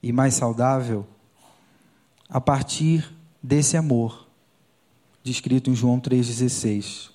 e 0.00 0.12
mais 0.12 0.34
saudável, 0.34 1.04
a 2.28 2.40
partir 2.40 3.12
desse 3.42 3.76
amor, 3.76 4.28
descrito 5.24 5.68
em 5.68 5.74
João 5.74 5.98
3,16. 5.98 7.10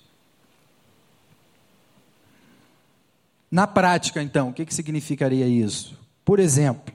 Na 3.50 3.66
prática, 3.66 4.22
então, 4.22 4.50
o 4.50 4.52
que, 4.52 4.66
que 4.66 4.74
significaria 4.74 5.48
isso? 5.48 5.98
Por 6.22 6.38
exemplo, 6.38 6.92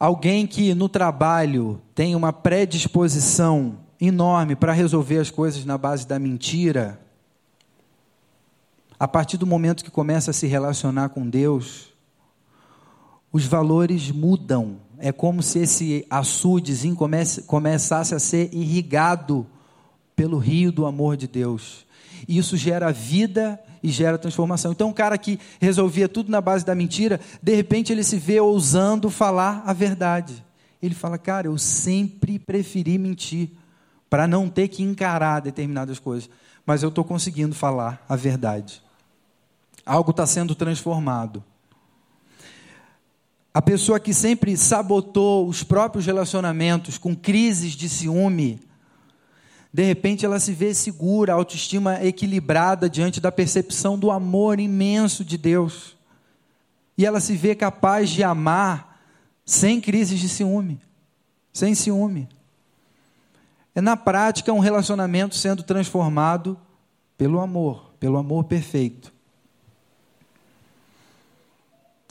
alguém 0.00 0.46
que 0.46 0.72
no 0.74 0.88
trabalho 0.88 1.78
tem 1.94 2.16
uma 2.16 2.32
predisposição 2.32 3.84
enorme 4.00 4.54
para 4.54 4.72
resolver 4.72 5.18
as 5.18 5.30
coisas 5.30 5.64
na 5.64 5.78
base 5.78 6.06
da 6.06 6.18
mentira, 6.18 7.00
a 8.98 9.06
partir 9.06 9.36
do 9.36 9.46
momento 9.46 9.84
que 9.84 9.90
começa 9.90 10.30
a 10.30 10.34
se 10.34 10.46
relacionar 10.46 11.10
com 11.10 11.28
Deus, 11.28 11.92
os 13.30 13.44
valores 13.44 14.10
mudam. 14.10 14.78
É 14.98 15.12
como 15.12 15.42
se 15.42 15.58
esse 15.58 16.06
açudezinho 16.08 16.96
comece, 16.96 17.42
começasse 17.42 18.14
a 18.14 18.18
ser 18.18 18.48
irrigado 18.54 19.46
pelo 20.14 20.38
rio 20.38 20.72
do 20.72 20.86
amor 20.86 21.16
de 21.16 21.28
Deus. 21.28 21.84
E 22.26 22.38
isso 22.38 22.56
gera 22.56 22.90
vida 22.90 23.60
e 23.82 23.90
gera 23.90 24.16
transformação. 24.16 24.72
Então, 24.72 24.88
um 24.88 24.94
cara 24.94 25.18
que 25.18 25.38
resolvia 25.60 26.08
tudo 26.08 26.30
na 26.30 26.40
base 26.40 26.64
da 26.64 26.74
mentira, 26.74 27.20
de 27.42 27.54
repente 27.54 27.92
ele 27.92 28.02
se 28.02 28.16
vê 28.16 28.40
ousando 28.40 29.10
falar 29.10 29.62
a 29.66 29.74
verdade. 29.74 30.42
Ele 30.82 30.94
fala, 30.94 31.18
cara, 31.18 31.48
eu 31.48 31.58
sempre 31.58 32.38
preferi 32.38 32.96
mentir 32.96 33.50
para 34.08 34.26
não 34.26 34.48
ter 34.48 34.68
que 34.68 34.82
encarar 34.82 35.40
determinadas 35.40 35.98
coisas, 35.98 36.28
mas 36.64 36.82
eu 36.82 36.88
estou 36.88 37.04
conseguindo 37.04 37.54
falar 37.54 38.04
a 38.08 38.16
verdade. 38.16 38.82
Algo 39.84 40.10
está 40.10 40.26
sendo 40.26 40.54
transformado. 40.54 41.42
A 43.54 43.62
pessoa 43.62 43.98
que 43.98 44.12
sempre 44.12 44.56
sabotou 44.56 45.48
os 45.48 45.62
próprios 45.62 46.04
relacionamentos 46.04 46.98
com 46.98 47.16
crises 47.16 47.72
de 47.72 47.88
ciúme, 47.88 48.60
de 49.72 49.82
repente 49.82 50.26
ela 50.26 50.38
se 50.38 50.52
vê 50.52 50.74
segura, 50.74 51.32
autoestima 51.32 52.04
equilibrada 52.04 52.88
diante 52.88 53.20
da 53.20 53.32
percepção 53.32 53.98
do 53.98 54.10
amor 54.10 54.60
imenso 54.60 55.24
de 55.24 55.38
Deus. 55.38 55.96
E 56.98 57.06
ela 57.06 57.20
se 57.20 57.36
vê 57.36 57.54
capaz 57.54 58.10
de 58.10 58.22
amar 58.22 59.00
sem 59.44 59.80
crises 59.80 60.18
de 60.18 60.28
ciúme, 60.28 60.80
sem 61.52 61.74
ciúme. 61.74 62.28
É 63.76 63.80
na 63.82 63.94
prática 63.94 64.50
um 64.54 64.58
relacionamento 64.58 65.36
sendo 65.36 65.62
transformado 65.62 66.58
pelo 67.18 67.38
amor, 67.38 67.92
pelo 68.00 68.16
amor 68.16 68.44
perfeito. 68.44 69.12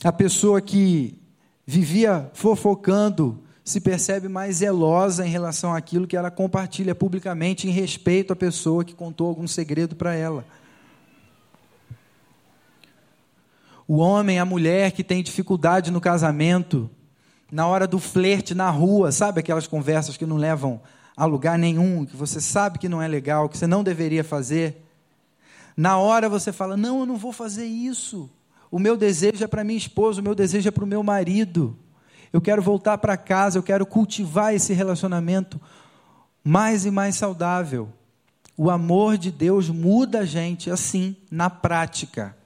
A 0.04 0.12
pessoa 0.12 0.60
que 0.60 1.20
vivia 1.66 2.30
fofocando 2.34 3.42
se 3.64 3.80
percebe 3.80 4.28
mais 4.28 4.58
zelosa 4.58 5.26
em 5.26 5.28
relação 5.28 5.74
àquilo 5.74 6.06
que 6.06 6.16
ela 6.16 6.30
compartilha 6.30 6.94
publicamente 6.94 7.66
em 7.66 7.72
respeito 7.72 8.32
à 8.32 8.36
pessoa 8.36 8.84
que 8.84 8.94
contou 8.94 9.26
algum 9.26 9.48
segredo 9.48 9.96
para 9.96 10.14
ela. 10.14 10.44
O 13.88 13.96
homem, 13.96 14.38
a 14.38 14.44
mulher 14.44 14.92
que 14.92 15.02
tem 15.02 15.20
dificuldade 15.20 15.90
no 15.90 16.00
casamento, 16.00 16.88
na 17.50 17.66
hora 17.66 17.88
do 17.88 17.98
flerte 17.98 18.54
na 18.54 18.70
rua, 18.70 19.10
sabe 19.10 19.40
aquelas 19.40 19.66
conversas 19.66 20.16
que 20.16 20.24
não 20.24 20.36
levam 20.36 20.80
a 21.16 21.24
lugar 21.24 21.58
nenhum, 21.58 22.04
que 22.04 22.16
você 22.16 22.40
sabe 22.40 22.78
que 22.78 22.88
não 22.88 23.00
é 23.00 23.08
legal, 23.08 23.48
que 23.48 23.56
você 23.56 23.66
não 23.66 23.82
deveria 23.82 24.22
fazer. 24.22 24.84
Na 25.76 25.98
hora 25.98 26.28
você 26.28 26.52
fala: 26.52 26.76
Não, 26.76 27.00
eu 27.00 27.06
não 27.06 27.16
vou 27.16 27.32
fazer 27.32 27.64
isso. 27.64 28.28
O 28.70 28.78
meu 28.78 28.96
desejo 28.96 29.42
é 29.42 29.46
para 29.46 29.64
minha 29.64 29.78
esposa, 29.78 30.20
o 30.20 30.24
meu 30.24 30.34
desejo 30.34 30.68
é 30.68 30.72
para 30.72 30.84
o 30.84 30.86
meu 30.86 31.02
marido 31.02 31.76
eu 32.36 32.40
quero 32.40 32.60
voltar 32.60 32.98
para 32.98 33.16
casa, 33.16 33.58
eu 33.58 33.62
quero 33.62 33.86
cultivar 33.86 34.54
esse 34.54 34.74
relacionamento 34.74 35.58
mais 36.44 36.84
e 36.84 36.90
mais 36.90 37.16
saudável. 37.16 37.88
O 38.56 38.70
amor 38.70 39.16
de 39.16 39.30
Deus 39.30 39.70
muda 39.70 40.20
a 40.20 40.24
gente 40.26 40.70
assim, 40.70 41.16
na 41.30 41.48
prática. 41.48 42.36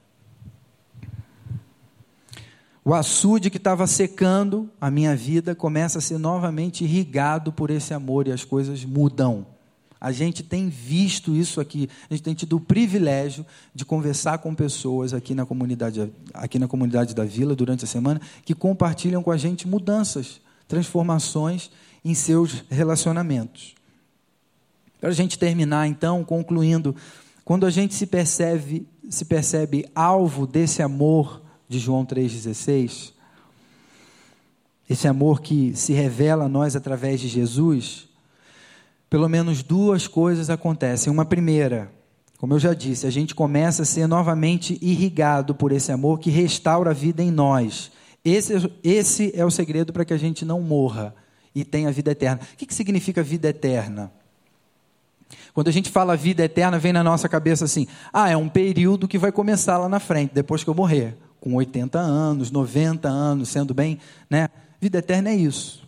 O 2.83 2.95
açude 2.95 3.51
que 3.51 3.57
estava 3.57 3.85
secando 3.85 4.67
a 4.81 4.89
minha 4.89 5.15
vida 5.15 5.53
começa 5.53 5.99
a 5.99 6.01
ser 6.01 6.17
novamente 6.17 6.83
irrigado 6.83 7.51
por 7.51 7.69
esse 7.69 7.93
amor 7.93 8.27
e 8.27 8.31
as 8.31 8.43
coisas 8.43 8.83
mudam. 8.83 9.45
A 9.99 10.11
gente 10.11 10.41
tem 10.41 10.67
visto 10.67 11.35
isso 11.35 11.61
aqui, 11.61 11.87
a 12.09 12.13
gente 12.13 12.23
tem 12.23 12.33
tido 12.33 12.57
o 12.57 12.59
privilégio 12.59 13.45
de 13.73 13.85
conversar 13.85 14.39
com 14.39 14.55
pessoas 14.55 15.13
aqui 15.13 15.35
na 15.35 15.45
comunidade, 15.45 16.11
aqui 16.33 16.57
na 16.57 16.67
comunidade 16.67 17.13
da 17.13 17.23
vila 17.23 17.55
durante 17.55 17.85
a 17.85 17.87
semana 17.87 18.19
que 18.43 18.55
compartilham 18.55 19.21
com 19.21 19.29
a 19.29 19.37
gente 19.37 19.67
mudanças, 19.67 20.41
transformações 20.67 21.69
em 22.03 22.15
seus 22.15 22.63
relacionamentos. 22.67 23.75
Para 24.99 25.09
a 25.09 25.13
gente 25.13 25.37
terminar, 25.37 25.87
então, 25.87 26.23
concluindo, 26.23 26.95
quando 27.45 27.67
a 27.67 27.69
gente 27.69 27.93
se 27.93 28.07
percebe, 28.07 28.87
se 29.07 29.25
percebe 29.25 29.85
alvo 29.93 30.47
desse 30.47 30.81
amor 30.81 31.40
de 31.71 31.79
João 31.79 32.05
3,16, 32.05 33.13
esse 34.89 35.07
amor 35.07 35.39
que 35.39 35.73
se 35.73 35.93
revela 35.93 36.43
a 36.43 36.49
nós 36.49 36.75
através 36.75 37.21
de 37.21 37.29
Jesus, 37.29 38.09
pelo 39.09 39.29
menos 39.29 39.63
duas 39.63 40.05
coisas 40.05 40.49
acontecem. 40.49 41.11
Uma 41.11 41.23
primeira, 41.23 41.89
como 42.37 42.53
eu 42.53 42.59
já 42.59 42.73
disse, 42.73 43.07
a 43.07 43.09
gente 43.09 43.33
começa 43.33 43.83
a 43.83 43.85
ser 43.85 44.05
novamente 44.05 44.77
irrigado 44.81 45.55
por 45.55 45.71
esse 45.71 45.93
amor 45.93 46.19
que 46.19 46.29
restaura 46.29 46.89
a 46.89 46.93
vida 46.93 47.23
em 47.23 47.31
nós. 47.31 47.89
Esse, 48.23 48.69
esse 48.83 49.31
é 49.33 49.45
o 49.45 49.49
segredo 49.49 49.93
para 49.93 50.03
que 50.03 50.13
a 50.13 50.17
gente 50.17 50.43
não 50.43 50.59
morra 50.59 51.15
e 51.55 51.63
tenha 51.63 51.89
vida 51.89 52.11
eterna. 52.11 52.41
O 52.53 52.57
que, 52.57 52.65
que 52.65 52.75
significa 52.75 53.23
vida 53.23 53.47
eterna? 53.47 54.11
Quando 55.53 55.69
a 55.69 55.71
gente 55.71 55.89
fala 55.89 56.17
vida 56.17 56.43
eterna, 56.43 56.77
vem 56.77 56.91
na 56.91 57.01
nossa 57.01 57.29
cabeça 57.29 57.63
assim: 57.63 57.87
ah, 58.11 58.29
é 58.29 58.35
um 58.35 58.49
período 58.49 59.07
que 59.07 59.17
vai 59.17 59.31
começar 59.31 59.77
lá 59.77 59.87
na 59.87 60.01
frente, 60.01 60.33
depois 60.33 60.65
que 60.65 60.69
eu 60.69 60.75
morrer, 60.75 61.17
com 61.41 61.55
80 61.55 61.99
anos, 61.99 62.51
90 62.51 63.09
anos, 63.09 63.49
sendo 63.49 63.73
bem, 63.73 63.99
né? 64.29 64.47
Vida 64.79 64.99
eterna 64.99 65.31
é 65.31 65.35
isso. 65.35 65.81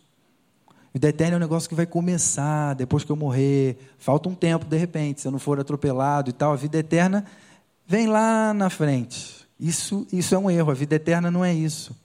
Vida 0.91 1.09
eterna 1.09 1.35
é 1.35 1.37
um 1.37 1.39
negócio 1.39 1.69
que 1.69 1.75
vai 1.75 1.85
começar 1.85 2.73
depois 2.73 3.03
que 3.03 3.11
eu 3.11 3.15
morrer. 3.15 3.77
Falta 3.97 4.27
um 4.27 4.35
tempo, 4.35 4.65
de 4.65 4.77
repente, 4.77 5.21
se 5.21 5.27
eu 5.27 5.31
não 5.31 5.39
for 5.39 5.59
atropelado 5.59 6.29
e 6.29 6.33
tal. 6.33 6.53
A 6.53 6.55
vida 6.55 6.77
eterna 6.77 7.23
vem 7.87 8.07
lá 8.07 8.53
na 8.53 8.69
frente. 8.69 9.47
Isso, 9.59 10.05
isso 10.11 10.35
é 10.35 10.37
um 10.37 10.51
erro. 10.51 10.71
A 10.71 10.75
vida 10.75 10.95
eterna 10.95 11.31
não 11.31 11.45
é 11.45 11.53
isso. 11.53 11.95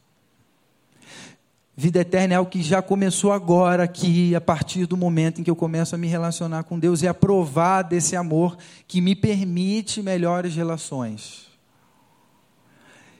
Vida 1.77 2.01
eterna 2.01 2.35
é 2.35 2.41
o 2.41 2.47
que 2.47 2.63
já 2.63 2.83
começou 2.83 3.33
agora, 3.33 3.85
aqui, 3.85 4.35
a 4.35 4.41
partir 4.41 4.85
do 4.85 4.97
momento 4.97 5.41
em 5.41 5.45
que 5.45 5.51
eu 5.51 5.57
começo 5.57 5.95
a 5.95 5.99
me 5.99 6.09
relacionar 6.09 6.65
com 6.65 6.79
Deus 6.79 7.03
e 7.03 7.09
a 7.09 7.15
provar 7.15 7.83
desse 7.83 8.17
amor 8.17 8.59
que 8.87 9.01
me 9.01 9.15
permite 9.15 10.03
melhores 10.03 10.55
relações. 10.55 11.48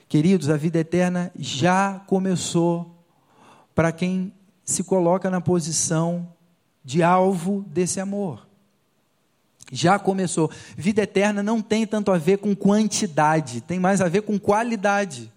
Queridos, 0.09 0.49
a 0.49 0.57
vida 0.57 0.79
eterna 0.79 1.31
já 1.37 2.01
começou 2.07 2.95
para 3.75 3.91
quem 3.91 4.33
se 4.65 4.83
coloca 4.83 5.29
na 5.29 5.39
posição 5.39 6.33
de 6.83 7.03
alvo 7.03 7.63
desse 7.67 7.99
amor. 7.99 8.47
Já 9.71 9.99
começou. 9.99 10.49
Vida 10.75 11.03
eterna 11.03 11.43
não 11.43 11.61
tem 11.61 11.85
tanto 11.85 12.11
a 12.11 12.17
ver 12.17 12.39
com 12.39 12.55
quantidade, 12.55 13.61
tem 13.61 13.79
mais 13.79 14.01
a 14.01 14.09
ver 14.09 14.23
com 14.23 14.39
qualidade. 14.39 15.31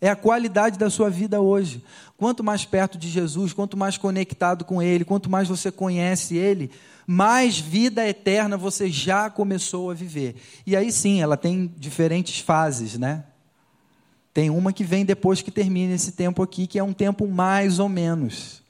É 0.00 0.10
a 0.10 0.16
qualidade 0.16 0.80
da 0.80 0.90
sua 0.90 1.08
vida 1.08 1.40
hoje. 1.40 1.84
Quanto 2.16 2.42
mais 2.42 2.64
perto 2.64 2.98
de 2.98 3.08
Jesus, 3.08 3.52
quanto 3.52 3.76
mais 3.76 3.96
conectado 3.96 4.64
com 4.64 4.82
Ele, 4.82 5.04
quanto 5.04 5.30
mais 5.30 5.46
você 5.46 5.70
conhece 5.70 6.36
Ele, 6.36 6.72
mais 7.06 7.56
vida 7.56 8.04
eterna 8.04 8.56
você 8.56 8.90
já 8.90 9.30
começou 9.30 9.92
a 9.92 9.94
viver. 9.94 10.34
E 10.66 10.74
aí 10.74 10.90
sim, 10.90 11.22
ela 11.22 11.36
tem 11.36 11.72
diferentes 11.78 12.40
fases, 12.40 12.98
né? 12.98 13.22
Tem 14.38 14.50
uma 14.50 14.72
que 14.72 14.84
vem 14.84 15.04
depois 15.04 15.42
que 15.42 15.50
termina 15.50 15.92
esse 15.92 16.12
tempo 16.12 16.44
aqui, 16.44 16.68
que 16.68 16.78
é 16.78 16.84
um 16.84 16.92
tempo 16.92 17.26
mais 17.26 17.80
ou 17.80 17.88
menos. 17.88 18.62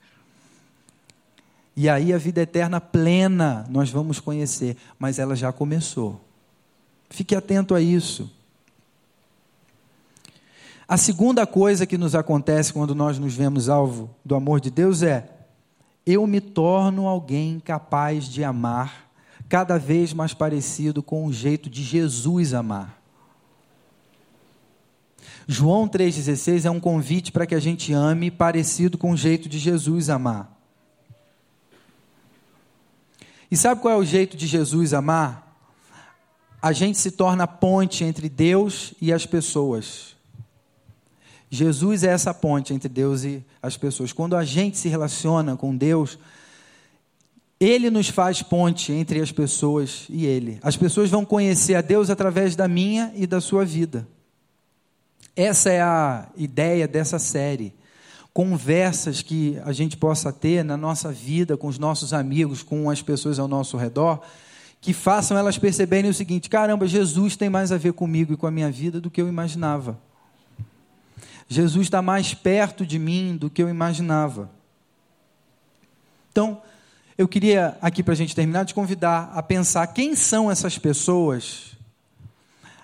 E 1.77 1.91
aí 1.91 2.11
a 2.11 2.16
vida 2.16 2.41
eterna 2.41 2.81
plena 2.81 3.66
nós 3.69 3.91
vamos 3.91 4.19
conhecer, 4.19 4.79
mas 4.99 5.19
ela 5.19 5.37
já 5.37 5.53
começou. 5.53 6.23
Fique 7.11 7.35
atento 7.35 7.75
a 7.75 7.83
isso. 7.83 8.31
A 10.89 10.97
segunda 10.97 11.47
coisa 11.47 11.85
que 11.85 11.99
nos 11.99 12.14
acontece 12.14 12.73
quando 12.73 12.95
nós 12.95 13.19
nos 13.19 13.35
vemos 13.35 13.69
alvo 13.69 14.09
do 14.25 14.35
amor 14.35 14.62
de 14.62 14.71
Deus 14.71 15.03
é: 15.03 15.29
eu 16.07 16.27
me 16.27 16.41
torno 16.41 17.07
alguém 17.07 17.61
capaz 17.61 18.25
de 18.25 18.43
amar, 18.43 19.11
cada 19.51 19.79
vez 19.79 20.14
mais 20.14 20.33
parecido 20.33 21.03
com 21.03 21.27
o 21.27 21.31
jeito 21.31 21.69
de 21.69 21.83
Jesus 21.83 22.55
amar. 22.55 22.97
João 25.51 25.88
3,16 25.88 26.66
é 26.66 26.70
um 26.70 26.78
convite 26.78 27.32
para 27.32 27.46
que 27.46 27.55
a 27.55 27.59
gente 27.59 27.90
ame 27.90 28.30
parecido 28.30 28.99
com 28.99 29.12
o 29.12 29.16
jeito 29.16 29.49
de 29.49 29.59
Jesus 29.59 30.11
amar. 30.11 30.55
E 33.51 33.57
sabe 33.57 33.80
qual 33.80 33.94
é 33.94 33.96
o 33.96 34.05
jeito 34.05 34.36
de 34.36 34.46
Jesus 34.46 34.92
amar? 34.92 35.59
A 36.61 36.70
gente 36.70 36.99
se 36.99 37.12
torna 37.12 37.46
ponte 37.46 38.05
entre 38.05 38.28
Deus 38.28 38.92
e 39.01 39.11
as 39.11 39.24
pessoas. 39.24 40.14
Jesus 41.49 42.05
é 42.05 42.09
essa 42.09 42.34
ponte 42.34 42.74
entre 42.74 42.90
Deus 42.90 43.24
e 43.24 43.42
as 43.62 43.74
pessoas. 43.74 44.12
Quando 44.12 44.36
a 44.36 44.44
gente 44.44 44.76
se 44.76 44.90
relaciona 44.90 45.57
com 45.57 45.74
Deus, 45.74 46.18
Ele 47.59 47.88
nos 47.88 48.11
faz 48.11 48.42
ponte 48.42 48.92
entre 48.92 49.18
as 49.18 49.32
pessoas 49.32 50.05
e 50.11 50.26
Ele. 50.26 50.59
As 50.62 50.76
pessoas 50.76 51.09
vão 51.09 51.24
conhecer 51.24 51.74
a 51.74 51.80
Deus 51.80 52.11
através 52.11 52.55
da 52.55 52.68
minha 52.68 53.11
e 53.16 53.26
da 53.26 53.40
sua 53.40 53.64
vida. 53.64 54.07
Essa 55.39 55.70
é 55.70 55.80
a 55.80 56.26
ideia 56.36 56.89
dessa 56.89 57.16
série. 57.16 57.72
Conversas 58.34 59.22
que 59.22 59.57
a 59.64 59.70
gente 59.70 59.97
possa 59.97 60.32
ter 60.32 60.64
na 60.64 60.76
nossa 60.76 61.12
vida, 61.12 61.57
com 61.57 61.68
os 61.68 61.78
nossos 61.78 62.12
amigos, 62.12 62.64
com 62.64 62.91
as 62.91 63.03
pessoas 63.03 63.39
ao 63.39 63.47
nosso 63.47 63.76
redor, 63.76 64.20
que 64.80 64.93
façam 64.93 65.39
elas 65.39 65.57
perceberem 65.57 66.11
o 66.11 66.14
seguinte: 66.14 66.51
caramba, 66.51 66.89
Jesus 66.89 67.36
tem 67.36 67.49
mais 67.49 67.70
a 67.70 67.76
ver 67.76 67.93
comigo 67.93 68.32
e 68.32 68.36
com 68.36 68.49
a 68.49 68.51
minha 68.51 68.68
vida 68.68 69.01
do 69.01 69.09
que 69.09 69.22
eu 69.22 69.28
imaginava. 69.28 69.97
Jesus 71.49 71.86
está 71.86 72.03
mais 72.03 72.34
perto 72.34 72.84
de 72.84 72.99
mim 72.99 73.36
do 73.36 73.49
que 73.49 73.62
eu 73.62 73.68
imaginava. 73.68 74.51
Então, 76.32 76.61
eu 77.16 77.28
queria 77.28 77.78
aqui 77.80 78.03
para 78.03 78.14
a 78.14 78.16
gente 78.16 78.34
terminar 78.34 78.64
te 78.64 78.74
convidar 78.74 79.30
a 79.32 79.41
pensar 79.41 79.86
quem 79.86 80.16
são 80.16 80.51
essas 80.51 80.78
pessoas 80.78 81.68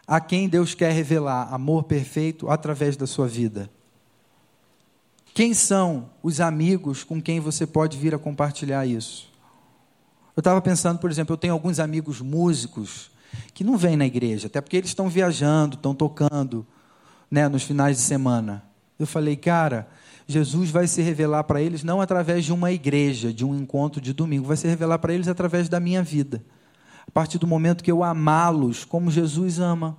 a 0.06 0.20
quem 0.20 0.48
Deus 0.48 0.74
quer 0.74 0.92
revelar 0.92 1.52
amor 1.52 1.84
perfeito 1.84 2.50
através 2.50 2.96
da 2.96 3.06
sua 3.06 3.26
vida. 3.26 3.70
Quem 5.32 5.52
são 5.52 6.10
os 6.22 6.40
amigos 6.40 7.02
com 7.02 7.20
quem 7.20 7.40
você 7.40 7.66
pode 7.66 7.98
vir 7.98 8.14
a 8.14 8.18
compartilhar 8.18 8.86
isso? 8.86 9.32
Eu 10.36 10.40
estava 10.40 10.60
pensando, 10.60 10.98
por 10.98 11.10
exemplo, 11.10 11.32
eu 11.32 11.38
tenho 11.38 11.52
alguns 11.52 11.78
amigos 11.80 12.20
músicos 12.20 13.10
que 13.52 13.64
não 13.64 13.76
vêm 13.76 13.96
na 13.96 14.06
igreja, 14.06 14.46
até 14.46 14.60
porque 14.60 14.76
eles 14.76 14.90
estão 14.90 15.08
viajando, 15.08 15.76
estão 15.76 15.94
tocando 15.94 16.66
né, 17.30 17.48
nos 17.48 17.64
finais 17.64 17.96
de 17.96 18.02
semana. 18.02 18.62
Eu 18.98 19.06
falei, 19.06 19.36
cara, 19.36 19.88
Jesus 20.26 20.70
vai 20.70 20.86
se 20.86 21.02
revelar 21.02 21.44
para 21.44 21.60
eles 21.60 21.82
não 21.82 22.00
através 22.00 22.44
de 22.44 22.52
uma 22.52 22.70
igreja, 22.70 23.32
de 23.32 23.44
um 23.44 23.54
encontro 23.56 24.00
de 24.00 24.12
domingo, 24.12 24.46
vai 24.46 24.56
se 24.56 24.66
revelar 24.68 24.98
para 24.98 25.12
eles 25.12 25.28
através 25.28 25.68
da 25.68 25.80
minha 25.80 26.02
vida. 26.02 26.42
A 27.06 27.10
partir 27.10 27.38
do 27.38 27.46
momento 27.46 27.84
que 27.84 27.92
eu 27.92 28.02
amá-los 28.02 28.84
como 28.84 29.10
Jesus 29.10 29.58
ama. 29.58 29.96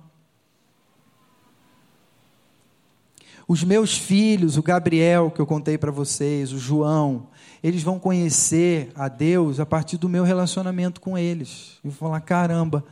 Os 3.48 3.62
meus 3.62 3.96
filhos, 3.96 4.56
o 4.56 4.62
Gabriel, 4.62 5.30
que 5.30 5.40
eu 5.40 5.46
contei 5.46 5.78
para 5.78 5.92
vocês, 5.92 6.52
o 6.52 6.58
João, 6.58 7.28
eles 7.62 7.82
vão 7.82 7.98
conhecer 7.98 8.90
a 8.94 9.08
Deus 9.08 9.60
a 9.60 9.66
partir 9.66 9.96
do 9.96 10.08
meu 10.08 10.24
relacionamento 10.24 11.00
com 11.00 11.16
eles. 11.16 11.78
E 11.84 11.88
vou 11.88 11.96
falar: 11.96 12.20
caramba, 12.20 12.84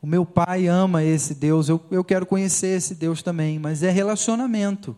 o 0.00 0.06
meu 0.06 0.24
pai 0.24 0.66
ama 0.66 1.02
esse 1.02 1.34
Deus, 1.34 1.68
eu, 1.68 1.80
eu 1.90 2.04
quero 2.04 2.24
conhecer 2.24 2.76
esse 2.76 2.94
Deus 2.94 3.22
também, 3.22 3.58
mas 3.58 3.82
é 3.82 3.90
relacionamento. 3.90 4.96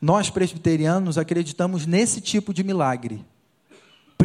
Nós 0.00 0.30
presbiterianos 0.30 1.18
acreditamos 1.18 1.86
nesse 1.86 2.20
tipo 2.20 2.52
de 2.54 2.62
milagre, 2.62 3.24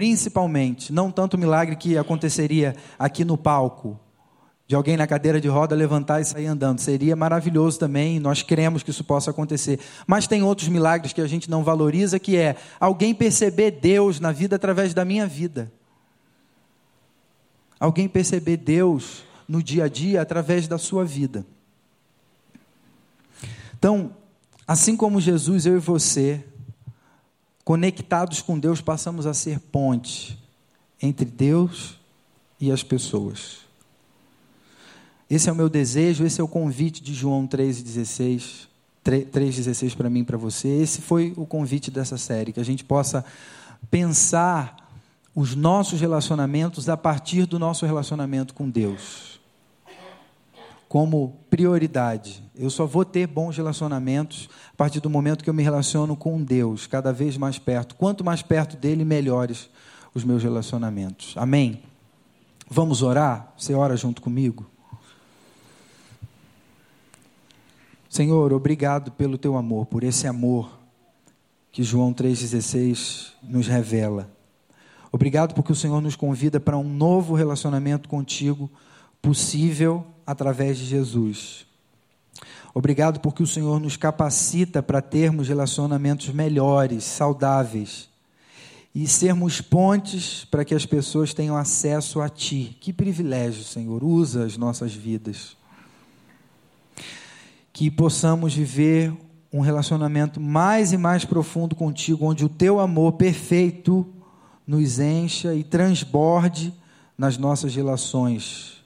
principalmente, 0.02 0.91
não 0.91 1.12
tanto 1.12 1.36
o 1.36 1.39
milagre 1.39 1.76
que 1.76 1.95
aconteceria 1.95 2.76
aqui 2.97 3.24
no 3.24 3.38
palco, 3.38 3.99
de 4.66 4.74
alguém 4.76 4.97
na 4.97 5.06
cadeira 5.06 5.39
de 5.39 5.47
roda 5.47 5.76
levantar 5.76 6.20
e 6.20 6.26
sair 6.26 6.47
andando. 6.47 6.80
Seria 6.80 7.16
maravilhoso 7.16 7.78
também, 7.78 8.20
nós 8.20 8.41
queremos 8.41 8.82
que 8.82 8.89
isso 8.89 9.04
possa 9.04 9.30
acontecer. 9.30 9.80
Mas 10.08 10.26
tem 10.26 10.41
outros 10.41 10.70
milagres 10.70 11.14
que 11.14 11.22
a 11.22 11.28
gente 11.28 11.52
não 11.52 11.64
valoriza, 11.64 12.18
que 12.18 12.36
é 12.36 12.56
alguém 12.80 13.14
perceber 13.14 13.70
Deus 13.80 14.20
na 14.20 14.32
vida 14.32 14.56
através 14.56 14.91
da 14.91 15.06
minha 15.06 15.28
vida. 15.28 15.72
Alguém 17.80 18.10
perceber 18.10 18.58
Deus 18.58 19.24
no 19.47 19.62
dia 19.62 19.84
a 19.84 19.88
dia 19.88 20.20
através 20.20 20.68
da 20.68 20.80
sua 20.80 21.06
vida. 21.06 21.45
Então, 23.78 24.16
assim 24.68 24.97
como 24.97 25.22
Jesus, 25.22 25.68
eu 25.68 25.76
e 25.76 25.80
você, 25.80 26.43
conectados 27.72 28.41
com 28.41 28.59
Deus, 28.59 28.82
passamos 28.82 29.26
a 29.26 29.34
ser 29.34 29.57
ponte 29.57 30.38
entre 31.01 31.24
Deus 31.24 31.97
e 32.59 32.69
as 32.69 32.84
pessoas. 32.84 33.59
Esse 35.30 35.47
é 35.47 35.53
o 35.53 35.55
meu 35.55 35.69
desejo, 35.69 36.26
esse 36.26 36.41
é 36.41 36.43
o 36.43 36.49
convite 36.49 37.01
de 37.01 37.13
João 37.13 37.47
3,16. 37.47 38.67
3,16 39.05 39.95
para 39.95 40.09
mim 40.09 40.19
e 40.19 40.26
para 40.26 40.38
você. 40.38 40.67
Esse 40.67 41.01
foi 41.01 41.34
o 41.38 41.45
convite 41.45 41.89
dessa 41.89 42.17
série, 42.17 42.51
que 42.51 42.59
a 42.59 42.65
gente 42.65 42.84
possa 42.84 43.24
pensar 43.89 44.91
os 45.34 45.55
nossos 45.55 46.01
relacionamentos 46.01 46.89
a 46.89 46.97
partir 46.97 47.45
do 47.45 47.57
nosso 47.57 47.86
relacionamento 47.86 48.53
com 48.53 48.69
Deus. 48.69 49.30
Como 50.92 51.39
prioridade. 51.50 52.44
Eu 52.54 52.70
só 52.70 52.86
vou 52.86 53.06
ter 53.06 53.26
bons 53.26 53.56
relacionamentos 53.56 54.50
a 54.74 54.76
partir 54.76 55.00
do 55.00 55.10
momento 55.10 55.42
que 55.42 55.50
eu 55.50 55.54
me 55.54 55.64
relaciono 55.64 56.18
com 56.18 56.44
Deus, 56.44 56.86
cada 56.86 57.14
vez 57.14 57.38
mais 57.38 57.58
perto. 57.58 57.96
Quanto 57.96 58.26
mais 58.26 58.42
perto 58.42 58.76
dele, 58.76 59.06
melhores 59.06 59.70
os 60.14 60.26
meus 60.26 60.44
relacionamentos. 60.44 61.34
Amém? 61.38 61.82
Vamos 62.70 63.02
orar? 63.02 63.54
Você 63.58 63.74
ora 63.74 63.96
junto 63.96 64.22
comigo? 64.22 64.70
Senhor, 68.10 68.52
obrigado 68.52 69.12
pelo 69.12 69.38
teu 69.38 69.56
amor, 69.56 69.86
por 69.86 70.04
esse 70.04 70.28
amor 70.28 70.78
que 71.72 71.84
João 71.84 72.14
3,16 72.14 73.32
nos 73.42 73.66
revela. 73.66 74.30
Obrigado 75.10 75.54
porque 75.54 75.72
o 75.72 75.76
Senhor 75.76 76.02
nos 76.02 76.18
convida 76.18 76.60
para 76.60 76.78
um 76.78 76.84
novo 76.84 77.34
relacionamento 77.34 78.10
contigo, 78.10 78.70
possível 79.22 80.06
através 80.32 80.77
de 80.77 80.86
Jesus. 80.86 81.65
Obrigado 82.73 83.19
porque 83.19 83.43
o 83.43 83.47
Senhor 83.47 83.79
nos 83.79 83.97
capacita 83.97 84.82
para 84.82 85.01
termos 85.01 85.47
relacionamentos 85.47 86.29
melhores, 86.29 87.03
saudáveis 87.03 88.09
e 88.95 89.07
sermos 89.07 89.61
pontes 89.61 90.45
para 90.45 90.63
que 90.63 90.73
as 90.73 90.86
pessoas 90.86 91.34
tenham 91.34 91.55
acesso 91.55 92.21
a 92.21 92.29
Ti. 92.29 92.77
Que 92.79 92.93
privilégio, 92.93 93.63
Senhor. 93.63 94.03
Usa 94.03 94.45
as 94.45 94.57
nossas 94.57 94.93
vidas 94.93 95.57
que 97.73 97.89
possamos 97.89 98.53
viver 98.53 99.13
um 99.51 99.59
relacionamento 99.59 100.39
mais 100.39 100.93
e 100.93 100.97
mais 100.97 101.25
profundo 101.25 101.75
contigo, 101.75 102.25
onde 102.25 102.45
o 102.45 102.49
teu 102.49 102.79
amor 102.79 103.13
perfeito 103.13 104.05
nos 104.65 104.99
encha 104.99 105.53
e 105.55 105.63
transborde 105.63 106.73
nas 107.17 107.38
nossas 107.38 107.75
relações, 107.75 108.80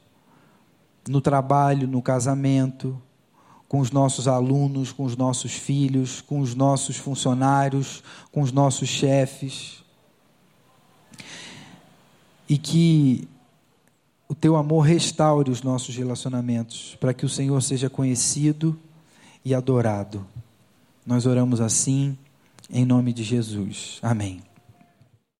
no 1.08 1.22
trabalho, 1.22 1.88
no 1.88 2.02
casamento, 2.02 3.02
com 3.68 3.80
os 3.80 3.92
nossos 3.92 4.28
alunos, 4.28 4.92
com 4.92 5.04
os 5.04 5.18
nossos 5.18 5.54
filhos, 5.54 6.22
com 6.22 6.40
os 6.40 6.56
nossos 6.56 6.98
funcionários, 6.98 8.04
com 8.32 8.42
os 8.42 8.52
nossos 8.52 8.90
chefes. 8.90 9.84
E 12.48 12.58
que 12.58 13.28
o 14.28 14.36
teu 14.36 14.56
amor 14.56 14.82
restaure 14.82 15.52
os 15.52 15.62
nossos 15.62 15.96
relacionamentos, 15.96 16.96
para 17.00 17.14
que 17.14 17.26
o 17.26 17.30
Senhor 17.30 17.62
seja 17.62 17.90
conhecido 17.90 18.78
e 19.44 19.54
adorado. 19.54 20.26
Nós 21.06 21.26
oramos 21.26 21.62
assim, 21.62 22.18
em 22.70 22.86
nome 22.86 23.14
de 23.14 23.24
Jesus. 23.24 24.00
Amém. 24.02 24.55